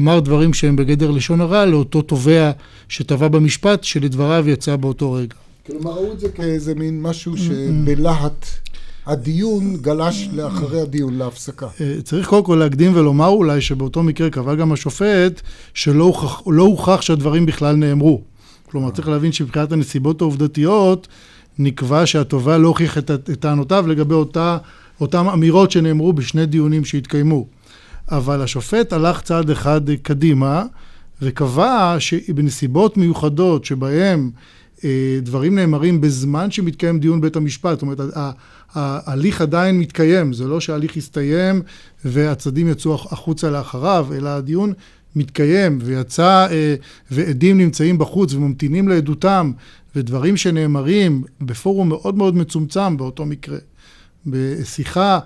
אמר 0.00 0.20
דברים 0.20 0.54
שהם 0.54 0.76
בגדר 0.76 1.10
לשון 1.10 1.40
הרע 1.40 1.66
לאותו 1.66 2.02
תובע 2.02 2.50
שטבע 2.88 3.28
במשפט, 3.28 3.84
שלדבריו 3.84 4.48
יצא 4.48 4.76
באותו 4.76 5.12
רגע. 5.12 5.34
כלומר, 5.66 5.90
ראו 5.90 6.12
את 6.12 6.20
זה 6.20 6.28
כאיזה 6.28 6.74
מין 6.74 7.02
משהו 7.02 7.36
שבלהט 7.36 8.46
הדיון 9.10 9.76
גלש 9.76 10.28
לאחרי 10.32 10.80
הדיון, 10.80 11.14
להפסקה. 11.14 11.66
צריך 12.04 12.28
קודם 12.28 12.44
כל 12.44 12.54
להקדים 12.54 12.92
ולומר 12.94 13.28
אולי 13.28 13.60
שבאותו 13.60 14.02
מקרה 14.02 14.30
קבע 14.30 14.54
גם 14.54 14.72
השופט 14.72 15.40
שלא 15.74 16.04
הוכח, 16.04 16.42
לא 16.46 16.62
הוכח 16.62 17.00
שהדברים 17.00 17.46
בכלל 17.46 17.76
נאמרו. 17.76 18.22
כלומר, 18.70 18.90
צריך 18.90 19.08
להבין 19.08 19.32
שמבחינת 19.32 19.72
הנסיבות 19.72 20.20
העובדתיות, 20.20 21.08
נקבע 21.58 22.06
שהתובע 22.06 22.58
לא 22.58 22.68
הוכיח 22.68 22.98
את 22.98 23.10
טענותיו 23.40 23.86
לגבי 23.86 24.14
אותה, 24.14 24.58
אותם 25.00 25.28
אמירות 25.28 25.70
שנאמרו 25.70 26.12
בשני 26.12 26.46
דיונים 26.46 26.84
שהתקיימו. 26.84 27.46
אבל 28.10 28.42
השופט 28.42 28.92
הלך 28.92 29.20
צעד 29.20 29.50
אחד 29.50 29.80
קדימה, 30.02 30.64
וקבע 31.22 31.96
שבנסיבות 31.98 32.96
מיוחדות 32.96 33.64
שבהם 33.64 34.30
דברים 35.22 35.54
נאמרים 35.54 36.00
בזמן 36.00 36.50
שמתקיים 36.50 37.00
דיון 37.00 37.20
בית 37.20 37.36
המשפט, 37.36 37.72
זאת 37.72 37.82
אומרת, 37.82 37.98
ההליך 38.74 39.40
עדיין 39.40 39.78
מתקיים, 39.78 40.32
זה 40.32 40.44
לא 40.44 40.60
שההליך 40.60 40.96
הסתיים 40.96 41.62
והצדדים 42.04 42.68
יצאו 42.68 42.94
החוצה 42.94 43.50
לאחריו, 43.50 44.08
אלא 44.16 44.28
הדיון 44.28 44.72
מתקיים. 45.16 45.78
ויצא, 45.82 46.48
ועדים 47.10 47.58
נמצאים 47.58 47.98
בחוץ 47.98 48.34
וממתינים 48.34 48.88
לעדותם, 48.88 49.52
ודברים 49.96 50.36
שנאמרים 50.36 51.22
בפורום 51.40 51.88
מאוד 51.88 52.14
מאוד 52.16 52.36
מצומצם 52.36 52.96
באותו 52.96 53.26
מקרה, 53.26 53.58
בשיחה 54.26 55.18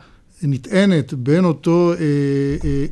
נטענת 0.42 1.14
בין 1.14 1.44
אותו 1.44 1.92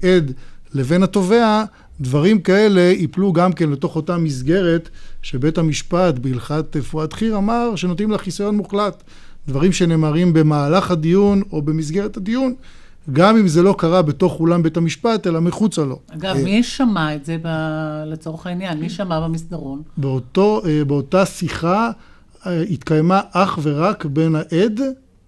עד 0.03 0.33
לבין 0.75 1.03
התובע, 1.03 1.65
דברים 2.03 2.41
כאלה 2.41 2.81
ייפלו 2.81 3.33
גם 3.33 3.53
כן 3.53 3.71
לתוך 3.71 3.97
אותה 3.97 4.19
מסגרת 4.19 4.89
שבית 5.23 5.59
המשפט 5.59 6.19
בהלכת 6.19 6.77
פואד 6.91 7.13
חיר 7.13 7.37
אמר 7.37 7.77
שנותנים 7.77 8.11
לה 8.11 8.19
חיסיון 8.19 8.57
מוחלט. 8.57 9.03
דברים 9.49 9.73
שנאמרים 9.73 10.33
במהלך 10.33 10.91
הדיון 10.91 11.43
או 11.53 11.63
במסגרת 11.63 12.17
הדיון, 12.17 12.55
גם 13.13 13.37
אם 13.37 13.49
זה 13.49 13.63
לא 13.63 13.75
קרה 13.79 14.03
בתוך 14.03 14.41
אולם 14.41 14.63
בית 14.63 14.77
המשפט, 14.77 15.27
אלא 15.27 15.41
מחוצה 15.41 15.83
לו. 15.83 15.99
אגב, 16.15 16.37
מי 16.37 16.63
שמע 16.63 17.15
את 17.15 17.25
זה 17.25 17.37
ב... 17.43 17.49
לצורך 18.07 18.47
העניין? 18.47 18.81
מי 18.81 18.91
שמע 18.91 19.21
במסדרון? 19.21 19.83
באותו, 19.97 20.63
באותה 20.87 21.27
שיחה 21.27 21.91
התקיימה 22.47 23.21
אך 23.33 23.59
ורק 23.63 24.05
בין 24.05 24.35
העד, 24.35 24.81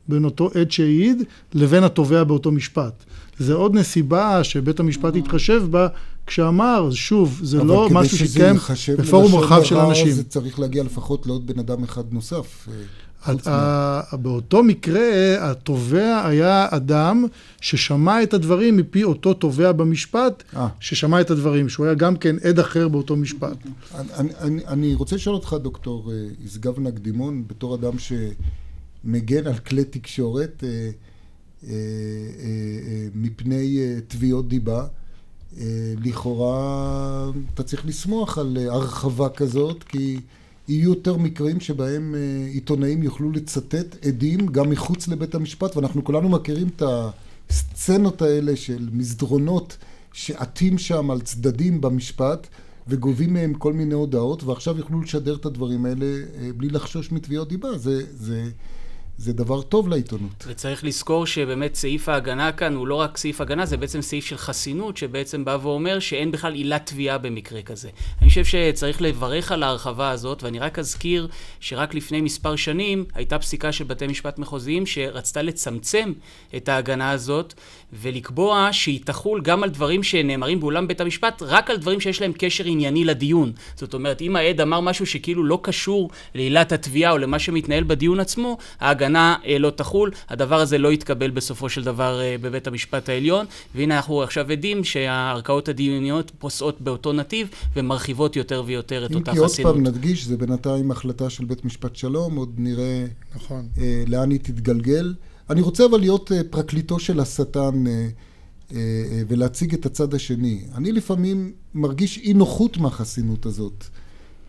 בין 0.09 0.25
אותו 0.25 0.51
עד 0.61 0.71
שהעיד, 0.71 1.23
לבין 1.55 1.85
התובע 1.85 2.25
באותו 2.25 2.53
משפט. 2.53 3.05
זה 3.39 3.55
עוד 3.55 3.75
נסיבה 3.75 4.45
שבית 4.45 4.81
המשפט 4.81 5.17
התחשב 5.17 5.63
בה 5.71 5.89
כשאמר, 6.27 6.91
שוב, 6.91 7.41
זה 7.43 7.65
לא 7.65 7.89
משהו 7.91 8.19
שהתקיים 8.19 8.57
בפורום 8.99 9.35
רחב 9.35 9.63
של 9.63 9.77
אנשים. 9.77 10.11
זה 10.11 10.25
צריך 10.25 10.59
להגיע 10.59 10.83
לפחות 10.83 11.27
לעוד 11.27 11.47
בן 11.47 11.59
אדם 11.59 11.85
אחד 11.85 12.05
נוסף. 12.11 12.69
באותו 14.13 14.63
מקרה, 14.63 15.35
התובע 15.51 16.27
היה 16.27 16.67
אדם 16.71 17.27
ששמע 17.61 18.23
את 18.23 18.35
הדברים 18.35 18.77
מפי 18.77 19.05
אותו 19.05 19.35
תובע 19.35 19.73
במשפט, 19.73 20.43
ששמע 20.81 21.21
את 21.21 21.31
הדברים, 21.31 21.69
שהוא 21.69 21.87
היה 21.87 21.95
גם 21.95 22.17
כן 22.17 22.37
עד 22.43 22.59
אחר 22.59 22.89
באותו 22.89 23.17
משפט. 23.17 23.57
אני 24.69 24.95
רוצה 24.95 25.17
לשאול 25.17 25.35
אותך, 25.35 25.57
דוקטור 25.63 26.13
ישגב 26.45 26.81
נקדימון, 26.81 27.45
בתור 27.47 27.75
אדם 27.75 27.93
שמגן 27.99 29.47
על 29.47 29.59
כלי 29.59 29.85
תקשורת 29.85 30.65
מפני 33.15 33.79
תביעות 34.09 34.49
דיבה, 34.49 34.87
לכאורה 36.05 37.31
אתה 37.55 37.63
צריך 37.63 37.87
לשמוח 37.87 38.39
על 38.39 38.57
הרחבה 38.71 39.29
כזאת, 39.29 39.83
כי 39.83 40.21
יהיו 40.69 40.89
יותר 40.91 41.17
מקרים 41.17 41.61
שבהם 41.61 42.15
עיתונאים 42.53 43.03
יוכלו 43.03 43.33
לצטט 43.33 44.07
עדים 44.07 44.47
גם 44.47 44.71
מחוץ 44.71 45.09
לבית 45.09 45.35
המשפט, 45.35 45.77
ואנחנו 45.77 46.05
כולנו 46.05 46.29
מכירים 46.29 46.69
את 46.77 46.83
הסצנות 47.51 48.23
האלה 48.23 48.57
של 48.57 48.89
מסדרונות 48.93 49.77
שעטים 50.13 50.79
שם 50.79 51.11
על 51.11 51.21
צדדים 51.21 51.81
במשפט 51.81 52.47
וגובים 52.89 53.35
מהם 53.35 53.55
כל 53.55 53.73
מיני 53.73 53.95
הודעות, 53.95 54.45
ועכשיו 54.45 54.79
יוכלו 54.79 55.03
לשדר 55.03 55.35
את 55.35 55.47
הדברים 55.47 55.85
האלה 55.87 56.07
אה, 56.07 56.51
בלי 56.57 56.69
לחשוש 56.69 57.13
מתביעות 57.13 57.49
דיבה. 57.49 57.79
זה, 57.79 58.03
זה, 58.17 58.51
זה 59.19 59.33
דבר 59.33 59.63
טוב 59.63 59.89
לעיתונות. 59.89 60.45
וצריך 60.47 60.85
לזכור 60.85 61.27
שבאמת 61.27 61.75
סעיף 61.75 62.09
ההגנה 62.09 62.53
כאן 62.53 62.75
הוא 62.75 62.87
לא 62.87 62.95
רק 62.95 63.17
סעיף 63.17 63.41
הגנה, 63.41 63.67
זה 63.67 63.77
בעצם 63.77 64.03
סעיף 64.03 64.25
של 64.25 64.37
חסינות, 64.37 64.97
שבעצם 64.97 65.45
בא 65.45 65.59
ואומר 65.63 65.99
שאין 65.99 66.31
בכלל 66.31 66.55
עילת 66.55 66.87
תביעה 66.87 67.19
במקרה 67.19 67.63
כזה. 67.63 67.89
אני 68.21 68.29
חושב 68.29 68.45
שצריך 68.45 69.03
לברך 69.03 69.53
על 69.53 69.63
ההרחבה 69.63 70.11
הזאת, 70.11 70.43
ואני 70.43 70.59
רק 70.59 70.79
אזכיר 70.79 71.29
שרק 71.61 71.95
לפני 71.95 72.21
מספר 72.21 72.57
שנים 72.57 73.05
הייתה 73.15 73.39
פסיקה 73.39 73.73
של 73.73 73.85
בתי 73.85 74.07
משפט 74.07 74.39
מחוזיים 74.39 74.87
שרצתה 74.87 75.43
לצמצם 75.43 76.13
את 76.57 76.69
ההגנה 76.69 77.11
הזאת, 77.11 77.55
ולקבוע 77.93 78.69
שהיא 78.73 79.01
תחול 79.05 79.41
גם 79.43 79.63
על 79.63 79.71
דברים 79.71 80.03
שנאמרים 80.03 80.61
באולם 80.61 80.89
בית 80.89 81.01
המשפט, 81.01 81.43
רק 81.43 81.71
על 81.71 81.77
דברים 81.77 82.01
שיש 82.01 82.21
להם 82.21 82.33
קשר 82.39 82.65
ענייני 82.65 83.05
לדיון. 83.05 83.53
זאת 83.77 83.95
אומרת, 83.95 84.23
אם 84.23 84.37
העד 84.37 84.61
אמר 84.61 84.81
משהו 84.81 85.07
שכאילו 85.07 85.45
לא 85.45 85.61
קשור 85.63 86.11
לעילת 86.35 86.73
התביעה 86.73 87.13
או 87.13 87.19
למה 87.19 87.39
שמתנהל 87.39 87.85
בדיון 87.85 88.21
עצמו, 88.21 88.59
ההגנה 88.81 89.04
אה, 89.47 89.59
לא 89.59 89.71
תחול. 89.71 90.11
הדבר 90.29 90.61
הזה 90.61 90.79
לא 90.79 90.93
יתקבל 90.93 91.31
בסופו 91.31 91.69
של 91.69 91.85
דבר 91.85 92.21
אה, 92.21 92.37
בבית 92.41 92.67
המשפט 92.67 93.09
העליון, 93.09 93.47
והנה 93.75 93.97
אנחנו 93.97 94.23
עכשיו 94.23 94.53
עדים 94.53 94.85
שהערכאות 94.85 95.69
הדיוניות 95.69 96.33
פוסעות 96.39 96.81
באותו 96.81 97.13
נתיב 97.13 97.49
ומרחיבות 97.77 98.37
יותר 98.37 98.63
ויותר 98.67 99.07
את 99.07 99.11
אם 99.11 99.17
אותה 99.17 99.33
כי 99.33 99.39
עוד 99.39 99.49
חסינות. 99.51 99.75
פעם 99.75 99.83
נדגיש, 99.83 100.25
זה 100.25 100.37
בינתיים 100.37 100.91
החלטה 100.91 101.31
של 101.31 101.45
בית 101.45 101.65
משפט 101.65 101.97
שלום, 101.97 102.37
עוד 102.37 102.55
נראה 102.59 103.05
נכון. 103.37 103.69
אה, 103.79 104.05
לאן 104.07 104.31
היא 104.31 104.41
תתגלגל. 104.43 105.15
אני 105.51 105.61
רוצה 105.61 105.87
אבל 105.87 106.01
להיות 106.01 106.33
אה, 106.33 106.41
פרקליטו 106.51 106.99
של 106.99 107.21
השטן 107.21 107.87
אה, 107.87 107.93
אה, 108.73 108.77
אה, 108.77 109.23
ולהציג 109.29 109.75
את 109.75 109.87
הצד 109.87 110.15
השני. 110.15 110.65
אני 110.75 110.93
לפעמים 110.93 111.53
מרגיש 111.75 112.19
אי 112.19 112.33
נוחות 112.33 112.77
מהחסינות 112.77 113.47
הזאת. 113.47 113.85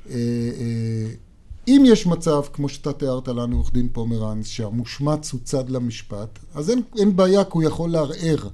אה, 0.09 0.15
אה, 0.15 1.24
אם 1.67 1.83
יש 1.87 2.07
מצב, 2.07 2.41
כמו 2.53 2.69
שאתה 2.69 2.93
תיארת 2.93 3.27
לנו, 3.27 3.55
עורך 3.55 3.73
דין 3.73 3.89
פומרנץ, 3.91 4.47
שהמושמץ 4.47 5.31
הוא 5.31 5.39
צד 5.43 5.69
למשפט, 5.69 6.39
אז 6.55 6.69
אין, 6.69 6.81
אין 6.97 7.15
בעיה, 7.15 7.43
כי 7.43 7.49
הוא 7.53 7.63
יכול 7.63 7.89
לערער 7.89 8.47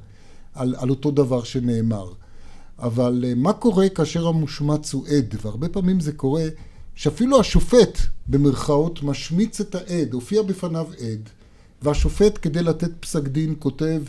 על, 0.54 0.76
על 0.78 0.90
אותו 0.90 1.12
דבר 1.12 1.44
שנאמר. 1.44 2.14
אבל 2.80 3.24
אה, 3.28 3.34
מה 3.36 3.54
קורה 3.54 3.90
כאשר 3.90 4.28
המושמץ 4.28 4.94
הוא 4.94 5.08
עד? 5.08 5.36
והרבה 5.42 5.70
פעמים 5.70 6.00
זה 6.00 6.12
קורה 6.12 6.46
שאפילו 6.96 7.40
השופט, 7.40 8.00
במרכאות, 8.28 9.04
משמיץ 9.04 9.62
את 9.62 9.76
העד, 9.76 10.14
הופיע 10.14 10.42
בפניו 10.42 10.88
עד, 11.00 11.30
והשופט, 11.82 12.40
כדי 12.42 12.64
לתת 12.64 12.92
פסק 13.00 13.24
דין, 13.24 13.56
כותב, 13.60 14.02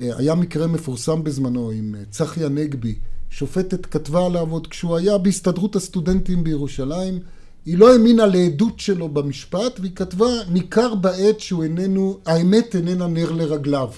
אה, 0.00 0.16
היה 0.16 0.34
מקרה 0.34 0.66
מפורסם 0.66 1.24
בזמנו 1.24 1.70
עם 1.70 1.94
אה, 1.98 2.04
צחי 2.10 2.44
הנגבי, 2.44 2.94
שופטת 3.30 3.86
כתבה 3.86 4.26
עליו 4.26 4.50
עוד 4.50 4.66
כשהוא 4.66 4.96
היה 4.96 5.18
בהסתדרות 5.18 5.76
הסטודנטים 5.76 6.44
בירושלים, 6.44 7.18
היא 7.66 7.78
לא 7.78 7.92
האמינה 7.92 8.26
לעדות 8.26 8.80
שלו 8.80 9.08
במשפט, 9.08 9.80
והיא 9.80 9.92
כתבה, 9.94 10.26
ניכר 10.48 10.94
בעת 10.94 11.40
שהוא 11.40 11.64
איננו, 11.64 12.18
האמת 12.26 12.76
איננה 12.76 13.06
נר 13.06 13.32
לרגליו. 13.32 13.90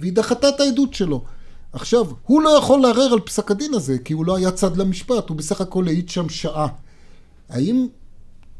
והיא 0.00 0.12
דחתה 0.12 0.48
את 0.48 0.60
העדות 0.60 0.94
שלו. 0.94 1.24
עכשיו, 1.72 2.06
הוא 2.22 2.42
לא 2.42 2.58
יכול 2.58 2.80
לערער 2.80 3.12
על 3.12 3.20
פסק 3.20 3.50
הדין 3.50 3.74
הזה, 3.74 3.98
כי 3.98 4.12
הוא 4.12 4.26
לא 4.26 4.36
היה 4.36 4.50
צד 4.50 4.76
למשפט, 4.76 5.28
הוא 5.28 5.36
בסך 5.36 5.60
הכל 5.60 5.86
העיד 5.86 6.08
שם 6.08 6.28
שעה. 6.28 6.66
האם 7.48 7.86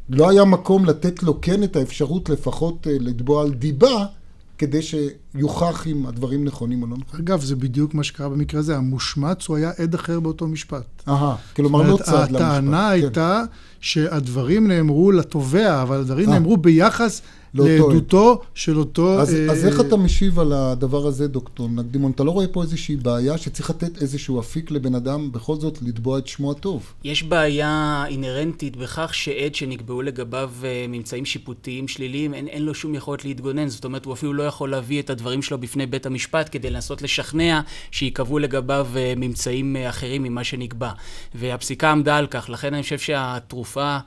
לא 0.09 0.31
היה 0.31 0.45
מקום 0.45 0.85
לתת 0.85 1.23
לו 1.23 1.41
כן 1.41 1.63
את 1.63 1.77
האפשרות 1.77 2.29
לפחות 2.29 2.87
אה, 2.87 2.97
לתבוע 3.01 3.43
על 3.43 3.55
דיבה, 3.55 4.07
כדי 4.59 4.81
שיוכח 4.83 5.87
אם 5.87 6.07
הדברים 6.07 6.45
נכונים 6.45 6.83
או 6.83 6.87
לא 6.87 6.97
נכונים? 6.97 7.27
אגב, 7.27 7.41
זה 7.41 7.57
בדיוק 7.57 7.95
מה 7.95 8.05
שקרה 8.05 8.29
במקרה 8.29 8.61
הזה. 8.61 8.77
המושמץ 8.77 9.49
הוא 9.49 9.57
היה 9.57 9.71
עד 9.79 9.95
אחר 9.95 10.21
באותו 10.21 10.47
משפט. 10.47 11.03
אהה, 11.09 11.37
כלומר 11.57 11.83
לא 11.83 11.99
צד 12.03 12.13
למשפט. 12.13 12.35
הטענה 12.35 12.87
כן. 12.87 12.93
הייתה 12.93 13.43
שהדברים 13.81 14.69
נאמרו 14.69 15.13
לתובע, 15.13 15.83
אבל 15.83 16.01
הדברים 16.01 16.29
אה. 16.29 16.35
נאמרו 16.35 16.57
ביחס 16.57 17.23
לעדותו 17.55 18.41
של 18.55 18.79
אותו... 18.79 19.21
אז, 19.21 19.35
אה, 19.35 19.53
אז 19.53 19.67
איך 19.67 19.81
אתה 19.81 19.97
משיב 19.97 20.39
על 20.39 20.53
הדבר 20.53 21.07
הזה, 21.07 21.29
דוקטור 21.29 21.69
נקדימון? 21.69 22.11
אתה 22.11 22.25
לא 22.25 22.31
רואה 22.31 22.47
פה 22.47 22.63
איזושהי 22.63 22.97
בעיה 22.97 23.39
שצריך 23.39 23.71
לתת 23.71 24.03
איזשהו 24.03 24.41
אפיק 24.41 24.71
לבן 24.71 24.95
אדם 24.95 25.33
בכל 25.33 25.57
זאת 25.57 25.79
לתבוע 25.83 26.19
את 26.19 26.27
שמו 26.27 26.51
הטוב? 26.51 26.93
יש 27.05 27.23
בעיה 27.23 28.05
אינהרנטית 28.09 28.77
בכך 28.77 29.15
שעד 29.15 29.55
שנקבעו 29.55 30.03
לגביו 30.03 30.51
אה, 30.65 30.87
ממצאים 30.89 31.25
שיפוטיים 31.25 31.89
שליליים, 31.89 32.35
אין, 32.35 32.49
אין 32.49 32.63
לו 32.63 32.75
שום 32.75 32.95
יכולת 32.95 33.25
להתגונן. 33.25 33.69
זאת 33.69 33.85
אומרת, 33.85 34.05
הוא 34.05 34.15
אפילו 34.15 34.33
לא 34.33 34.43
יכול 34.43 34.71
להביא 34.71 35.03
את 35.03 35.11
הדברים 35.11 35.43
שלו 35.43 35.59
בפני 35.59 35.87
בית 35.87 36.07
המשפט 36.07 36.49
כדי 36.53 36.71
לנסות 36.71 37.03
לשכנע 37.03 37.61
שייקבעו 37.91 38.39
לגביו 38.39 38.87
אה, 38.97 39.13
ממצאים 39.17 39.77
אה, 39.77 39.89
אחרים 39.89 40.23
ממה 40.23 40.45
שנקבע. 40.45 40.91
והפסיקה 41.35 41.91
עמדה 41.91 42.17
על 42.17 42.27
כך, 42.27 42.51
לכן 42.51 42.75
אני 42.75 42.83
חושב 42.83 42.99
שהתרופה... 42.99 43.99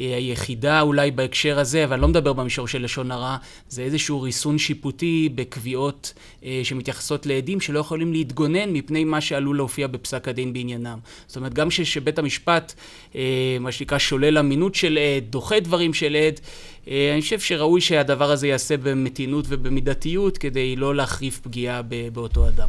אה, 0.00 0.16
היחידה 0.16 0.80
אולי 0.80 1.10
בהקשר 1.10 1.58
הזה, 1.58 1.84
אבל 1.84 1.92
אני 1.92 2.02
לא 2.02 2.08
מדבר 2.08 2.32
במישור 2.32 2.68
של 2.68 2.82
לשון 2.82 3.10
הרע, 3.10 3.36
זה 3.68 3.82
איזשהו 3.82 4.22
ריסון 4.22 4.58
שיפוטי 4.58 5.28
בקביעות 5.34 6.12
אה, 6.44 6.60
שמתייחסות 6.64 7.26
לעדים 7.26 7.60
שלא 7.60 7.78
יכולים 7.78 8.12
להתגונן 8.12 8.72
מפני 8.72 9.04
מה 9.04 9.20
שעלול 9.20 9.56
להופיע 9.56 9.86
בפסק 9.86 10.28
הדין 10.28 10.52
בעניינם. 10.52 10.98
זאת 11.26 11.36
אומרת, 11.36 11.54
גם 11.54 11.68
כשבית 11.68 12.18
המשפט, 12.18 12.74
אה, 13.14 13.56
מה 13.60 13.72
שנקרא, 13.72 13.98
שולל 13.98 14.38
אמינות 14.38 14.74
של 14.74 14.98
עד, 14.98 15.24
דוחה 15.30 15.60
דברים 15.60 15.94
של 15.94 16.16
עד, 16.16 16.40
אה, 16.88 17.10
אני 17.12 17.20
חושב 17.20 17.40
שראוי 17.40 17.80
שהדבר 17.80 18.30
הזה 18.30 18.46
ייעשה 18.46 18.76
במתינות 18.76 19.44
ובמידתיות 19.48 20.38
כדי 20.38 20.76
לא 20.76 20.94
להחריף 20.94 21.40
פגיעה 21.40 21.82
ב- 21.82 22.08
באותו 22.12 22.48
אדם. 22.48 22.68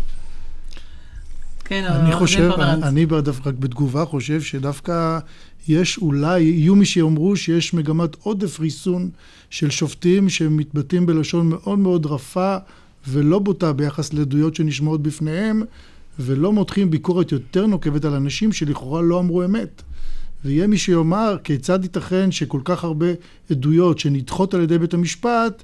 כן, 1.66 1.86
אני 1.86 2.16
חושב, 2.16 2.52
פומרנץ. 2.52 2.84
אני 2.84 3.06
דווקא 3.06 3.50
רק 3.50 3.56
בתגובה 3.56 4.06
חושב 4.06 4.42
שדווקא 4.42 5.20
יש 5.68 5.98
אולי, 5.98 6.42
יהיו 6.42 6.76
מי 6.76 6.86
שיאמרו 6.86 7.36
שיש 7.36 7.74
מגמת 7.74 8.16
עודף 8.24 8.60
ריסון 8.60 9.10
של 9.50 9.70
שופטים 9.70 10.30
שמתבטאים 10.30 11.06
בלשון 11.06 11.50
מאוד 11.50 11.80
מאוד 11.80 12.06
רפה 12.06 12.58
ולא 13.08 13.40
בוטה 13.40 13.74
ביחס 13.74 14.14
לעדויות 14.14 14.56
שנשמעות 14.56 15.02
בפניהם, 15.02 15.62
ולא 16.20 16.54
מותחים 16.54 16.92
ביקורת 16.92 17.32
יותר 17.32 17.66
נוקבת 17.66 18.06
על 18.06 18.14
אנשים 18.14 18.52
שלכאורה 18.54 19.02
לא 19.02 19.20
אמרו 19.20 19.46
אמת. 19.46 19.82
ויהיה 20.46 20.68
מי 20.68 20.78
שיאמר 20.78 21.38
כיצד 21.44 21.80
ייתכן 21.84 22.32
שכל 22.32 22.62
כך 22.64 22.84
הרבה 22.84 23.08
עדויות 23.52 24.00
שנדחות 24.00 24.54
על 24.54 24.62
ידי 24.62 24.78
בית 24.78 24.94
המשפט 24.94 25.64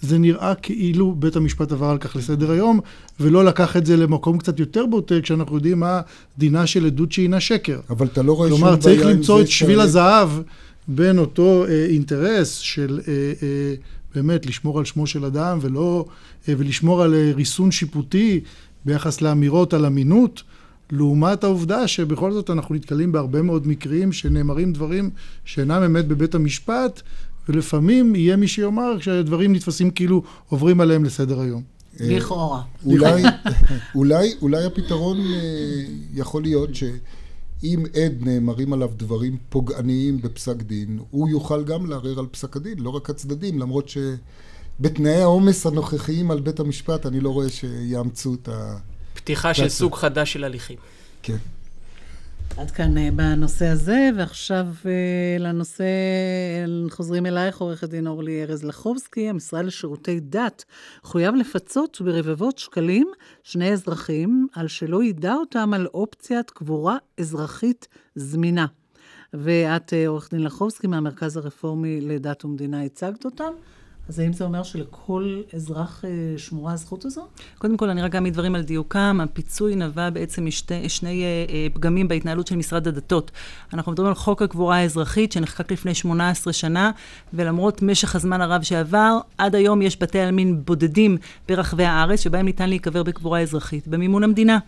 זה 0.00 0.18
נראה 0.18 0.54
כאילו 0.54 1.14
בית 1.18 1.36
המשפט 1.36 1.72
עבר 1.72 1.86
על 1.86 1.98
כך 1.98 2.16
לסדר 2.16 2.50
היום, 2.50 2.80
ולא 3.20 3.44
לקח 3.44 3.76
את 3.76 3.86
זה 3.86 3.96
למקום 3.96 4.38
קצת 4.38 4.60
יותר 4.60 4.86
בוטה, 4.86 5.14
כשאנחנו 5.22 5.56
יודעים 5.56 5.80
מה 5.80 6.00
דינה 6.38 6.66
של 6.66 6.86
עדות 6.86 7.12
שהינה 7.12 7.40
שקר. 7.40 7.80
אבל 7.90 8.06
אתה 8.06 8.22
לא 8.22 8.32
רואה 8.32 8.48
שום 8.48 8.58
כלומר, 8.58 8.70
בעיה 8.70 8.82
צריך 8.82 9.02
עם 9.02 9.08
למצוא 9.08 9.36
זה 9.36 9.42
את 9.42 9.48
שביל 9.48 9.80
הזהב 9.80 10.28
בין 10.88 11.18
אותו 11.18 11.64
אה, 11.68 11.84
אינטרס 11.84 12.56
של 12.56 13.00
אה, 13.08 13.12
אה, 13.42 13.74
באמת 14.14 14.46
לשמור 14.46 14.78
על 14.78 14.84
שמו 14.84 15.06
של 15.06 15.24
אדם, 15.24 15.58
ולא, 15.60 16.04
אה, 16.48 16.54
ולשמור 16.58 17.02
על 17.02 17.14
אה, 17.14 17.32
ריסון 17.34 17.70
שיפוטי 17.70 18.40
ביחס 18.84 19.22
לאמירות 19.22 19.74
על 19.74 19.86
אמינות, 19.86 20.42
לעומת 20.90 21.44
העובדה 21.44 21.88
שבכל 21.88 22.32
זאת 22.32 22.50
אנחנו 22.50 22.74
נתקלים 22.74 23.12
בהרבה 23.12 23.42
מאוד 23.42 23.66
מקרים 23.66 24.12
שנאמרים 24.12 24.72
דברים 24.72 25.10
שאינם 25.44 25.82
אמת 25.82 26.08
בבית 26.08 26.34
המשפט, 26.34 27.02
ולפעמים 27.48 28.14
יהיה 28.14 28.36
מי 28.36 28.48
שיאמר 28.48 28.98
שהדברים 29.00 29.52
נתפסים 29.52 29.90
כאילו 29.90 30.22
עוברים 30.48 30.80
עליהם 30.80 31.04
לסדר 31.04 31.40
היום. 31.40 31.62
לכאורה. 32.00 32.62
אולי, 32.84 33.22
אולי, 33.94 34.34
אולי 34.42 34.64
הפתרון 34.64 35.18
אה, 35.20 35.84
יכול 36.14 36.42
להיות 36.42 36.74
שאם 36.74 37.84
עד 37.94 38.14
נאמרים 38.20 38.72
עליו 38.72 38.90
דברים 38.96 39.36
פוגעניים 39.48 40.20
בפסק 40.20 40.56
דין, 40.62 40.98
הוא 41.10 41.28
יוכל 41.28 41.64
גם 41.64 41.86
לערער 41.86 42.18
על 42.18 42.26
פסק 42.26 42.56
הדין, 42.56 42.78
לא 42.78 42.90
רק 42.90 43.10
הצדדים, 43.10 43.58
למרות 43.58 43.88
שבתנאי 43.88 45.22
העומס 45.22 45.66
הנוכחיים 45.66 46.30
על 46.30 46.40
בית 46.40 46.60
המשפט 46.60 47.06
אני 47.06 47.20
לא 47.20 47.30
רואה 47.30 47.48
שיאמצו 47.48 48.34
את 48.34 48.48
ה... 48.48 48.76
פתיחה 49.14 49.54
של 49.54 49.68
סוג 49.68 49.94
חדש 49.94 50.32
של 50.32 50.44
הליכים. 50.44 50.76
כן. 51.22 51.36
עד 52.56 52.70
כאן 52.70 52.98
אה, 52.98 53.08
בנושא 53.14 53.66
הזה, 53.66 54.10
ועכשיו 54.16 54.66
אה, 54.86 55.36
לנושא, 55.38 55.84
חוזרים 56.90 57.26
אלייך, 57.26 57.60
עורכת 57.60 57.88
דין 57.88 58.06
אורלי 58.06 58.42
ארז 58.42 58.64
לחובסקי, 58.64 59.28
המשרד 59.28 59.64
לשירותי 59.64 60.20
דת 60.20 60.64
חויב 61.02 61.34
לפצות 61.34 62.00
ברבבות 62.04 62.58
שקלים 62.58 63.08
שני 63.42 63.72
אזרחים 63.72 64.46
על 64.54 64.68
שלא 64.68 65.04
ידע 65.04 65.34
אותם 65.34 65.74
על 65.74 65.86
אופציית 65.94 66.50
קבורה 66.50 66.96
אזרחית 67.20 67.88
זמינה. 68.14 68.66
ואת, 69.34 69.92
אה, 69.92 70.08
עורכת 70.08 70.34
דין 70.34 70.42
לחובסקי, 70.42 70.86
מהמרכז 70.86 71.36
הרפורמי 71.36 72.00
לדת 72.00 72.44
ומדינה, 72.44 72.82
הצגת 72.82 73.24
אותם. 73.24 73.52
אז 74.08 74.18
האם 74.18 74.32
זה 74.32 74.44
אומר 74.44 74.62
שלכל 74.62 75.42
אזרח 75.54 76.04
אה, 76.04 76.38
שמורה 76.38 76.72
הזכות 76.72 77.04
הזו? 77.04 77.26
קודם 77.58 77.76
כל, 77.76 77.90
אני 77.90 78.02
רק 78.02 78.14
אעמיד 78.14 78.32
דברים 78.32 78.54
על 78.54 78.62
דיוקם. 78.62 79.18
הפיצוי 79.22 79.76
נבע 79.76 80.10
בעצם 80.10 80.46
משני 80.46 80.88
שני, 80.88 81.22
אה, 81.22 81.54
אה, 81.54 81.66
פגמים 81.72 82.08
בהתנהלות 82.08 82.46
של 82.46 82.56
משרד 82.56 82.88
הדתות. 82.88 83.30
אנחנו 83.72 83.92
מדברים 83.92 84.08
על 84.08 84.14
חוק 84.14 84.42
הקבורה 84.42 84.76
האזרחית, 84.76 85.32
שנחקק 85.32 85.72
לפני 85.72 85.94
18 85.94 86.52
שנה, 86.52 86.90
ולמרות 87.32 87.82
משך 87.82 88.16
הזמן 88.16 88.40
הרב 88.40 88.62
שעבר, 88.62 89.18
עד 89.38 89.54
היום 89.54 89.82
יש 89.82 90.02
בתי 90.02 90.18
עלמין 90.18 90.64
בודדים 90.64 91.16
ברחבי 91.48 91.84
הארץ, 91.84 92.20
שבהם 92.20 92.44
ניתן 92.44 92.68
להיקבר 92.68 93.02
בקבורה 93.02 93.40
אזרחית, 93.40 93.88
במימון 93.88 94.24
המדינה. 94.24 94.58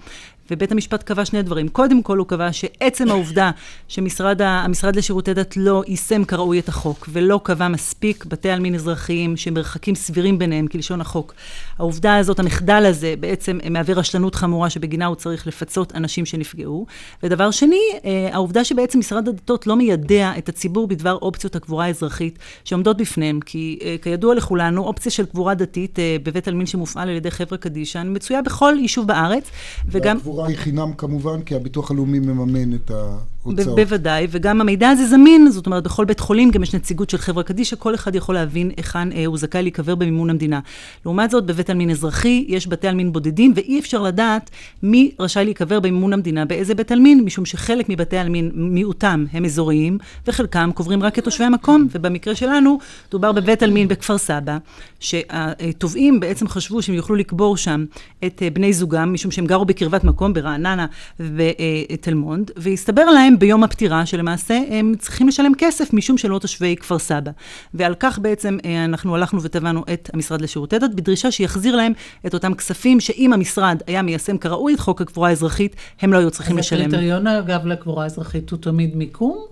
ובית 0.50 0.72
המשפט 0.72 1.02
קבע 1.02 1.24
שני 1.24 1.42
דברים. 1.42 1.68
קודם 1.68 2.02
כל 2.02 2.18
הוא 2.18 2.26
קבע 2.26 2.52
שעצם 2.52 3.10
העובדה 3.10 3.50
שמשרד 3.88 4.42
ה- 4.42 4.48
המשרד 4.64 4.96
לשירותי 4.96 5.34
דת 5.34 5.56
לא 5.56 5.82
יישם 5.86 6.24
כראוי 6.24 6.58
את 6.58 6.68
החוק, 6.68 7.08
ולא 7.12 7.40
קבע 7.42 7.68
מספיק 7.68 8.24
בתי 8.24 8.50
עלמין 8.50 8.74
אזרחיים 8.74 9.36
שמרחקים 9.36 9.94
סבירים 9.94 10.38
ביניהם 10.38 10.66
כלשון 10.66 11.00
החוק. 11.00 11.34
העובדה 11.78 12.16
הזאת, 12.16 12.38
המחדל 12.38 12.86
הזה, 12.86 13.14
בעצם 13.20 13.58
מהווה 13.70 13.94
רשלנות 13.94 14.34
חמורה 14.34 14.70
שבגינה 14.70 15.06
הוא 15.06 15.16
צריך 15.16 15.46
לפצות 15.46 15.94
אנשים 15.94 16.26
שנפגעו. 16.26 16.86
ודבר 17.22 17.50
שני, 17.50 17.80
אה, 18.04 18.28
העובדה 18.32 18.64
שבעצם 18.64 18.98
משרד 18.98 19.28
הדתות 19.28 19.66
לא 19.66 19.76
מיידע 19.76 20.32
את 20.38 20.48
הציבור 20.48 20.88
בדבר 20.88 21.14
אופציות 21.22 21.56
הקבורה 21.56 21.84
האזרחית 21.84 22.38
שעומדות 22.64 22.96
בפניהם, 22.96 23.40
כי 23.40 23.78
אה, 23.82 23.96
כידוע 24.02 24.34
לכולנו, 24.34 24.82
אופציה 24.84 25.12
של 25.12 25.26
קבורה 25.26 25.54
דתית 25.54 25.98
אה, 25.98 26.16
בבית 26.22 26.48
עלמין 26.48 26.66
שמופעל 26.66 27.08
על 27.08 27.16
ידי 27.16 27.30
חבר'ה 27.30 27.58
קדישא 27.58 28.02
מצויה 28.04 28.42
בכל 28.42 28.74
יישוב 28.78 29.06
בארץ, 29.06 29.50
וגם... 29.86 30.18
והקבורה 30.40 30.48
היא 30.48 30.56
חינם 30.56 30.92
כמובן, 30.92 31.42
כי 31.42 31.54
הביטוח 31.54 31.90
הלאומי 31.90 32.18
מממן 32.18 32.74
את 32.74 32.90
ההוצאות. 32.90 33.39
ב- 33.46 33.62
בוודאי, 33.62 34.26
וגם 34.30 34.60
המידע 34.60 34.88
הזה 34.88 35.06
זמין, 35.06 35.50
זאת 35.50 35.66
אומרת, 35.66 35.82
בכל 35.82 36.04
בית 36.04 36.20
חולים 36.20 36.50
גם 36.50 36.62
יש 36.62 36.74
נציגות 36.74 37.10
של 37.10 37.18
חברה 37.18 37.42
קדישא, 37.42 37.76
כל 37.78 37.94
אחד 37.94 38.14
יכול 38.14 38.34
להבין 38.34 38.70
היכן 38.76 39.12
אה, 39.12 39.26
הוא 39.26 39.38
זכאי 39.38 39.62
להיקבר 39.62 39.94
במימון 39.94 40.30
המדינה. 40.30 40.60
לעומת 41.04 41.30
זאת, 41.30 41.46
בבית 41.46 41.70
עלמין 41.70 41.90
אזרחי 41.90 42.44
יש 42.48 42.66
בתי 42.66 42.88
עלמין 42.88 43.12
בודדים, 43.12 43.52
ואי 43.56 43.78
אפשר 43.78 44.02
לדעת 44.02 44.50
מי 44.82 45.10
רשאי 45.18 45.44
להיקבר 45.44 45.80
במימון 45.80 46.12
המדינה. 46.12 46.44
באיזה 46.44 46.74
בית 46.74 46.92
עלמין, 46.92 47.24
משום 47.24 47.44
שחלק 47.44 47.88
מבתי 47.88 48.16
העלמין, 48.16 48.50
מיעוטם 48.54 49.24
הם 49.32 49.44
אזוריים, 49.44 49.98
וחלקם 50.26 50.70
קוברים 50.74 51.02
רק 51.02 51.18
את 51.18 51.24
תושבי 51.24 51.44
המקום, 51.44 51.88
ובמקרה 51.94 52.34
שלנו, 52.34 52.78
דובר 53.10 53.32
בבית 53.32 53.62
עלמין 53.62 53.88
בכפר 53.88 54.18
סבא, 54.18 54.58
שהתובעים 55.00 56.20
בעצם 56.20 56.48
חשבו 56.48 56.82
שהם 56.82 56.94
יוכלו 56.94 57.16
לקבור 57.16 57.56
שם 57.56 57.84
את 58.26 58.42
אה, 58.42 58.50
בני 58.50 58.72
זוגם, 58.72 59.12
משום 59.12 59.30
שהם 59.30 59.46
גרו 59.46 59.64
בקרבת 59.64 60.04
מקום, 60.04 60.32
ברעננה 60.32 60.86
ובתל 61.20 62.14
מונד, 62.14 62.50
והסתבר 62.56 63.04
להם 63.04 63.29
ביום 63.38 63.62
הפטירה 63.62 64.06
שלמעשה 64.06 64.60
הם 64.70 64.94
צריכים 64.98 65.28
לשלם 65.28 65.52
כסף 65.58 65.92
משום 65.92 66.18
שלא 66.18 66.38
תושבי 66.38 66.76
כפר 66.76 66.98
סבא. 66.98 67.30
ועל 67.74 67.94
כך 68.00 68.18
בעצם 68.18 68.58
אה, 68.64 68.84
אנחנו 68.84 69.14
הלכנו 69.14 69.42
ותבענו 69.42 69.84
את 69.92 70.10
המשרד 70.14 70.40
לשירותי 70.40 70.78
דת, 70.78 70.90
בדרישה 70.94 71.30
שיחזיר 71.30 71.76
להם 71.76 71.92
את 72.26 72.34
אותם 72.34 72.54
כספים, 72.54 73.00
שאם 73.00 73.32
המשרד 73.32 73.82
היה 73.86 74.02
מיישם 74.02 74.38
כראוי 74.38 74.74
את 74.74 74.80
חוק 74.80 75.00
הקבורה 75.00 75.28
האזרחית, 75.28 75.76
הם 76.00 76.12
לא 76.12 76.18
היו 76.18 76.30
צריכים 76.30 76.58
אז 76.58 76.64
לשלם. 76.64 76.80
הקריטריון, 76.80 77.26
אגב, 77.26 77.66
לקבורה 77.66 78.04
אזרחית 78.04 78.50
הוא 78.50 78.58
תמיד 78.58 78.96
מיקום? 78.96 79.44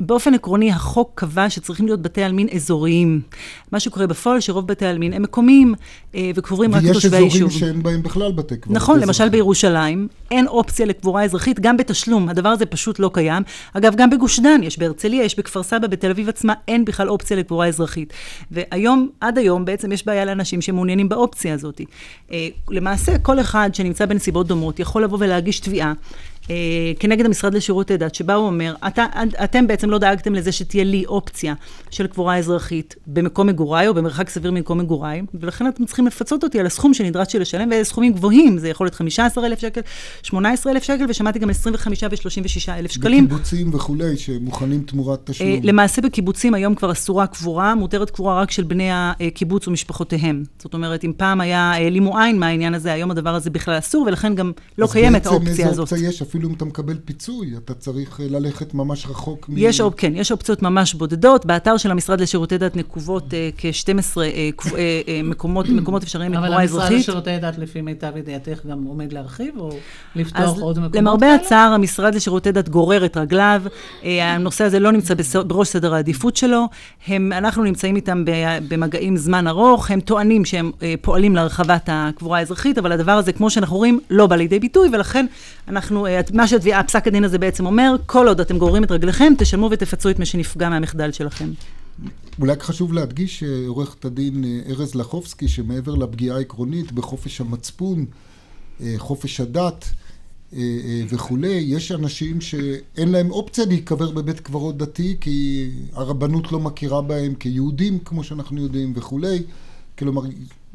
באופן 0.00 0.34
עקרוני, 0.34 0.72
החוק 0.72 1.12
קבע 1.14 1.50
שצריכים 1.50 1.86
להיות 1.86 2.02
בתי 2.02 2.22
עלמין 2.22 2.48
אזוריים. 2.54 3.20
מה 3.72 3.80
שקורה 3.80 4.06
בפועל, 4.06 4.40
שרוב 4.40 4.66
בתי 4.66 4.86
העלמין 4.86 5.12
הם 5.12 5.22
מקומיים, 5.22 5.74
אה, 6.14 6.30
וקבורים 6.34 6.74
רק 6.74 6.82
ויש 6.82 6.92
תושבי 6.92 7.16
אזורים 7.16 7.32
היישוב. 7.32 7.52
שאין 7.52 7.82
בהם 7.82 8.02
בכלל 8.02 8.32
בתי 8.32 8.56
קברות. 8.56 8.76
נכון. 8.76 9.00
למשל 9.00 9.28
בירושלים, 9.28 10.08
אין 10.30 10.46
אופציה 10.46 10.86
לקבורה 10.86 11.24
אזרחית, 11.24 11.60
גם 11.60 11.76
בתשלום, 11.76 12.28
הדבר 12.28 12.48
הזה 12.48 12.66
פשוט 12.66 12.98
לא 12.98 13.10
קיים. 13.14 13.42
אגב, 13.72 13.94
גם 13.96 14.10
בגוש 14.10 14.40
דן, 14.40 14.62
יש 14.62 14.78
בהרצליה, 14.78 15.24
יש 15.24 15.38
בכפר 15.38 15.62
סבא, 15.62 15.86
בתל 15.86 16.10
אביב 16.10 16.28
עצמה, 16.28 16.54
אין 16.68 16.84
בכלל 16.84 17.08
אופציה 17.08 17.36
לקבורה 17.36 17.66
אזרחית. 17.66 18.12
והיום, 18.50 19.08
עד 19.20 19.38
היום, 19.38 19.64
בעצם 19.64 19.92
יש 19.92 20.06
בעיה 20.06 20.24
לאנשים 20.24 20.60
שמעוניינים 20.60 21.08
באופציה 21.08 21.54
הזאת. 21.54 21.80
אה, 22.32 22.48
למעשה, 22.70 23.18
כל 23.18 23.40
אחד 23.40 23.70
שנמצא 23.72 24.06
בנסיבות 24.06 24.46
דומות 24.46 24.80
יכול 24.80 25.04
לבוא 25.04 25.18
ולהגיש 25.20 25.60
תביעה. 25.60 25.92
אה, 26.50 26.54
כנגד 26.98 27.26
המשרד 27.26 27.54
לשירותי 27.54 27.96
דת, 27.96 28.14
שבה 28.14 28.34
הוא 28.34 28.46
אומר, 28.46 28.74
אתה, 28.86 29.06
אתם 29.44 29.66
בעצם 29.66 29.90
לא 29.90 29.98
דאגתם 29.98 30.34
לזה 30.34 30.52
שתהיה 30.52 30.84
לי 30.84 31.04
אופציה 31.06 31.54
של 31.90 32.06
קבורה 32.06 32.38
אזרחית 32.38 32.94
במקום 33.06 33.46
מגוריי 33.46 33.88
או 33.88 33.94
במרחק 33.94 34.28
סביר 34.28 34.50
ממקום 34.50 34.78
מגוריי, 34.78 35.22
ולכן 35.34 35.68
אתם 35.68 35.84
צריכים 35.84 36.06
לפצות 36.06 36.44
אותי 36.44 36.60
על 36.60 36.66
הסכום 36.66 36.94
שנדרש 36.94 37.34
לי 37.34 37.40
לשלם, 37.40 37.68
ואלה 37.70 37.84
סכומים 37.84 38.12
גבוהים, 38.12 38.58
זה 38.58 38.68
יכול 38.68 38.86
להיות 38.86 38.94
15,000 38.94 39.58
שקל, 39.58 39.80
18,000 40.22 40.82
שקל, 40.82 41.04
ושמעתי 41.08 41.38
גם 41.38 41.50
25 41.50 42.02
ו-36 42.02 42.68
אלף 42.68 42.90
שקלים. 42.90 43.24
בקיבוצים 43.24 43.74
וכולי, 43.74 44.16
שמוכנים 44.16 44.82
תמורת 44.82 45.30
תשלום. 45.30 45.50
אה, 45.50 45.58
למעשה 45.62 46.02
בקיבוצים 46.02 46.54
היום 46.54 46.74
כבר 46.74 46.92
אסורה 46.92 47.26
קבורה, 47.26 47.74
מותרת 47.74 48.10
קבורה 48.10 48.40
רק 48.40 48.50
של 48.50 48.62
בני 48.62 48.88
הקיבוץ 48.92 49.68
ומשפחותיהם. 49.68 50.42
זאת 50.58 50.74
אומרת, 50.74 51.04
אם 51.04 51.12
פעם 51.16 51.40
היה 51.40 51.60
העלימו 51.60 52.18
עין 52.18 52.38
מהעניין 52.38 52.74
הזה, 52.74 52.92
היום 52.92 53.10
הדבר 53.10 53.34
הזה 53.34 53.50
בכלל 53.50 53.78
אסור, 53.78 54.04
ולכן 54.06 54.34
גם 54.34 54.52
לא 54.78 54.88
קיימת 54.92 55.26
האופציה 55.26 55.68
הזאת. 55.68 55.88
אפילו 56.38 56.50
אם 56.50 56.54
אתה 56.56 56.64
מקבל 56.64 56.96
פיצוי, 57.04 57.56
אתה 57.56 57.74
צריך 57.74 58.20
אה, 58.20 58.26
ללכת 58.30 58.74
ממש 58.74 59.06
רחוק 59.06 59.48
מ... 59.48 59.52
יש, 59.56 59.80
אופ- 59.80 59.94
כן, 59.96 60.12
יש 60.16 60.32
אופציות 60.32 60.62
ממש 60.62 60.94
בודדות. 60.94 61.46
באתר 61.46 61.76
של 61.76 61.90
המשרד 61.90 62.20
לשירותי 62.20 62.58
דת 62.58 62.76
נקובות 62.76 63.34
אה, 63.34 63.50
כ-12 63.58 64.18
אה, 64.20 64.22
אה, 64.22 64.50
אה, 65.08 65.20
מקומות, 65.24 65.68
מקומות 65.78 66.02
אפשריים 66.02 66.34
אבל 66.34 66.42
לקבורה 66.44 66.62
המשרד 66.62 66.78
אזרחית. 66.80 66.98
לשירותי 66.98 67.38
דת, 67.38 67.58
לפי 67.58 67.80
מיטב 67.80 68.12
ידיעתך, 68.16 68.66
גם 68.66 68.84
עומד 68.84 69.12
להרחיב 69.12 69.54
או 69.58 69.70
לפתוח 70.16 70.58
עוד 70.60 70.76
מקומות 70.78 70.96
למרבה 70.96 71.26
כאלה? 71.26 71.34
הצער, 71.34 71.72
המשרד 71.72 72.14
לשירותי 72.14 72.52
דת 72.52 72.68
גורר 72.68 73.04
את 73.04 73.16
רגליו, 73.16 73.62
אה, 74.04 74.34
הנושא 74.34 74.64
הזה 74.64 74.78
לא 74.78 74.92
נמצא 74.92 75.14
בראש 75.46 75.68
סדר 75.68 75.94
העדיפות 75.94 76.36
שלו, 76.36 76.64
הם, 77.06 77.32
אנחנו 77.32 77.64
נמצאים 77.64 77.96
איתם 77.96 78.24
במגעים 78.68 79.16
זמן 79.16 79.46
ארוך, 79.46 79.90
הם 79.90 80.00
טוענים 80.00 80.44
שהם 80.44 80.72
פועלים 81.00 81.36
להרחבת 81.36 81.88
הקבורה 81.92 82.38
האזרחית, 82.38 82.78
אבל 82.78 82.92
הדבר 82.92 83.12
הזה, 83.12 83.32
כמו 83.32 83.50
שאנחנו 83.50 83.76
רואים, 83.76 84.00
לא 84.10 84.26
בא 84.26 84.36
לידי 84.36 84.58
ביטוי, 84.58 84.88
ולכן 84.92 85.26
אנחנו, 85.68 86.06
אה, 86.30 86.36
מה 86.36 86.48
שהפסק 86.48 87.06
הדין 87.06 87.24
הזה 87.24 87.38
בעצם 87.38 87.66
אומר, 87.66 87.96
כל 88.06 88.28
עוד 88.28 88.40
אתם 88.40 88.58
גוררים 88.58 88.84
את 88.84 88.90
רגליכם, 88.90 89.32
תשלמו 89.38 89.68
ותפצו 89.72 90.10
את 90.10 90.18
מי 90.18 90.26
שנפגע 90.26 90.68
מהמחדל 90.68 91.12
שלכם. 91.12 91.50
אולי 92.40 92.54
חשוב 92.60 92.92
להדגיש, 92.92 93.42
אה, 93.42 93.48
עורכת 93.66 94.04
הדין 94.04 94.44
אה, 94.44 94.60
ארז 94.68 94.94
לחובסקי, 94.94 95.48
שמעבר 95.48 95.94
לפגיעה 95.94 96.36
העקרונית 96.36 96.92
בחופש 96.92 97.40
המצפון, 97.40 98.06
אה, 98.80 98.94
חופש 98.98 99.40
הדת 99.40 99.84
אה, 100.52 100.60
וכולי, 101.08 101.64
יש 101.66 101.92
אנשים 101.92 102.40
שאין 102.40 103.08
להם 103.08 103.30
אופציה 103.30 103.64
להיקבר 103.66 104.10
בבית 104.10 104.40
קברות 104.40 104.76
דתי, 104.76 105.16
כי 105.20 105.70
הרבנות 105.92 106.52
לא 106.52 106.60
מכירה 106.60 107.02
בהם 107.02 107.34
כיהודים, 107.34 107.98
כמו 107.98 108.24
שאנחנו 108.24 108.62
יודעים, 108.62 108.92
וכולי. 108.96 109.42
כלומר, 109.98 110.22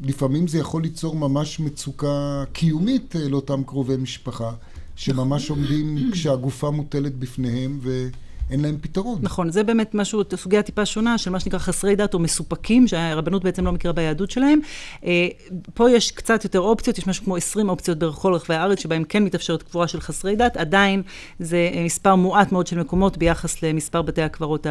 לפעמים 0.00 0.46
זה 0.46 0.58
יכול 0.58 0.82
ליצור 0.82 1.16
ממש 1.16 1.60
מצוקה 1.60 2.44
קיומית 2.52 3.14
לאותם 3.30 3.62
קרובי 3.66 3.96
משפחה, 3.96 4.52
שממש 4.96 5.50
עומדים 5.50 6.10
כשהגופה 6.12 6.70
מוטלת 6.70 7.14
בפניהם 7.14 7.78
ואין 7.82 8.60
להם 8.60 8.76
פתרון. 8.80 9.18
נכון, 9.22 9.50
זה 9.50 9.62
באמת 9.62 9.94
משהו, 9.94 10.22
סוגיה 10.36 10.62
טיפה 10.62 10.86
שונה 10.86 11.18
של 11.18 11.30
מה 11.30 11.40
שנקרא 11.40 11.58
חסרי 11.58 11.96
דת 11.96 12.14
או 12.14 12.18
מסופקים, 12.18 12.88
שהרבנות 12.88 13.44
בעצם 13.44 13.64
לא 13.64 13.72
מכירה 13.72 13.92
ביהדות 13.92 14.30
שלהם. 14.30 14.60
אה, 15.04 15.28
פה 15.74 15.90
יש 15.90 16.10
קצת 16.10 16.44
יותר 16.44 16.60
אופציות, 16.60 16.98
יש 16.98 17.06
משהו 17.06 17.24
כמו 17.24 17.36
20 17.36 17.68
אופציות 17.68 17.98
בכל 17.98 18.34
רחבי 18.34 18.54
הארץ, 18.54 18.80
שבהם 18.80 19.04
כן 19.04 19.24
מתאפשרת 19.24 19.62
קבורה 19.62 19.88
של 19.88 20.00
חסרי 20.00 20.36
דת, 20.36 20.56
עדיין 20.56 21.02
זה 21.40 21.70
מספר 21.84 22.14
מועט 22.14 22.52
מאוד 22.52 22.66
של 22.66 22.78
מקומות 22.78 23.18
ביחס 23.18 23.62
למספר 23.62 24.02
בתי 24.02 24.22
הקברות 24.22 24.66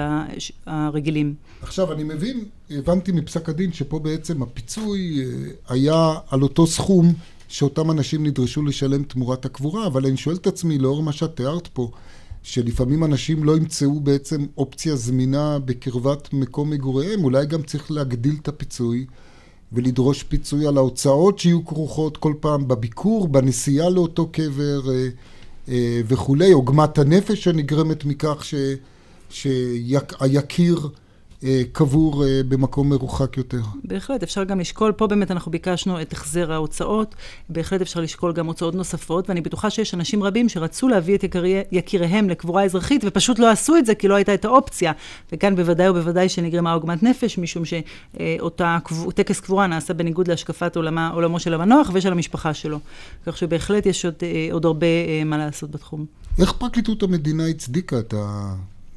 הרגילים. 0.65 1.33
עכשיו, 1.61 1.93
אני 1.93 2.03
מבין, 2.03 2.45
הבנתי 2.69 3.11
מפסק 3.11 3.49
הדין 3.49 3.73
שפה 3.73 3.99
בעצם 3.99 4.43
הפיצוי 4.43 5.23
אה, 5.23 5.73
היה 5.75 6.13
על 6.29 6.41
אותו 6.41 6.67
סכום 6.67 7.13
שאותם 7.53 7.91
אנשים 7.91 8.25
נדרשו 8.25 8.63
לשלם 8.63 9.03
תמורת 9.03 9.45
הקבורה, 9.45 9.87
אבל 9.87 10.05
אני 10.05 10.17
שואל 10.17 10.35
את 10.35 10.47
עצמי, 10.47 10.77
לאור 10.77 11.03
מה 11.03 11.11
שאת 11.11 11.35
תיארת 11.35 11.67
פה, 11.67 11.91
שלפעמים 12.43 13.03
אנשים 13.03 13.43
לא 13.43 13.57
ימצאו 13.57 13.99
בעצם 13.99 14.45
אופציה 14.57 14.95
זמינה 14.95 15.59
בקרבת 15.59 16.33
מקום 16.33 16.69
מגוריהם, 16.69 17.23
אולי 17.23 17.45
גם 17.45 17.63
צריך 17.63 17.91
להגדיל 17.91 18.35
את 18.41 18.47
הפיצוי 18.47 19.05
ולדרוש 19.73 20.23
פיצוי 20.23 20.67
על 20.67 20.77
ההוצאות 20.77 21.39
שיהיו 21.39 21.65
כרוכות 21.65 22.17
כל 22.17 22.33
פעם 22.39 22.67
בביקור, 22.67 23.27
בנסיעה 23.27 23.89
לאותו 23.89 24.27
קבר 24.27 24.91
אה, 24.91 25.07
אה, 25.69 26.01
וכולי, 26.07 26.51
עוגמת 26.51 26.97
הנפש 26.97 27.43
שנגרמת 27.43 28.05
מכך 28.05 28.45
ש... 28.45 28.55
אה, 28.55 28.73
קבור 31.71 32.25
אה, 32.25 32.41
במקום 32.47 32.89
מרוחק 32.89 33.37
יותר. 33.37 33.61
בהחלט, 33.83 34.23
אפשר 34.23 34.43
גם 34.43 34.59
לשקול, 34.59 34.91
פה 34.91 35.07
באמת 35.07 35.31
אנחנו 35.31 35.51
ביקשנו 35.51 36.01
את 36.01 36.13
החזר 36.13 36.51
ההוצאות, 36.51 37.15
בהחלט 37.49 37.81
אפשר 37.81 37.99
לשקול 37.99 38.33
גם 38.33 38.45
הוצאות 38.45 38.75
נוספות, 38.75 39.29
ואני 39.29 39.41
בטוחה 39.41 39.69
שיש 39.69 39.93
אנשים 39.93 40.23
רבים 40.23 40.49
שרצו 40.49 40.87
להביא 40.87 41.15
את 41.15 41.23
יקרי, 41.23 41.61
יקיריהם 41.71 42.29
לקבורה 42.29 42.63
אזרחית, 42.63 43.01
ופשוט 43.05 43.39
לא 43.39 43.49
עשו 43.49 43.77
את 43.77 43.85
זה 43.85 43.95
כי 43.95 44.07
לא 44.07 44.15
הייתה 44.15 44.33
את 44.33 44.45
האופציה. 44.45 44.91
וכאן 45.31 45.55
בוודאי 45.55 45.89
ובוודאי 45.89 46.29
שנגרמה 46.29 46.73
עוגמת 46.73 47.03
נפש, 47.03 47.37
משום 47.37 47.63
שאותה. 47.65 48.77
טקס 49.15 49.39
קבורה 49.39 49.67
נעשה 49.67 49.93
בניגוד 49.93 50.27
להשקפת 50.27 50.75
עולמה, 50.75 51.09
עולמו 51.09 51.39
של 51.39 51.53
המנוח 51.53 51.89
ושל 51.93 52.11
המשפחה 52.11 52.53
שלו. 52.53 52.79
כך 53.25 53.37
שבהחלט 53.37 53.85
יש 53.85 54.05
עוד, 54.05 54.13
אה, 54.23 54.47
עוד 54.51 54.65
הרבה 54.65 54.87
אה, 54.87 55.23
מה 55.25 55.37
לעשות 55.37 55.71
בתחום. 55.71 56.05
איך 56.39 56.51
פרקליטות 56.51 57.03
המדינה 57.03 57.47
הצדיקה 57.47 57.99
את 57.99 58.13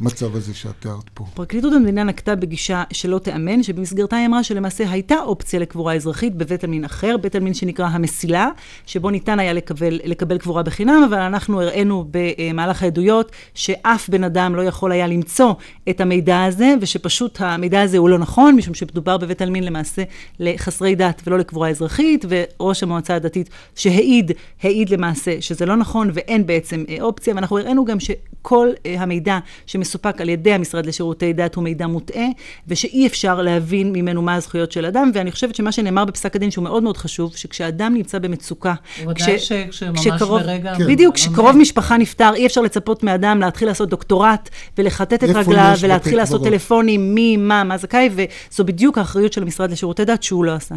המצב 0.00 0.36
הזה 0.36 0.54
שאת 0.54 0.74
תיארת 0.80 1.10
פה. 1.14 1.24
פרקליטות 1.34 1.72
המדינה 1.72 2.04
נקטה 2.04 2.34
בגישה 2.34 2.84
שלא 2.92 3.18
תיאמן, 3.18 3.62
שבמסגרתה 3.62 4.16
היא 4.16 4.26
אמרה 4.26 4.42
שלמעשה 4.42 4.90
הייתה 4.90 5.14
אופציה 5.20 5.60
לקבורה 5.60 5.94
אזרחית 5.94 6.34
בבית 6.34 6.64
עלמין 6.64 6.84
אחר, 6.84 7.16
בית 7.16 7.34
עלמין 7.34 7.54
שנקרא 7.54 7.86
המסילה, 7.86 8.48
שבו 8.86 9.10
ניתן 9.10 9.38
היה 9.38 9.52
לקבל, 9.52 10.00
לקבל 10.04 10.38
קבורה 10.38 10.62
בחינם, 10.62 11.02
אבל 11.08 11.18
אנחנו 11.18 11.62
הראינו 11.62 12.04
במהלך 12.10 12.82
העדויות 12.82 13.32
שאף 13.54 14.08
בן 14.08 14.24
אדם 14.24 14.54
לא 14.54 14.62
יכול 14.62 14.92
היה 14.92 15.06
למצוא 15.06 15.52
את 15.90 16.00
המידע 16.00 16.44
הזה, 16.44 16.74
ושפשוט 16.80 17.40
המידע 17.40 17.82
הזה 17.82 17.98
הוא 17.98 18.08
לא 18.08 18.18
נכון, 18.18 18.56
משום 18.56 18.74
שמדובר 18.74 19.16
בבית 19.16 19.42
עלמין 19.42 19.64
למעשה 19.64 20.02
לחסרי 20.40 20.94
דת 20.94 21.22
ולא 21.26 21.38
לקבורה 21.38 21.68
אזרחית, 21.68 22.24
וראש 22.28 22.82
המועצה 22.82 23.14
הדתית 23.14 23.50
שהעיד, 23.74 24.32
העיד 24.62 24.90
למעשה 24.90 25.40
שזה 25.40 25.66
לא 25.66 25.76
נכון 25.76 26.10
ואין 26.12 26.46
בעצם 26.46 26.84
אה, 26.88 26.96
אופציה, 27.00 27.34
ואנחנו 27.34 27.58
הראינו 27.58 27.84
גם 27.84 28.00
שכל 28.00 28.68
אה, 28.86 29.02
המידע 29.02 29.38
שמסופק 29.86 30.20
על 30.20 30.28
ידי 30.28 30.52
המשרד 30.52 30.86
לשירותי 30.86 31.32
דת 31.32 31.54
הוא 31.54 31.64
מידע 31.64 31.86
מוטעה, 31.86 32.26
ושאי 32.68 33.06
אפשר 33.06 33.42
להבין 33.42 33.92
ממנו 33.92 34.22
מה 34.22 34.34
הזכויות 34.34 34.72
של 34.72 34.86
אדם, 34.86 35.10
ואני 35.14 35.32
חושבת 35.32 35.54
שמה 35.54 35.72
שנאמר 35.72 36.04
בפסק 36.04 36.36
הדין 36.36 36.50
שהוא 36.50 36.64
מאוד 36.64 36.82
מאוד 36.82 36.96
חשוב, 36.96 37.36
שכשאדם 37.36 37.94
נמצא 37.94 38.18
במצוקה, 38.18 38.74
בוודאי 39.04 39.38
שכשממש 39.38 40.00
כשקרוב- 40.00 40.40
ברגע 40.42 40.74
כן. 40.78 40.86
בדיוק, 40.86 41.14
כשקרוב 41.14 41.56
משפחה 41.56 41.96
נפטר, 41.96 42.34
אי 42.34 42.46
אפשר 42.46 42.60
לצפות 42.60 43.02
מאדם 43.02 43.40
להתחיל 43.40 43.68
לעשות 43.68 43.88
דוקטורט 43.88 44.48
ולכתת 44.78 45.24
את 45.24 45.28
רגליו 45.28 45.74
ולהתחיל 45.80 46.16
לעשות? 46.16 46.44
טלפונים 46.44 47.14
מי, 47.14 47.36
מה, 47.36 47.64
מה 47.64 47.78
זכאי, 47.78 48.10
וזו 48.50 48.64
בדיוק 48.64 48.98
האחריות 48.98 49.32
של 49.32 49.42
המשרד 49.42 49.70
לשירותי 49.70 50.04
דת 50.04 50.22
שהוא 50.22 50.44
לא 50.44 50.52
עשה. 50.52 50.74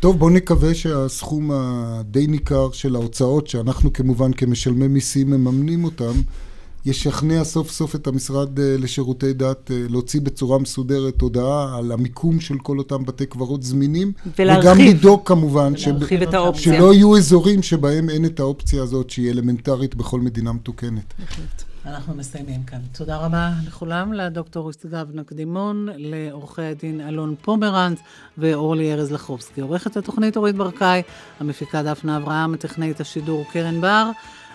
טוב, 0.00 0.18
בואו 0.18 0.30
נקווה 0.30 0.74
שהסכום 0.74 1.50
הדי 1.52 2.26
ניכר 2.26 2.68
של 2.72 2.94
ההוצאות, 2.94 3.46
שאנחנו 3.46 3.92
כמובן 3.92 4.32
כמשלמי 4.32 4.88
מיסים 4.88 5.30
מממנים 5.30 5.84
אותם, 5.84 6.12
ישכנע 6.86 7.44
סוף 7.44 7.70
סוף 7.70 7.94
את 7.94 8.06
המשרד 8.06 8.60
אה, 8.60 8.76
לשירותי 8.78 9.32
דת 9.32 9.70
אה, 9.70 9.76
להוציא 9.88 10.20
בצורה 10.20 10.58
מסודרת 10.58 11.20
הודעה 11.20 11.78
על 11.78 11.92
המיקום 11.92 12.40
של 12.40 12.58
כל 12.58 12.78
אותם 12.78 13.04
בתי 13.04 13.26
קברות 13.26 13.62
זמינים. 13.62 14.12
ולהרחיב. 14.38 14.70
וגם 14.70 14.78
לדאוג 14.86 15.20
כמובן 15.24 15.72
ולהרחיב 15.86 16.22
את 16.22 16.34
האופציה. 16.34 16.74
שלא 16.74 16.94
יהיו 16.94 17.16
אזורים 17.16 17.62
שבהם 17.62 18.10
אין 18.10 18.24
את 18.24 18.40
האופציה 18.40 18.82
הזאת 18.82 19.10
שהיא 19.10 19.30
אלמנטרית 19.30 19.94
בכל 19.94 20.20
מדינה 20.20 20.52
מתוקנת. 20.52 21.14
אנחנו 21.86 22.14
מסיימים 22.14 22.62
כאן. 22.62 22.78
תודה 22.92 23.16
רבה 23.16 23.50
לכולם, 23.66 24.12
לדוקטור 24.12 24.72
סתיו 24.72 25.08
נקדימון, 25.14 25.88
לעורכי 25.96 26.62
הדין 26.62 27.00
אלון 27.00 27.34
פומרנץ 27.42 27.98
ואורלי 28.38 28.92
ארז 28.92 29.12
לחובסקי. 29.12 29.60
עורכת 29.60 29.96
התוכנית 29.96 30.36
אורית 30.36 30.56
ברקאי, 30.56 31.02
המפיקה 31.40 31.82
דפנה 31.82 32.16
אברהם, 32.16 32.54
הטכנאית 32.54 33.00
השידור 33.00 33.44
קרן 33.52 33.80
בר, 33.80 34.10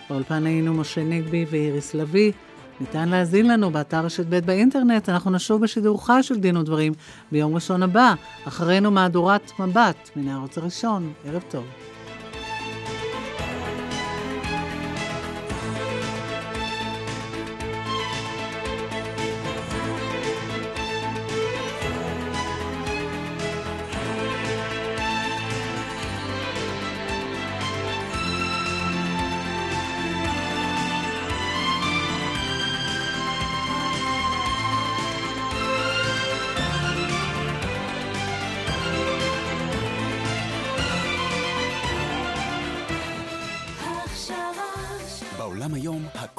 באולפן 0.09 0.45
היינו 0.45 0.73
משה 0.73 1.03
נגבי 1.03 1.45
ואיריס 1.49 1.93
לביא. 1.93 2.31
ניתן 2.79 3.09
להאזין 3.09 3.47
לנו 3.47 3.71
באתר 3.71 4.05
רשת 4.05 4.25
ב' 4.29 4.39
באינטרנט, 4.39 5.09
אנחנו 5.09 5.31
נשוב 5.31 5.61
בשידור 5.61 6.05
חי 6.05 6.19
של 6.21 6.39
דין 6.39 6.57
ודברים 6.57 6.93
ביום 7.31 7.55
ראשון 7.55 7.83
הבא, 7.83 8.13
אחרינו 8.47 8.91
מהדורת 8.91 9.51
מבט 9.59 10.09
מן 10.15 10.27
הערוץ 10.27 10.57
הראשון. 10.57 11.13
ערב 11.25 11.43
טוב. 11.49 11.82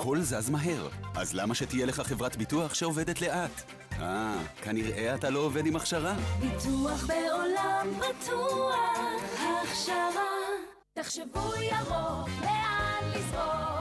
הכל 0.04 0.20
זז 0.20 0.50
מהר, 0.50 0.88
אז 1.14 1.34
למה 1.34 1.54
שתהיה 1.54 1.86
לך 1.86 2.00
חברת 2.00 2.36
ביטוח 2.36 2.74
שעובדת 2.74 3.20
לאט? 3.20 3.62
אה, 4.00 4.42
כנראה 4.62 5.14
אתה 5.14 5.30
לא 5.30 5.38
עובד 5.38 5.66
עם 5.66 5.76
הכשרה. 5.76 6.14
ביטוח 6.40 7.06
בעולם 7.06 7.86
בטוח, 7.98 8.76
הכשרה. 9.34 10.30
תחשבו 10.94 11.54
ירוק, 11.62 12.28
לאן 12.42 13.10
לזרוק? 13.14 13.73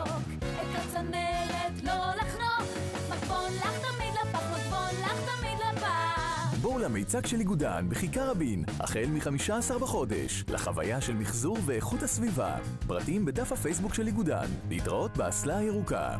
למיצג 7.03 7.25
של 7.25 7.39
איגודן 7.39 7.89
בכיכר 7.89 8.29
רבין, 8.29 8.63
החל 8.79 9.05
מ-15 9.05 9.79
בחודש, 9.79 10.43
לחוויה 10.49 11.01
של 11.01 11.13
מחזור 11.13 11.57
ואיכות 11.65 12.03
הסביבה. 12.03 12.57
פרטים 12.87 13.25
בדף 13.25 13.51
הפייסבוק 13.51 13.93
של 13.93 14.07
איגודן, 14.07 14.45
להתראות 14.69 15.17
באסלה 15.17 15.57
הירוקה. 15.57 16.17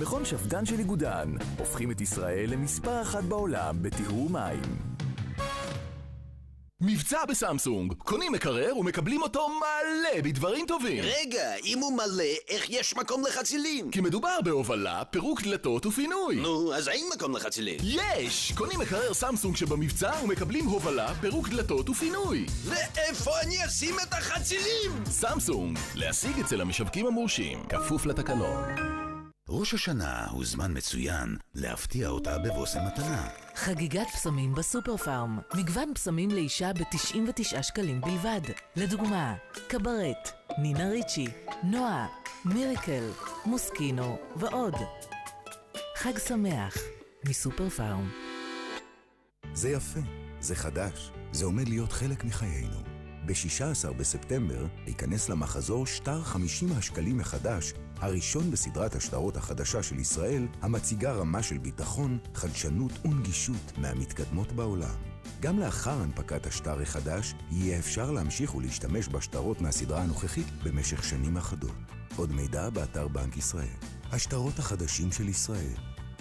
מכון 0.00 0.24
שפד"ן 0.24 0.66
של 0.66 0.78
איגודן, 0.78 1.34
הופכים 1.58 1.90
את 1.90 2.00
ישראל 2.00 2.50
למספר 2.50 3.02
אחת 3.02 3.24
בעולם 3.24 3.76
בטיהור 3.82 4.30
מים. 4.30 4.89
מבצע 6.82 7.24
בסמסונג, 7.24 7.92
קונים 7.98 8.32
מקרר 8.32 8.78
ומקבלים 8.78 9.22
אותו 9.22 9.48
מלא 9.48 10.20
בדברים 10.22 10.66
טובים. 10.66 11.04
רגע, 11.04 11.54
אם 11.64 11.78
הוא 11.78 11.92
מלא, 11.96 12.24
איך 12.48 12.70
יש 12.70 12.96
מקום 12.96 13.26
לחצילים? 13.26 13.90
כי 13.90 14.00
מדובר 14.00 14.38
בהובלה, 14.44 15.04
פירוק 15.04 15.42
דלתות 15.42 15.86
ופינוי. 15.86 16.36
נו, 16.36 16.74
אז 16.74 16.88
אין 16.88 17.04
מקום 17.14 17.36
לחצילים. 17.36 17.78
יש! 17.82 18.52
קונים 18.56 18.80
מקרר 18.80 19.14
סמסונג 19.14 19.56
שבמבצע 19.56 20.12
ומקבלים 20.24 20.64
הובלה, 20.64 21.14
פירוק 21.20 21.48
דלתות 21.48 21.88
ופינוי. 21.90 22.46
ואיפה 22.64 23.30
אני 23.40 23.66
אשים 23.66 23.94
את 24.02 24.12
החצילים? 24.12 25.04
סמסונג, 25.06 25.78
להשיג 25.94 26.40
אצל 26.40 26.60
המשווקים 26.60 27.06
המורשים, 27.06 27.62
כפוף 27.68 28.06
לתקנון. 28.06 29.09
ראש 29.52 29.74
השנה 29.74 30.26
הוא 30.30 30.44
זמן 30.44 30.76
מצוין 30.76 31.36
להפתיע 31.54 32.08
אותה 32.08 32.38
בבושם 32.38 32.78
מתנה. 32.86 33.28
חגיגת 33.54 34.06
פסמים 34.06 34.54
בסופר 34.54 34.96
פארם. 34.96 35.38
מגוון 35.54 35.94
פסמים 35.94 36.30
לאישה 36.30 36.72
ב-99 36.72 37.62
שקלים 37.62 38.00
בלבד. 38.00 38.40
לדוגמה, 38.76 39.34
קברט, 39.68 40.30
נינה 40.58 40.88
ריצ'י, 40.88 41.26
נועה, 41.62 42.06
מיריקל, 42.44 43.10
מוסקינו 43.46 44.18
ועוד. 44.36 44.74
חג 45.96 46.18
שמח 46.18 46.76
מסופר 47.28 47.68
פארם. 47.68 48.10
זה 49.54 49.70
יפה, 49.70 50.00
זה 50.40 50.54
חדש, 50.54 51.10
זה 51.32 51.44
עומד 51.44 51.68
להיות 51.68 51.92
חלק 51.92 52.24
מחיינו. 52.24 52.76
ב-16 53.26 53.92
בספטמבר 53.92 54.66
ייכנס 54.86 55.28
למחזור 55.28 55.86
שטר 55.86 56.22
50 56.22 56.72
השקלים 56.72 57.18
מחדש, 57.18 57.72
הראשון 58.00 58.50
בסדרת 58.50 58.94
השטרות 58.94 59.36
החדשה 59.36 59.82
של 59.82 59.98
ישראל, 59.98 60.46
המציגה 60.62 61.12
רמה 61.12 61.42
של 61.42 61.58
ביטחון, 61.58 62.18
חדשנות 62.34 62.92
ונגישות 63.04 63.72
מהמתקדמות 63.78 64.52
בעולם. 64.52 64.94
גם 65.40 65.58
לאחר 65.58 66.00
הנפקת 66.00 66.46
השטר 66.46 66.82
החדש, 66.82 67.34
יהיה 67.50 67.78
אפשר 67.78 68.10
להמשיך 68.10 68.54
ולהשתמש 68.54 69.08
בשטרות 69.08 69.60
מהסדרה 69.60 70.02
הנוכחית 70.02 70.46
במשך 70.64 71.04
שנים 71.04 71.36
אחדות. 71.36 71.76
עוד 72.16 72.32
מידע 72.32 72.70
באתר 72.70 73.08
בנק 73.08 73.36
ישראל. 73.36 73.76
השטרות 74.12 74.58
החדשים 74.58 75.12
של 75.12 75.28
ישראל, 75.28 75.76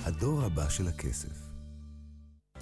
הדור 0.05 0.43
הבא 0.43 0.69
של 0.69 0.87
הכסף. 0.87 1.48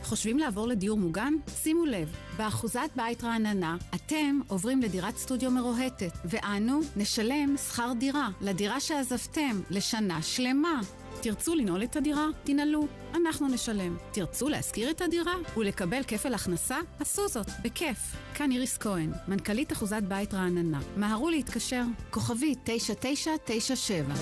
חושבים 0.08 0.40
לעבור 0.40 0.68
לדיור 0.68 0.98
מוגן? 0.98 1.34
שימו 1.56 1.86
לב, 1.86 2.16
באחוזת 2.38 2.90
בית 2.96 3.24
רעננה, 3.24 3.78
אתם 3.96 4.40
עוברים 4.48 4.82
לדירת 4.82 5.18
סטודיו 5.18 5.52
מרוהטת, 5.52 6.12
ואנו 6.26 6.80
נשלם 6.96 7.56
שכר 7.58 7.92
דירה 8.00 8.30
לדירה 8.42 8.80
שעזבתם 8.80 9.62
לשנה 9.70 10.22
שלמה. 10.22 10.82
תרצו 11.22 11.56
לנעול 11.56 11.84
את 11.84 11.96
הדירה? 11.96 12.26
תנעלו, 12.44 12.88
אנחנו 13.16 13.48
נשלם. 13.48 13.98
תרצו 14.12 14.50
להשכיר 14.50 14.92
את 14.92 15.02
הדירה 15.02 15.34
ולקבל 15.58 16.04
כפל 16.04 16.34
הכנסה? 16.34 16.78
עשו 17.00 17.28
זאת, 17.28 17.48
בכיף. 17.62 17.98
כאן 18.34 18.52
איריס 18.52 18.78
כהן, 18.78 19.12
מנכ"לית 19.28 19.72
אחוזת 19.72 20.04
בית 20.08 20.34
רעננה. 20.34 20.80
מהרו 20.96 21.30
להתקשר, 21.30 21.84
כוכבי 22.10 22.56
9997. 22.64 24.14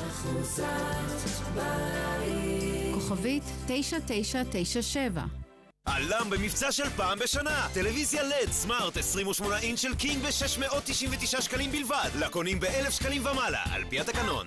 כוכבית 2.94 3.44
9997. 3.68 5.45
עלם 5.86 6.30
במבצע 6.30 6.72
של 6.72 6.90
פעם 6.90 7.20
בשנה. 7.20 7.68
טלוויזיה 7.74 8.24
לד 8.24 8.52
סמארט 8.52 8.98
28 8.98 9.58
אינץ' 9.60 9.80
של 9.80 9.96
קינג 9.96 10.24
ב-699 10.24 11.42
שקלים 11.42 11.72
בלבד. 11.72 12.10
לקונים 12.20 12.60
ב-1,000 12.60 12.92
שקלים 12.92 13.26
ומעלה, 13.26 13.64
על 13.72 13.84
פי 13.90 14.00
התקנון. 14.00 14.46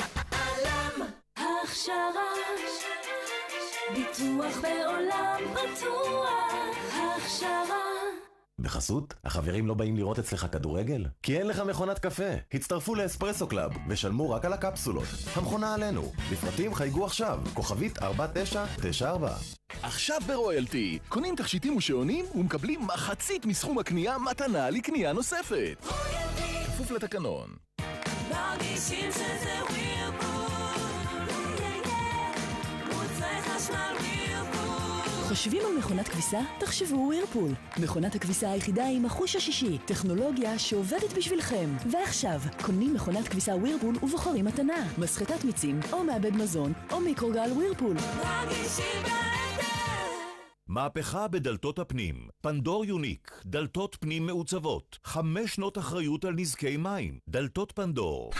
הכשרה, 1.37 2.33
ביטוח 3.95 4.57
בעולם 4.63 5.55
בטוח, 5.55 6.41
הכשרה. 6.93 7.98
בחסות, 8.59 9.15
החברים 9.25 9.67
לא 9.67 9.75
באים 9.75 9.97
לראות 9.97 10.19
אצלך 10.19 10.47
כדורגל? 10.53 11.07
כי 11.23 11.39
אין 11.39 11.47
לך 11.47 11.61
מכונת 11.61 11.99
קפה. 11.99 12.25
הצטרפו 12.55 12.95
לאספרסו 12.95 13.47
קלאב, 13.49 13.73
ושלמו 13.89 14.31
רק 14.31 14.45
על 14.45 14.53
הקפסולות. 14.53 15.05
המכונה 15.37 15.75
עלינו. 15.75 16.13
לפרטים 16.33 16.75
חייגו 16.75 17.05
עכשיו, 17.05 17.41
כוכבית 17.55 18.03
4994. 18.03 19.35
עכשיו 19.83 20.19
ברויאלטי, 20.27 20.99
קונים 21.09 21.37
תכשיטים 21.37 21.77
ושעונים 21.77 22.25
ומקבלים 22.35 22.87
מחצית 22.87 23.47
מסכום 23.47 23.79
הקנייה 23.79 24.19
מתנה 24.19 24.71
לקנייה 24.71 25.13
נוספת. 25.13 25.87
כפוף 26.67 26.91
לתקנון. 26.91 27.49
מרגישים 28.31 29.13
שזה 29.13 29.55
ווירפול, 29.71 30.79
מוצרי 32.87 33.43
חשמל 33.43 33.95
ווירפול. 34.01 34.28
חושבים 35.29 35.63
על 35.67 35.79
מכונת 35.79 36.09
כביסה? 36.09 36.41
תחשבו 36.61 36.97
ווירפול. 36.97 37.51
מכונת 37.79 38.15
הכביסה 38.15 38.51
היחידה 38.51 38.85
עם 38.87 39.05
החוש 39.05 39.37
השישי, 39.37 39.79
טכנולוגיה 39.79 40.59
שעובדת 40.59 41.13
בשבילכם. 41.17 41.71
ועכשיו, 41.93 42.41
קונים 42.63 42.95
מכונת 42.95 43.29
כביסה 43.29 43.57
ווירפול 43.57 43.97
ובוחרים 44.03 44.45
מתנה. 44.45 44.89
מסחטת 44.99 45.45
מיצים, 45.45 45.81
או 45.93 46.05
מעבד 46.05 46.37
מזון, 46.37 46.73
או 46.93 47.01
מיקרוגל 47.01 47.53
ווירפול. 47.53 47.97
מרגישים 48.25 49.03
מהפכה 50.69 51.29
בדלתות 51.29 51.79
הפנים. 51.79 52.29
פנדור 52.43 52.85
יוניק, 52.85 53.43
דלתות 53.47 53.97
פנים 54.01 54.27
מעוצבות. 54.27 54.99
חמש 55.05 55.55
שנות 55.55 55.79
אחריות 55.79 56.25
על 56.25 56.35
נזקי 56.37 56.77
מים. 56.77 57.19
דלתות 57.29 57.73
פנדור. 57.73 58.31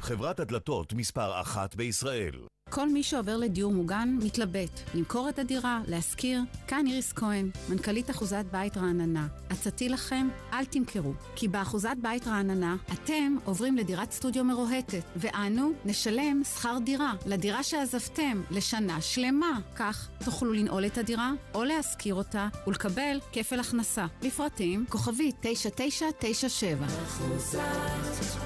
חברת 0.00 0.40
הדלתות 0.40 0.92
מספר 0.92 1.40
אחת 1.40 1.74
בישראל. 1.74 2.34
כל 2.70 2.88
מי 2.88 3.02
שעובר 3.02 3.36
לדיור 3.36 3.72
מוגן 3.72 4.18
מתלבט, 4.22 4.80
למכור 4.94 5.28
את 5.28 5.38
הדירה, 5.38 5.80
להשכיר. 5.86 6.40
כאן 6.66 6.86
איריס 6.86 7.12
כהן, 7.12 7.50
מנכ"לית 7.68 8.10
אחוזת 8.10 8.44
בית 8.50 8.76
רעננה. 8.76 9.26
עצתי 9.50 9.88
לכם, 9.88 10.28
אל 10.52 10.64
תמכרו. 10.64 11.12
כי 11.36 11.48
באחוזת 11.48 11.96
בית 12.02 12.26
רעננה, 12.26 12.76
אתם 12.92 13.36
עוברים 13.44 13.76
לדירת 13.76 14.12
סטודיו 14.12 14.44
מרוהטת, 14.44 15.02
ואנו 15.16 15.72
נשלם 15.84 16.42
שכר 16.44 16.78
דירה 16.84 17.14
לדירה 17.26 17.62
שעזבתם 17.62 18.42
לשנה 18.50 19.00
שלמה. 19.00 19.60
כך 19.76 20.08
תוכלו 20.24 20.52
לנעול 20.52 20.86
את 20.86 20.98
הדירה, 20.98 21.32
או 21.54 21.64
להשכיר 21.64 22.14
אותה, 22.14 22.48
ולקבל 22.66 23.20
כפל 23.32 23.60
הכנסה. 23.60 24.06
לפרטים, 24.22 24.84
כוכבית 24.88 25.36
9997. 25.40 26.86
אחוזת 26.86 27.58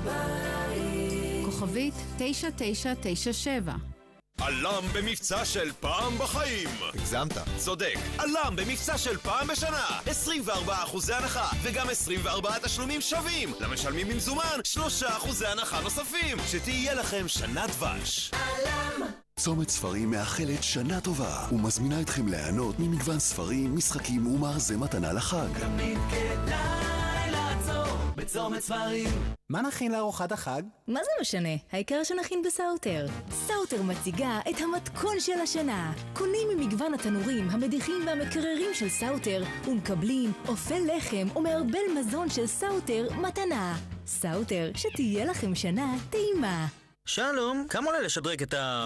בית. 0.05 1.45
כוכבית 1.45 1.95
9997. 2.18 3.91
עלם 4.47 4.82
במבצע 4.93 5.45
של 5.45 5.70
פעם 5.80 6.18
בחיים! 6.18 6.68
הגזמת. 6.95 7.32
צודק. 7.57 7.95
עלם 8.18 8.57
במבצע 8.57 8.99
של 8.99 9.18
פעם 9.18 9.47
בשנה! 9.47 9.86
24 10.07 10.74
אחוזי 10.82 11.14
הנחה, 11.14 11.49
וגם 11.62 11.88
24 11.90 12.59
תשלומים 12.59 13.01
שווים! 13.01 13.55
למשלמים 13.61 14.09
במזומן, 14.09 14.61
3 14.64 15.03
אחוזי 15.03 15.47
הנחה 15.47 15.80
נוספים! 15.80 16.38
שתהיה 16.51 16.95
לכם 16.95 17.28
שנה 17.28 17.66
דבש! 17.66 18.30
עלם! 18.34 19.07
צומת 19.36 19.68
ספרים 19.68 20.11
מאחלת 20.11 20.62
שנה 20.62 21.01
טובה 21.01 21.47
ומזמינה 21.53 22.01
אתכם 22.01 22.28
ליהנות 22.28 22.78
ממגוון 22.78 23.18
ספרים, 23.18 23.76
משחקים 23.76 24.26
ומארזי 24.26 24.76
מתנה 24.76 25.12
לחג. 25.12 25.59
תמיד 25.61 25.99
כדאי 26.11 26.91
בצומת 28.17 28.61
ספרים. 28.61 29.09
מה 29.51 29.63
נכין 29.63 29.93
לארוחת 29.93 30.33
החג? 30.33 30.63
מה 30.89 31.01
זה 31.05 31.11
משנה? 31.21 31.49
העיקר 31.73 32.05
שנכין 32.05 32.43
בסאוטר. 32.47 33.07
סאוטר 33.31 33.83
מציגה 33.83 34.41
את 34.51 34.61
המתכון 34.61 35.21
של 35.21 35.41
השנה. 35.43 35.93
קונים 36.13 36.49
ממגוון 36.57 36.95
התנורים, 36.95 37.51
המדיחים 37.51 38.07
והמקררים 38.07 38.75
של 38.75 38.89
סאוטר, 38.89 39.43
ומקבלים 39.65 40.33
אופה 40.49 40.79
לחם 40.79 41.37
ומערבל 41.37 41.99
מזון 41.99 42.31
של 42.31 42.47
סאוטר 42.47 43.09
מתנה. 43.21 43.77
סאוטר, 44.07 44.71
שתהיה 44.75 45.25
לכם 45.25 45.55
שנה 45.55 45.95
טעימה. 46.11 46.67
שלום, 47.05 47.67
כמה 47.69 47.87
עולה 47.87 48.01
לשדרג 48.01 48.43
את 48.43 48.55
ה... 48.55 48.85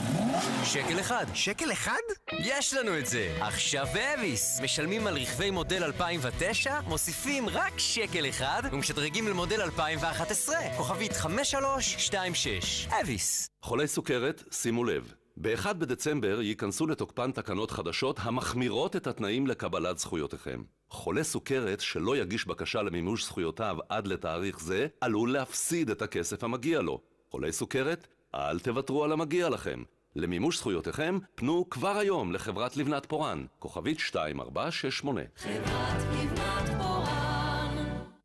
שקל 0.65 1.01
אחד. 1.01 1.27
שקל 1.35 1.73
אחד? 1.73 2.01
יש 2.39 2.75
לנו 2.75 2.99
את 2.99 3.07
זה! 3.07 3.37
עכשיו 3.41 3.87
באביס! 3.95 4.61
משלמים 4.61 5.07
על 5.07 5.19
רכבי 5.19 5.51
מודל 5.51 5.85
2009, 5.85 6.81
מוסיפים 6.81 7.49
רק 7.49 7.79
שקל 7.79 8.29
אחד, 8.29 8.63
ומשדרגים 8.73 9.29
למודל 9.29 9.61
2011. 9.61 10.57
כוכבית 10.77 11.13
5326. 11.13 12.87
אביס. 13.01 13.49
חולי 13.63 13.87
סוכרת, 13.87 14.43
שימו 14.53 14.85
לב. 14.85 15.13
ב-1 15.37 15.73
בדצמבר 15.73 16.43
ייכנסו 16.43 16.87
לתוקפן 16.87 17.33
תקנות 17.33 17.71
חדשות 17.71 18.17
המחמירות 18.23 18.97
את 18.97 19.07
התנאים 19.07 19.47
לקבלת 19.47 19.99
זכויותיכם. 19.99 20.63
חולה 20.91 21.25
סוכרת 21.25 21.81
שלא 21.81 22.17
יגיש 22.17 22.47
בקשה 22.47 22.83
למימוש 22.83 23.25
זכויותיו 23.25 23.77
עד 23.89 24.07
לתאריך 24.07 24.61
זה, 24.61 24.87
עלול 25.01 25.33
להפסיד 25.33 25.91
את 25.91 26.03
הכסף 26.03 26.45
המגיע 26.45 26.83
לו. 26.83 27.16
חולי 27.37 27.53
סוכרת, 27.53 28.07
אל 28.35 28.59
תוותרו 28.59 29.05
על 29.05 29.13
המגיע 29.13 29.49
לכם. 29.49 29.83
למימוש 30.15 30.59
זכויותיכם, 30.59 31.19
פנו 31.35 31.71
כבר 31.71 31.97
היום 31.97 32.33
לחברת 32.33 32.77
לבנת 32.77 33.07
פורן, 33.07 33.45
כוכבית 33.59 33.99
2468. 33.99 35.21
חברת 35.37 36.03
לבנת 36.13 36.69
פורן. 36.79 37.77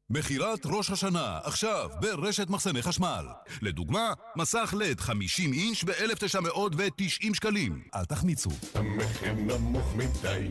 מכירת 0.09 0.59
ראש 0.65 0.89
השנה, 0.89 1.39
עכשיו, 1.43 1.89
ברשת 2.01 2.49
מחסני 2.49 2.81
חשמל. 2.81 3.25
לדוגמה, 3.61 4.13
מסך 4.35 4.73
לד 4.77 4.99
50 4.99 5.53
אינץ' 5.53 5.83
ב-1990 5.83 7.33
שקלים. 7.33 7.83
אל 7.95 8.05
תחמיצו. 8.05 8.49
המחיר 8.75 9.33
נמוך 9.33 9.95
מדי, 9.95 10.47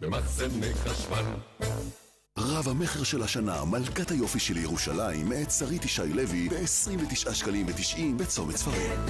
במחסני 0.00 0.74
חשמל. 0.74 1.24
רב 2.40 2.68
המכר 2.68 3.02
של 3.04 3.22
השנה, 3.22 3.64
מלכת 3.64 4.10
היופי 4.10 4.38
של 4.38 4.56
ירושלים, 4.56 5.28
מאת 5.28 5.50
שרית 5.50 5.84
ישי 5.84 6.12
לוי, 6.12 6.48
ב-29 6.48 7.34
שקלים 7.34 7.66
ו-90 7.66 8.22
בצומת 8.22 8.56
ספרים. 8.56 9.00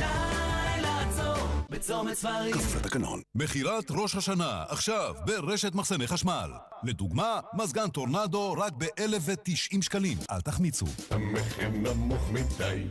בצומת 1.71 2.15
ספרים. 2.15 2.53
כפוף 2.55 2.77
לתקנון. 2.77 3.21
מכירת 3.35 3.85
ראש 3.91 4.15
השנה, 4.15 4.65
עכשיו, 4.69 5.15
ברשת 5.27 5.75
מחסני 5.75 6.07
חשמל. 6.07 6.51
לדוגמה, 6.83 7.41
מזגן 7.55 7.89
טורנדו 7.89 8.53
רק 8.53 8.73
ב-1,090 8.79 9.83
שקלים. 9.83 10.19
אל 10.31 10.41
תחמיצו. 10.41 10.87
המחיר 11.11 11.69
נמוך 11.69 12.31
מדי, 12.33 12.87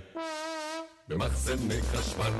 במחסני 1.07 1.81
חשמל. 1.81 2.31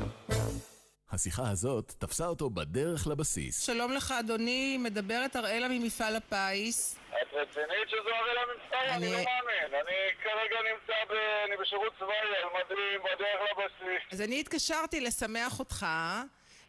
השיחה 1.12 1.50
הזאת 1.50 1.94
תפסה 1.98 2.26
אותו 2.26 2.50
בדרך 2.50 3.06
לבסיס. 3.06 3.66
שלום 3.66 3.92
לך, 3.92 4.14
אדוני, 4.20 4.78
מדברת 4.78 5.36
אראלה 5.36 5.68
ממפעל 5.68 6.16
הפיס. 6.16 6.98
את 7.08 7.32
רצינית 7.32 7.88
שזו 7.88 8.08
הרי 8.08 8.54
מצטער? 8.56 8.96
אני 8.96 9.06
לא 9.06 9.18
מאמין. 9.18 9.74
אני 9.74 9.94
כרגע 10.22 10.56
נמצא 10.72 10.94
ב... 11.08 11.12
אני 11.46 11.56
בשירות 11.56 11.92
צבאי 11.98 12.16
על 12.16 12.50
מדים 12.54 13.00
בדרך 13.00 13.40
לבסיס. 13.50 14.12
אז 14.12 14.20
אני 14.20 14.40
התקשרתי 14.40 15.00
לשמח 15.00 15.58
אותך, 15.58 15.86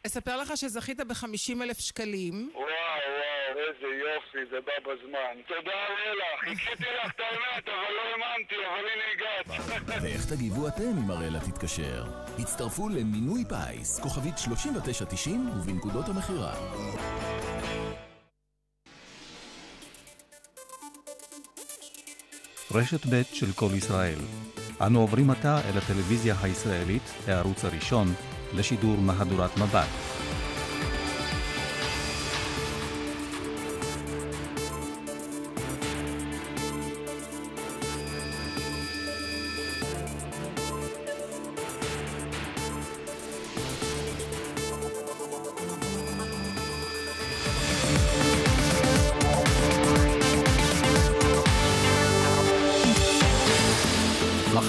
לספר 0.04 0.36
לך 0.36 0.56
שזכית 0.56 1.00
ב-50 1.00 1.62
אלף 1.62 1.78
שקלים. 1.78 2.50
וואו, 2.54 2.66
וואו, 2.66 3.29
איזה 3.50 3.86
יופי, 3.86 4.50
זה 4.50 4.60
בא 4.60 4.72
בזמן. 4.82 5.34
תודה 5.46 5.72
אראלה, 5.72 6.24
חיכיתי 6.40 6.84
לך 7.04 7.12
את 7.14 7.20
האמת, 7.20 7.68
אבל 7.68 7.92
לא 7.96 8.02
האמנתי, 8.10 8.54
אבל 8.54 8.84
הנה 8.90 9.04
הגעת. 9.12 10.02
ואיך 10.02 10.26
תגיבו 10.32 10.68
אתם 10.68 10.98
אם 11.04 11.10
אראלה 11.10 11.38
תתקשר? 11.40 12.04
הצטרפו 12.38 12.88
למינוי 12.88 13.44
פיס, 13.48 14.00
כוכבית 14.00 14.38
3990 14.38 15.48
ובנקודות 15.48 16.08
המכירה. 16.08 16.54
רשת 22.74 23.06
ב' 23.06 23.22
של 23.22 23.52
כל 23.56 23.70
ישראל. 23.76 24.18
אנו 24.86 25.00
עוברים 25.00 25.30
עתה 25.30 25.58
אל 25.68 25.78
הטלוויזיה 25.78 26.34
הישראלית, 26.42 27.02
הערוץ 27.26 27.64
הראשון, 27.64 28.06
לשידור 28.54 28.96
מהדורת 28.98 29.56
מבט. 29.56 30.29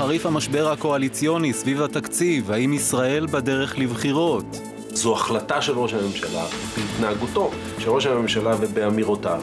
מחריף 0.01 0.25
המשבר 0.25 0.71
הקואליציוני 0.71 1.53
סביב 1.53 1.81
התקציב, 1.81 2.51
האם 2.51 2.73
ישראל 2.73 3.25
בדרך 3.25 3.77
לבחירות? 3.77 4.45
זו 4.89 5.13
החלטה 5.13 5.61
של 5.61 5.79
ראש 5.79 5.93
הממשלה 5.93 6.45
בהתנהגותו 6.77 7.51
של 7.79 7.89
ראש 7.89 8.05
הממשלה 8.05 8.55
ובאמירותיו. 8.59 9.41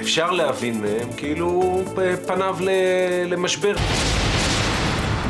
אפשר 0.00 0.30
להבין 0.30 0.80
מהם 0.80 1.08
כאילו 1.16 1.82
פניו 2.26 2.56
למשבר. 3.26 3.74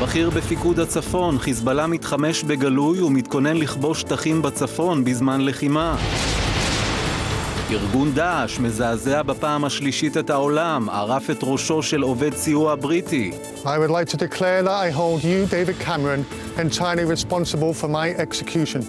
בכיר 0.03 0.31
בפיקוד 0.31 0.81
הצפון, 0.81 1.39
חיזבאללה 1.39 1.87
מתחמש 1.87 2.45
בגלוי 2.45 3.01
ומתכונן 3.01 3.57
לכבוש 3.57 4.01
שטחים 4.01 4.43
בצפון 4.43 5.05
בזמן 5.05 5.41
לחימה. 5.41 5.97
ארגון 7.73 8.15
דאעש 8.15 8.59
מזעזע 8.59 9.23
בפעם 9.23 9.65
השלישית 9.65 10.17
את 10.17 10.31
העולם, 10.31 10.91
ערף 10.91 11.31
את 11.31 11.39
ראשו 11.43 11.83
של 11.83 12.03
עובד 12.03 12.35
סיוע 12.35 12.75
בריטי. 12.75 13.31
I 13.65 13.67
would 13.67 13.91
like 13.91 14.09
to 14.09 14.17
declare 14.17 14.63
that 14.63 14.79
I 14.87 14.91
hold 14.91 15.23
you, 15.23 15.47
David 15.47 15.87
Cameron, 15.87 16.25
entirely 16.59 17.05
responsible 17.05 17.73
for 17.83 17.89
my 17.89 18.09
execution. 18.19 18.83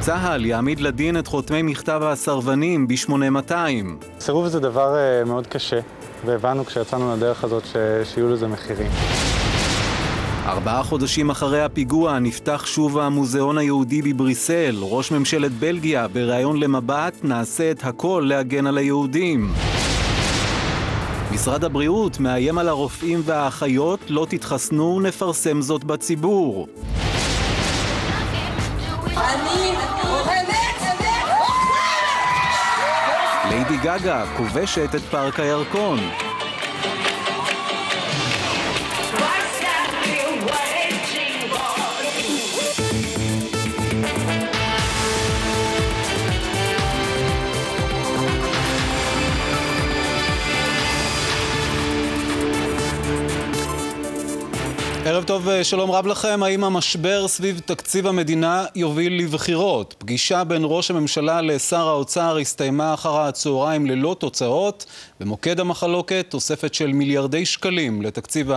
צה"ל 0.00 0.46
יעמיד 0.46 0.80
לדין 0.80 1.18
את 1.18 1.26
חותמי 1.26 1.62
מכתב 1.62 2.00
הסרבנים 2.04 2.88
ב-8200. 2.88 3.52
סירוב 4.20 4.48
זה 4.48 4.60
דבר 4.60 4.94
uh, 4.94 5.28
מאוד 5.28 5.46
קשה, 5.46 5.80
והבנו 6.26 6.66
כשיצאנו 6.66 7.16
לדרך 7.16 7.44
הזאת 7.44 7.64
ש... 7.66 7.76
שיהיו 8.04 8.28
לזה 8.28 8.48
מחירים. 8.48 8.90
ארבעה 10.46 10.82
חודשים 10.82 11.30
אחרי 11.30 11.62
הפיגוע 11.62 12.18
נפתח 12.18 12.66
שוב 12.66 12.98
המוזיאון 12.98 13.58
היהודי 13.58 14.02
בבריסל. 14.02 14.76
ראש 14.80 15.12
ממשלת 15.12 15.52
בלגיה, 15.52 16.08
בריאיון 16.08 16.60
למבט, 16.60 17.14
נעשה 17.22 17.70
את 17.70 17.84
הכל 17.84 18.24
להגן 18.28 18.66
על 18.66 18.78
היהודים. 18.78 19.52
משרד 21.32 21.64
הבריאות 21.64 22.20
מאיים 22.20 22.58
על 22.58 22.68
הרופאים 22.68 23.20
והאחיות, 23.24 24.00
לא 24.08 24.26
תתחסנו, 24.30 25.00
נפרסם 25.00 25.62
זאת 25.62 25.84
בציבור. 25.84 26.68
ליידי 33.48 33.76
גגה 33.82 34.24
כובשת 34.36 34.94
את 34.94 35.00
פארק 35.00 35.40
הירקון. 35.40 35.98
ערב 55.08 55.24
טוב, 55.24 55.48
שלום 55.62 55.90
רב 55.90 56.06
לכם. 56.06 56.42
האם 56.42 56.64
המשבר 56.64 57.28
סביב 57.28 57.60
תקציב 57.64 58.06
המדינה 58.06 58.64
יוביל 58.74 59.22
לבחירות? 59.22 59.94
פגישה 59.98 60.44
בין 60.44 60.62
ראש 60.64 60.90
הממשלה 60.90 61.40
לשר 61.40 61.88
האוצר 61.88 62.36
הסתיימה 62.36 62.94
אחר 62.94 63.20
הצהריים 63.20 63.86
ללא 63.86 64.16
תוצאות. 64.18 64.86
במוקד 65.20 65.60
המחלוקת 65.60 66.26
תוספת 66.28 66.74
של 66.74 66.86
מיליארדי 66.86 67.46
שקלים 67.46 68.02
לתקציב 68.02 68.50